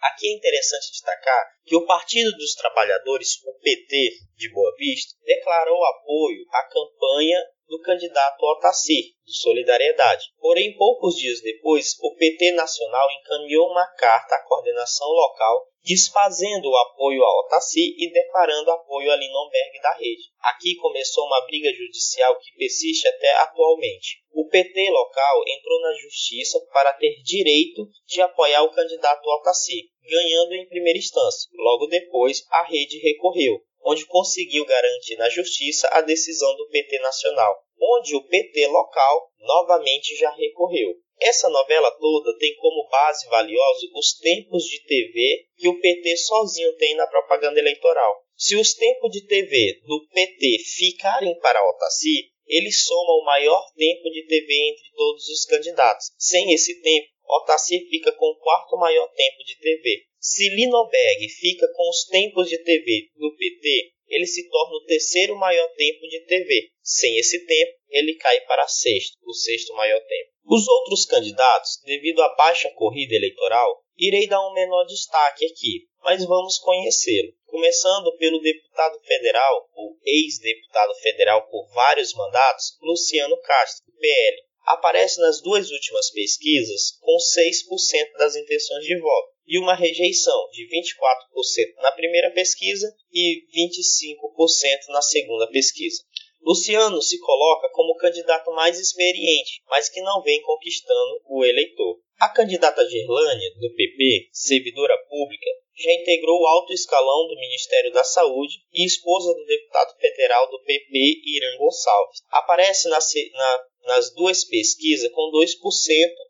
Aqui 0.00 0.28
é 0.28 0.32
interessante 0.32 0.92
destacar 0.92 1.46
que 1.64 1.76
o 1.76 1.86
Partido 1.86 2.30
dos 2.36 2.54
Trabalhadores, 2.54 3.38
o 3.44 3.52
PT 3.60 4.10
de 4.36 4.52
Boa 4.52 4.74
Vista, 4.76 5.14
declarou 5.24 5.84
apoio 5.84 6.44
à 6.50 6.64
campanha 6.64 7.38
do 7.68 7.80
candidato 7.80 8.42
Otacir, 8.42 9.14
de 9.24 9.40
Solidariedade. 9.40 10.26
Porém, 10.40 10.76
poucos 10.76 11.14
dias 11.14 11.40
depois, 11.40 11.94
o 12.00 12.16
PT 12.16 12.52
Nacional 12.52 13.08
encaminhou 13.12 13.68
uma 13.68 13.86
carta 13.94 14.34
à 14.34 14.42
coordenação 14.42 15.08
local 15.08 15.70
desfazendo 15.82 16.68
o 16.68 16.76
apoio 16.76 17.22
a 17.24 17.40
Otacir 17.40 17.94
e 17.96 18.12
declarando 18.12 18.70
apoio 18.70 19.10
a 19.10 19.16
Lindenberg 19.16 19.80
da 19.82 19.94
rede. 19.94 20.24
Aqui 20.40 20.76
começou 20.76 21.24
uma 21.26 21.40
briga 21.46 21.72
judicial 21.72 22.38
que 22.38 22.52
persiste 22.56 23.08
até 23.08 23.32
atualmente. 23.38 24.20
O 24.32 24.46
PT 24.48 24.90
local 24.90 25.42
entrou 25.46 25.80
na 25.80 25.92
justiça 25.94 26.60
para 26.72 26.92
ter 26.94 27.22
direito 27.22 27.88
de 28.06 28.20
apoiar 28.20 28.62
o 28.62 28.72
candidato 28.72 29.26
Otacir, 29.26 29.84
ganhando 30.02 30.54
em 30.54 30.68
primeira 30.68 30.98
instância. 30.98 31.50
Logo 31.54 31.86
depois, 31.86 32.44
a 32.50 32.62
rede 32.64 32.98
recorreu, 32.98 33.60
onde 33.84 34.06
conseguiu 34.06 34.64
garantir 34.64 35.16
na 35.16 35.28
justiça 35.28 35.88
a 35.92 36.00
decisão 36.00 36.54
do 36.56 36.68
PT 36.68 36.98
nacional, 36.98 37.62
onde 37.80 38.14
o 38.14 38.22
PT 38.26 38.66
local 38.66 39.30
novamente 39.38 40.16
já 40.16 40.30
recorreu. 40.30 40.94
Essa 41.20 41.50
novela 41.50 41.90
toda 41.90 42.38
tem 42.38 42.54
como 42.56 42.88
base 42.88 43.28
valiosa 43.28 43.86
os 43.94 44.14
tempos 44.14 44.64
de 44.64 44.82
TV 44.84 45.46
que 45.58 45.68
o 45.68 45.78
PT 45.78 46.16
sozinho 46.16 46.74
tem 46.76 46.94
na 46.96 47.06
propaganda 47.06 47.58
eleitoral. 47.58 48.24
Se 48.36 48.56
os 48.56 48.72
tempos 48.72 49.10
de 49.10 49.26
TV 49.26 49.80
do 49.84 50.06
PT 50.14 50.58
ficarem 50.78 51.38
para 51.40 51.62
Otacir, 51.68 52.30
ele 52.46 52.72
soma 52.72 53.12
o 53.12 53.24
maior 53.24 53.62
tempo 53.76 54.10
de 54.10 54.26
TV 54.26 54.70
entre 54.70 54.90
todos 54.96 55.28
os 55.28 55.44
candidatos. 55.44 56.10
Sem 56.18 56.52
esse 56.52 56.80
tempo, 56.80 57.08
Otacir 57.36 57.88
fica 57.88 58.12
com 58.12 58.26
o 58.26 58.36
quarto 58.36 58.76
maior 58.76 59.06
tempo 59.12 59.44
de 59.44 59.56
TV. 59.58 60.04
Se 60.18 60.48
Linoberg 60.48 61.28
fica 61.28 61.66
com 61.74 61.88
os 61.88 62.04
tempos 62.04 62.48
de 62.48 62.58
TV 62.58 63.08
do 63.16 63.34
PT, 63.36 63.92
ele 64.08 64.26
se 64.26 64.48
torna 64.50 64.76
o 64.76 64.84
terceiro 64.84 65.36
maior 65.36 65.68
tempo 65.74 66.06
de 66.08 66.20
TV. 66.26 66.70
Sem 66.82 67.16
esse 67.18 67.46
tempo, 67.46 67.78
ele 67.88 68.14
cai 68.16 68.40
para 68.42 68.66
sexto, 68.66 69.16
o 69.24 69.32
sexto 69.32 69.72
maior 69.74 70.00
tempo. 70.00 70.30
Os 70.44 70.66
outros 70.66 71.06
candidatos, 71.06 71.80
devido 71.84 72.20
à 72.20 72.34
baixa 72.34 72.68
corrida 72.70 73.14
eleitoral, 73.14 73.80
irei 73.96 74.26
dar 74.26 74.44
um 74.46 74.52
menor 74.52 74.84
destaque 74.84 75.46
aqui, 75.46 75.86
mas 76.02 76.24
vamos 76.24 76.58
conhecê-lo. 76.58 77.32
Começando 77.46 78.16
pelo 78.16 78.40
deputado 78.40 79.00
federal, 79.04 79.68
ou 79.74 79.96
ex-deputado 80.04 80.94
federal 80.96 81.48
por 81.48 81.68
vários 81.72 82.12
mandatos, 82.14 82.76
Luciano 82.82 83.36
Castro, 83.40 83.92
PL. 84.00 84.49
Aparece 84.72 85.20
nas 85.20 85.40
duas 85.40 85.70
últimas 85.70 86.10
pesquisas 86.10 86.98
com 87.00 87.16
6% 87.16 88.12
das 88.18 88.36
intenções 88.36 88.84
de 88.84 88.98
voto 88.98 89.28
e 89.46 89.58
uma 89.58 89.74
rejeição 89.74 90.48
de 90.52 90.66
24% 90.68 91.82
na 91.82 91.90
primeira 91.92 92.30
pesquisa 92.30 92.86
e 93.12 93.44
25% 93.52 94.88
na 94.90 95.02
segunda 95.02 95.48
pesquisa. 95.48 96.02
Luciano 96.42 97.02
se 97.02 97.18
coloca 97.18 97.68
como 97.70 97.92
o 97.92 97.96
candidato 97.96 98.50
mais 98.52 98.78
experiente, 98.78 99.60
mas 99.68 99.88
que 99.88 100.00
não 100.00 100.22
vem 100.22 100.40
conquistando 100.42 101.20
o 101.26 101.44
eleitor. 101.44 101.98
A 102.18 102.28
candidata 102.28 102.88
Gerlânia, 102.88 103.50
do 103.56 103.74
PP, 103.74 104.28
servidora 104.32 104.96
pública, 105.08 105.50
já 105.76 105.92
integrou 105.92 106.40
o 106.40 106.46
alto 106.46 106.72
escalão 106.72 107.26
do 107.26 107.36
Ministério 107.36 107.92
da 107.92 108.04
Saúde 108.04 108.54
e 108.72 108.84
esposa 108.84 109.32
do 109.34 109.44
deputado 109.44 109.98
federal 109.98 110.50
do 110.50 110.62
PP, 110.62 111.22
Irã 111.24 111.56
Gonçalves. 111.58 112.22
Aparece 112.30 112.88
na, 112.88 112.98
na, 112.98 113.64
nas 113.84 114.12
duas 114.14 114.44
pesquisas 114.44 115.10
com 115.12 115.30
2% 115.32 115.50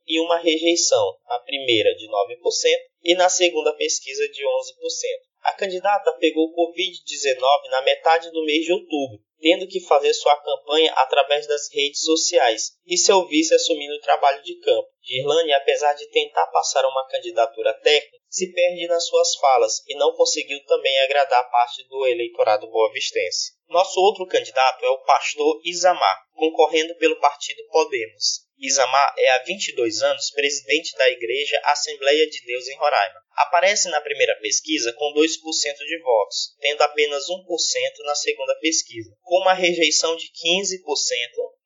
e 0.07 0.21
uma 0.21 0.39
rejeição, 0.39 1.17
na 1.29 1.39
primeira 1.41 1.95
de 1.95 2.07
9% 2.07 2.77
e 3.03 3.15
na 3.15 3.29
segunda 3.29 3.73
pesquisa 3.75 4.29
de 4.29 4.43
11%. 4.43 4.47
A 5.43 5.53
candidata 5.55 6.13
pegou 6.21 6.53
Covid-19 6.55 7.71
na 7.71 7.83
metade 7.83 8.31
do 8.31 8.45
mês 8.45 8.65
de 8.65 8.73
outubro 8.73 9.21
tendo 9.41 9.67
que 9.67 9.81
fazer 9.81 10.13
sua 10.13 10.37
campanha 10.37 10.93
através 10.93 11.47
das 11.47 11.73
redes 11.73 12.03
sociais 12.03 12.73
e 12.87 12.97
seu 12.97 13.27
vice 13.27 13.55
assumindo 13.55 13.95
o 13.95 14.01
trabalho 14.01 14.43
de 14.43 14.55
campo. 14.61 14.89
Girlane, 15.03 15.53
apesar 15.55 15.95
de 15.95 16.07
tentar 16.09 16.47
passar 16.49 16.85
uma 16.87 17.07
candidatura 17.09 17.73
técnica, 17.75 18.19
se 18.29 18.53
perde 18.53 18.87
nas 18.87 19.07
suas 19.07 19.35
falas 19.37 19.83
e 19.89 19.97
não 19.97 20.13
conseguiu 20.13 20.63
também 20.67 21.01
agradar 21.01 21.51
parte 21.51 21.83
do 21.89 22.07
eleitorado 22.07 22.71
boavistense. 22.71 23.59
Nosso 23.71 24.01
outro 24.01 24.27
candidato 24.27 24.85
é 24.85 24.89
o 24.89 24.99
pastor 25.05 25.61
Isamar, 25.65 26.27
concorrendo 26.35 26.93
pelo 26.97 27.21
partido 27.21 27.65
Podemos. 27.71 28.45
Isamar 28.59 29.15
é 29.17 29.31
há 29.31 29.45
22 29.45 30.03
anos 30.03 30.33
presidente 30.33 30.97
da 30.97 31.09
Igreja 31.09 31.57
Assembleia 31.67 32.29
de 32.29 32.45
Deus 32.45 32.67
em 32.67 32.77
Roraima. 32.77 33.21
Aparece 33.37 33.89
na 33.89 34.01
primeira 34.01 34.35
pesquisa 34.41 34.93
com 34.95 35.15
2% 35.15 35.23
de 35.23 36.03
votos, 36.03 36.57
tendo 36.59 36.83
apenas 36.83 37.27
1% 37.29 37.47
na 38.07 38.17
segunda 38.17 38.57
pesquisa, 38.57 39.17
com 39.23 39.37
uma 39.37 39.55
rejeição 39.55 40.17
de 40.17 40.27
15% 40.27 40.81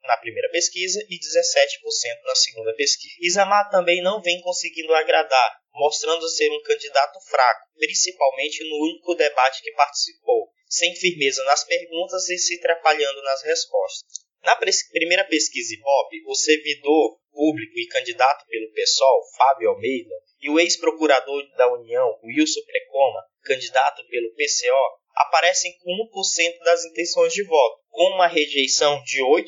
na 0.02 0.18
primeira 0.18 0.50
pesquisa 0.50 1.02
e 1.08 1.18
17% 1.18 2.22
na 2.26 2.34
segunda 2.34 2.74
pesquisa. 2.74 3.14
Isamar 3.22 3.70
também 3.70 4.02
não 4.02 4.20
vem 4.20 4.42
conseguindo 4.42 4.94
agradar, 4.94 5.58
mostrando 5.72 6.28
ser 6.28 6.50
um 6.52 6.62
candidato 6.62 7.18
fraco, 7.22 7.66
principalmente 7.78 8.62
no 8.68 8.76
único 8.84 9.14
debate 9.14 9.62
que 9.62 9.72
participou, 9.72 10.52
sem 10.74 10.94
firmeza 10.96 11.44
nas 11.44 11.64
perguntas 11.64 12.28
e 12.28 12.38
se 12.38 12.56
atrapalhando 12.56 13.22
nas 13.22 13.42
respostas. 13.42 14.24
Na 14.42 14.56
primeira 14.56 15.24
pesquisa 15.24 15.74
Ibope, 15.74 16.22
o 16.26 16.34
servidor 16.34 17.18
público 17.32 17.78
e 17.78 17.86
candidato 17.88 18.44
pelo 18.46 18.72
PSOL, 18.72 19.22
Fábio 19.36 19.70
Almeida, 19.70 20.14
e 20.40 20.50
o 20.50 20.60
ex-procurador 20.60 21.42
da 21.56 21.72
União, 21.72 22.18
Wilson 22.22 22.60
Precoma, 22.66 23.24
candidato 23.42 24.06
pelo 24.08 24.34
PCO, 24.34 24.98
aparecem 25.14 25.76
com 25.78 25.90
1% 26.12 26.58
das 26.64 26.84
intenções 26.84 27.32
de 27.32 27.44
voto, 27.44 27.80
com 27.90 28.10
uma 28.10 28.26
rejeição 28.26 29.02
de 29.04 29.22
8% 29.22 29.46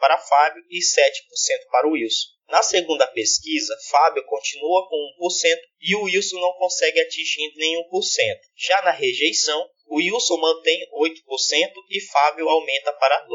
para 0.00 0.18
Fábio 0.18 0.62
e 0.68 0.80
7% 0.80 1.70
para 1.70 1.88
Wilson. 1.88 2.36
Na 2.48 2.62
segunda 2.62 3.06
pesquisa, 3.08 3.76
Fábio 3.90 4.24
continua 4.26 4.88
com 4.88 4.96
1% 5.20 5.58
e 5.80 5.94
o 5.96 6.02
Wilson 6.02 6.38
não 6.38 6.52
consegue 6.54 7.00
atingir 7.00 7.52
nenhum 7.56 7.88
por 7.88 8.02
cento. 8.02 8.40
Já 8.56 8.82
na 8.82 8.92
rejeição, 8.92 9.68
o 9.86 9.96
Wilson 9.96 10.36
mantém 10.38 10.88
8% 10.92 11.72
e 11.90 12.00
Fábio 12.00 12.48
aumenta 12.48 12.92
para 12.92 13.26
12% 13.26 13.28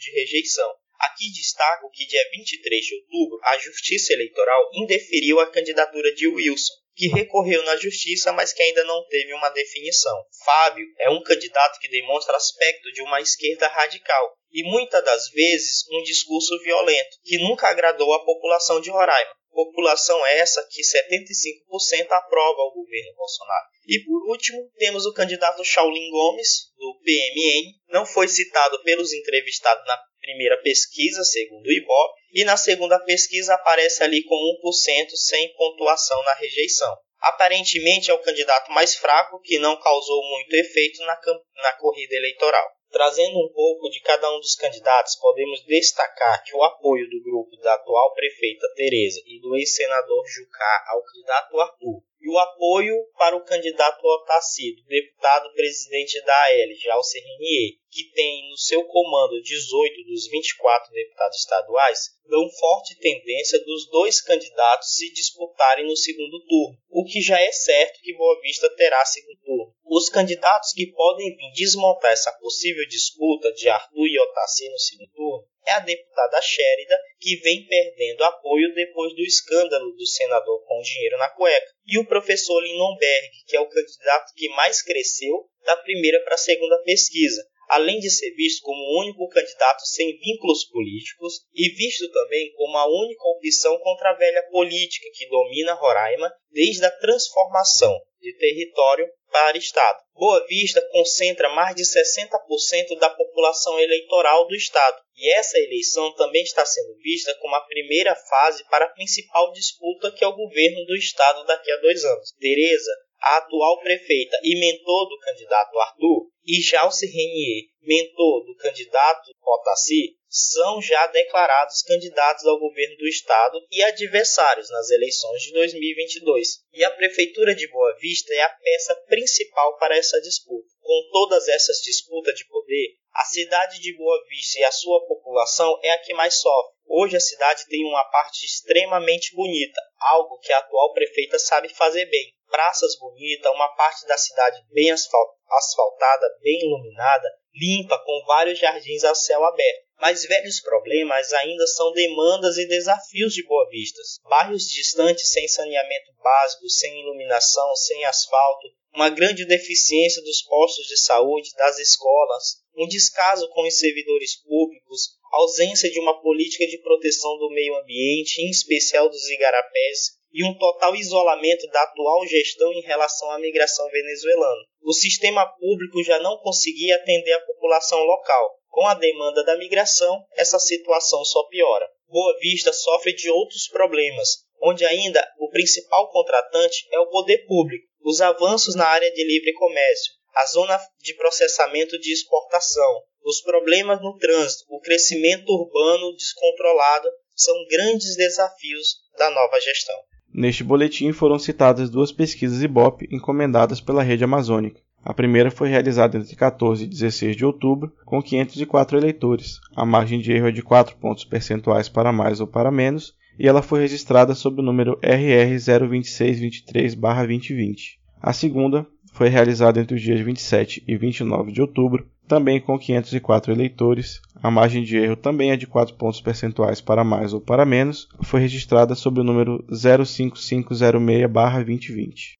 de 0.00 0.10
rejeição. 0.12 0.70
Aqui 0.98 1.30
destaco 1.30 1.90
que 1.90 2.06
dia 2.06 2.22
23 2.32 2.84
de 2.84 2.94
outubro 2.94 3.38
a 3.42 3.58
Justiça 3.58 4.14
Eleitoral 4.14 4.70
indeferiu 4.74 5.38
a 5.40 5.50
candidatura 5.50 6.14
de 6.14 6.26
Wilson, 6.26 6.72
que 6.94 7.08
recorreu 7.08 7.62
na 7.64 7.76
justiça, 7.76 8.32
mas 8.32 8.54
que 8.54 8.62
ainda 8.62 8.82
não 8.84 9.06
teve 9.08 9.34
uma 9.34 9.50
definição. 9.50 10.16
Fábio 10.44 10.86
é 10.98 11.10
um 11.10 11.22
candidato 11.22 11.78
que 11.78 11.88
demonstra 11.88 12.34
aspecto 12.34 12.90
de 12.92 13.02
uma 13.02 13.20
esquerda 13.20 13.68
radical 13.68 14.32
e 14.50 14.62
muitas 14.62 15.04
das 15.04 15.28
vezes 15.28 15.84
um 15.92 16.02
discurso 16.02 16.58
violento, 16.62 17.18
que 17.22 17.36
nunca 17.36 17.68
agradou 17.68 18.14
a 18.14 18.24
população 18.24 18.80
de 18.80 18.88
Roraima. 18.88 19.36
População 19.56 20.26
essa 20.26 20.62
que 20.70 20.82
75% 20.82 22.10
aprova 22.10 22.60
o 22.60 22.74
governo 22.74 23.14
Bolsonaro. 23.16 23.64
E 23.88 23.98
por 24.00 24.28
último, 24.28 24.70
temos 24.76 25.06
o 25.06 25.14
candidato 25.14 25.64
Shaolin 25.64 26.10
Gomes, 26.10 26.74
do 26.76 27.00
PMN, 27.02 27.72
não 27.88 28.04
foi 28.04 28.28
citado 28.28 28.82
pelos 28.82 29.14
entrevistados 29.14 29.82
na 29.86 29.98
primeira 30.20 30.58
pesquisa, 30.58 31.24
segundo 31.24 31.66
o 31.68 31.72
IBOP, 31.72 32.14
e 32.34 32.44
na 32.44 32.58
segunda 32.58 32.98
pesquisa 33.00 33.54
aparece 33.54 34.02
ali 34.02 34.22
com 34.24 34.34
1% 34.62 35.10
sem 35.16 35.54
pontuação 35.54 36.22
na 36.24 36.34
rejeição. 36.34 36.94
Aparentemente 37.20 38.10
é 38.10 38.14
o 38.14 38.22
candidato 38.22 38.70
mais 38.72 38.94
fraco 38.94 39.40
que 39.40 39.58
não 39.58 39.80
causou 39.80 40.22
muito 40.28 40.52
efeito 40.52 41.00
na, 41.06 41.18
na 41.62 41.72
corrida 41.78 42.14
eleitoral. 42.14 42.75
Trazendo 42.90 43.38
um 43.38 43.52
pouco 43.52 43.90
de 43.90 44.00
cada 44.00 44.30
um 44.34 44.38
dos 44.38 44.54
candidatos, 44.54 45.16
podemos 45.16 45.64
destacar 45.64 46.42
que 46.44 46.56
o 46.56 46.62
apoio 46.62 47.08
do 47.10 47.22
grupo 47.22 47.56
da 47.58 47.74
atual 47.74 48.14
prefeita 48.14 48.66
Tereza 48.74 49.20
e 49.26 49.40
do 49.40 49.56
ex-senador 49.56 50.24
Jucá 50.26 50.84
ao 50.88 51.02
candidato 51.02 51.60
Arthur 51.60 52.02
e 52.26 52.28
o 52.28 52.38
apoio 52.38 52.96
para 53.16 53.36
o 53.36 53.44
candidato 53.44 54.04
Otacílio, 54.04 54.84
deputado 54.88 55.48
presidente 55.54 56.20
da 56.24 56.34
AL, 56.34 56.74
Jalcer 56.82 57.22
Renier, 57.22 57.74
que 57.88 58.10
tem 58.10 58.50
no 58.50 58.56
seu 58.56 58.84
comando 58.84 59.40
18 59.40 60.04
dos 60.08 60.26
24 60.26 60.92
deputados 60.92 61.38
estaduais, 61.38 62.00
dão 62.28 62.50
forte 62.50 62.98
tendência 62.98 63.64
dos 63.64 63.88
dois 63.90 64.20
candidatos 64.20 64.96
se 64.96 65.12
disputarem 65.12 65.86
no 65.86 65.96
segundo 65.96 66.44
turno, 66.48 66.76
o 66.90 67.04
que 67.04 67.20
já 67.20 67.40
é 67.40 67.52
certo 67.52 68.00
que 68.02 68.16
Boa 68.16 68.40
Vista 68.40 68.68
terá 68.74 69.04
segundo 69.04 69.38
turno. 69.44 69.72
Os 69.84 70.08
candidatos 70.08 70.72
que 70.72 70.88
podem 70.88 71.36
vir 71.36 71.52
desmontar 71.54 72.10
essa 72.10 72.32
possível 72.32 72.84
disputa 72.88 73.52
de 73.52 73.68
Arthur 73.68 74.08
e 74.08 74.18
Otacílio 74.18 74.72
no 74.72 74.78
segundo 74.80 75.12
turno 75.12 75.55
é 75.66 75.72
a 75.72 75.80
deputada 75.80 76.40
Sherida, 76.40 76.98
que 77.20 77.36
vem 77.36 77.66
perdendo 77.66 78.24
apoio 78.24 78.72
depois 78.74 79.14
do 79.14 79.22
escândalo 79.22 79.90
do 79.92 80.06
senador 80.06 80.64
com 80.64 80.80
dinheiro 80.80 81.18
na 81.18 81.28
cueca, 81.30 81.66
e 81.86 81.98
o 81.98 82.06
professor 82.06 82.60
Lindenberg, 82.60 83.30
que 83.46 83.56
é 83.56 83.60
o 83.60 83.68
candidato 83.68 84.32
que 84.36 84.48
mais 84.50 84.82
cresceu 84.82 85.48
da 85.64 85.76
primeira 85.78 86.22
para 86.22 86.34
a 86.34 86.38
segunda 86.38 86.78
pesquisa, 86.82 87.44
além 87.68 87.98
de 87.98 88.10
ser 88.10 88.30
visto 88.34 88.62
como 88.62 88.78
o 88.78 89.02
único 89.02 89.28
candidato 89.28 89.84
sem 89.84 90.16
vínculos 90.18 90.64
políticos 90.64 91.40
e 91.52 91.68
visto 91.70 92.10
também 92.12 92.52
como 92.52 92.76
a 92.76 92.86
única 92.86 93.24
opção 93.24 93.76
contra 93.80 94.10
a 94.10 94.14
velha 94.14 94.42
política 94.50 95.08
que 95.14 95.28
domina 95.28 95.74
Roraima 95.74 96.32
desde 96.50 96.84
a 96.84 96.90
transformação 96.90 97.92
de 98.20 98.32
território 98.38 99.08
para 99.36 99.58
Estado. 99.58 99.98
Boa 100.14 100.46
Vista 100.46 100.80
concentra 100.90 101.50
mais 101.50 101.76
de 101.76 101.82
60% 101.82 102.98
da 102.98 103.10
população 103.10 103.78
eleitoral 103.78 104.46
do 104.46 104.54
Estado, 104.54 104.96
e 105.14 105.30
essa 105.34 105.58
eleição 105.58 106.10
também 106.14 106.42
está 106.42 106.64
sendo 106.64 106.96
vista 107.02 107.34
como 107.34 107.54
a 107.54 107.60
primeira 107.66 108.14
fase 108.14 108.64
para 108.70 108.86
a 108.86 108.94
principal 108.94 109.52
disputa 109.52 110.10
que 110.10 110.24
é 110.24 110.26
o 110.26 110.34
governo 110.34 110.86
do 110.86 110.96
Estado 110.96 111.44
daqui 111.44 111.70
a 111.70 111.76
dois 111.82 112.02
anos. 112.02 112.32
Tereza 112.40 112.90
a 113.20 113.38
atual 113.38 113.80
prefeita 113.80 114.38
e 114.42 114.58
mentor 114.58 115.08
do 115.08 115.18
candidato 115.18 115.78
Arthur, 115.78 116.28
e 116.44 116.60
Jalce 116.60 117.06
Renier, 117.06 117.64
mentor 117.82 118.44
do 118.44 118.54
candidato 118.56 119.32
Potassi, 119.42 120.16
são 120.28 120.82
já 120.82 121.06
declarados 121.06 121.82
candidatos 121.82 122.44
ao 122.44 122.58
governo 122.58 122.96
do 122.98 123.08
estado 123.08 123.58
e 123.70 123.82
adversários 123.82 124.68
nas 124.70 124.90
eleições 124.90 125.42
de 125.42 125.52
2022. 125.52 126.58
E 126.72 126.84
a 126.84 126.90
prefeitura 126.90 127.54
de 127.54 127.66
Boa 127.68 127.96
Vista 127.98 128.34
é 128.34 128.42
a 128.42 128.50
peça 128.50 128.94
principal 129.08 129.76
para 129.78 129.96
essa 129.96 130.20
disputa. 130.20 130.68
Com 130.82 131.08
todas 131.10 131.48
essas 131.48 131.78
disputas 131.78 132.34
de 132.34 132.46
poder, 132.46 132.96
a 133.14 133.24
cidade 133.24 133.80
de 133.80 133.96
Boa 133.96 134.24
Vista 134.28 134.60
e 134.60 134.64
a 134.64 134.70
sua 134.70 135.06
população 135.06 135.78
é 135.82 135.90
a 135.92 135.98
que 135.98 136.12
mais 136.12 136.34
sofre. 136.34 136.76
Hoje 136.88 137.16
a 137.16 137.20
cidade 137.20 137.66
tem 137.68 137.84
uma 137.84 138.04
parte 138.10 138.44
extremamente 138.44 139.34
bonita, 139.34 139.80
algo 139.98 140.38
que 140.38 140.52
a 140.52 140.58
atual 140.58 140.92
prefeita 140.92 141.38
sabe 141.38 141.68
fazer 141.68 142.06
bem 142.06 142.36
praças 142.48 142.96
bonitas, 142.98 143.52
uma 143.52 143.68
parte 143.76 144.06
da 144.06 144.16
cidade 144.16 144.62
bem 144.70 144.90
asfaltada, 144.90 146.38
bem 146.40 146.60
iluminada, 146.64 147.28
limpa, 147.54 147.98
com 148.04 148.24
vários 148.26 148.58
jardins 148.58 149.04
a 149.04 149.14
céu 149.14 149.44
aberto. 149.44 149.86
Mas 149.98 150.24
velhos 150.24 150.60
problemas 150.60 151.32
ainda 151.32 151.66
são 151.66 151.90
demandas 151.92 152.58
e 152.58 152.66
desafios 152.66 153.32
de 153.32 153.46
Boa 153.46 153.68
Vista. 153.70 154.00
Bairros 154.28 154.64
distantes 154.64 155.30
sem 155.30 155.48
saneamento 155.48 156.12
básico, 156.22 156.68
sem 156.68 157.00
iluminação, 157.00 157.74
sem 157.76 158.04
asfalto, 158.04 158.68
uma 158.94 159.08
grande 159.08 159.46
deficiência 159.46 160.22
dos 160.22 160.42
postos 160.42 160.86
de 160.86 160.98
saúde, 160.98 161.50
das 161.56 161.78
escolas, 161.78 162.62
um 162.76 162.86
descaso 162.86 163.48
com 163.50 163.66
os 163.66 163.78
servidores 163.78 164.36
públicos, 164.42 165.15
ausência 165.36 165.90
de 165.90 166.00
uma 166.00 166.20
política 166.20 166.66
de 166.66 166.78
proteção 166.78 167.36
do 167.38 167.50
meio 167.50 167.76
ambiente, 167.76 168.42
em 168.42 168.50
especial 168.50 169.08
dos 169.08 169.28
igarapés, 169.28 170.16
e 170.32 170.44
um 170.44 170.56
total 170.58 170.94
isolamento 170.94 171.66
da 171.68 171.82
atual 171.82 172.26
gestão 172.26 172.72
em 172.72 172.82
relação 172.82 173.30
à 173.30 173.38
migração 173.38 173.88
venezuelana. 173.88 174.64
O 174.82 174.92
sistema 174.92 175.46
público 175.58 176.02
já 176.04 176.18
não 176.18 176.36
conseguia 176.38 176.96
atender 176.96 177.32
a 177.32 177.40
população 177.40 178.02
local. 178.02 178.56
Com 178.68 178.86
a 178.86 178.94
demanda 178.94 179.42
da 179.44 179.56
migração, 179.56 180.22
essa 180.36 180.58
situação 180.58 181.24
só 181.24 181.42
piora. 181.44 181.88
Boa 182.08 182.38
Vista 182.38 182.72
sofre 182.72 183.14
de 183.14 183.30
outros 183.30 183.66
problemas, 183.68 184.44
onde 184.62 184.84
ainda 184.84 185.26
o 185.38 185.48
principal 185.48 186.10
contratante 186.10 186.86
é 186.92 187.00
o 187.00 187.08
poder 187.08 187.46
público. 187.46 187.86
Os 188.02 188.20
avanços 188.20 188.74
na 188.74 188.86
área 188.86 189.10
de 189.10 189.24
livre 189.24 189.52
comércio, 189.54 190.12
a 190.34 190.46
zona 190.46 190.78
de 191.00 191.14
processamento 191.14 191.98
de 191.98 192.12
exportação, 192.12 193.02
os 193.26 193.40
problemas 193.40 194.00
no 194.00 194.16
trânsito, 194.16 194.64
o 194.70 194.80
crescimento 194.80 195.50
urbano 195.50 196.14
descontrolado 196.14 197.08
são 197.34 197.54
grandes 197.68 198.16
desafios 198.16 199.00
da 199.18 199.28
nova 199.30 199.60
gestão. 199.60 199.96
Neste 200.32 200.62
boletim 200.62 201.10
foram 201.12 201.36
citadas 201.38 201.90
duas 201.90 202.12
pesquisas 202.12 202.62
Ibope 202.62 203.08
encomendadas 203.10 203.80
pela 203.80 204.04
Rede 204.04 204.22
Amazônica. 204.22 204.80
A 205.04 205.12
primeira 205.12 205.50
foi 205.50 205.68
realizada 205.68 206.16
entre 206.16 206.36
14 206.36 206.84
e 206.84 206.86
16 206.86 207.36
de 207.36 207.44
outubro, 207.44 207.92
com 208.04 208.22
504 208.22 208.96
eleitores. 208.96 209.58
A 209.74 209.84
margem 209.84 210.20
de 210.20 210.30
erro 210.32 210.46
é 210.48 210.52
de 210.52 210.62
4 210.62 210.96
pontos 210.96 211.24
percentuais 211.24 211.88
para 211.88 212.12
mais 212.12 212.40
ou 212.40 212.46
para 212.46 212.70
menos, 212.70 213.16
e 213.38 213.46
ela 213.48 213.62
foi 213.62 213.80
registrada 213.80 214.34
sob 214.34 214.60
o 214.60 214.64
número 214.64 214.98
RR 215.02 215.56
02623-2020. 215.56 217.96
A 218.20 218.32
segunda 218.32 218.86
foi 219.12 219.28
realizada 219.28 219.80
entre 219.80 219.96
os 219.96 220.02
dias 220.02 220.20
27 220.20 220.84
e 220.86 220.96
29 220.96 221.50
de 221.50 221.60
outubro, 221.62 222.08
também 222.26 222.60
com 222.60 222.78
504 222.78 223.52
eleitores. 223.52 224.20
A 224.42 224.50
margem 224.50 224.84
de 224.84 224.96
erro 224.96 225.16
também 225.16 225.50
é 225.50 225.56
de 225.56 225.66
4 225.66 225.94
pontos 225.94 226.20
percentuais 226.20 226.80
para 226.80 227.02
mais 227.02 227.32
ou 227.32 227.40
para 227.40 227.64
menos. 227.64 228.06
Foi 228.22 228.40
registrada 228.40 228.94
sob 228.94 229.20
o 229.20 229.24
número 229.24 229.64
05506-2020. 229.70 232.36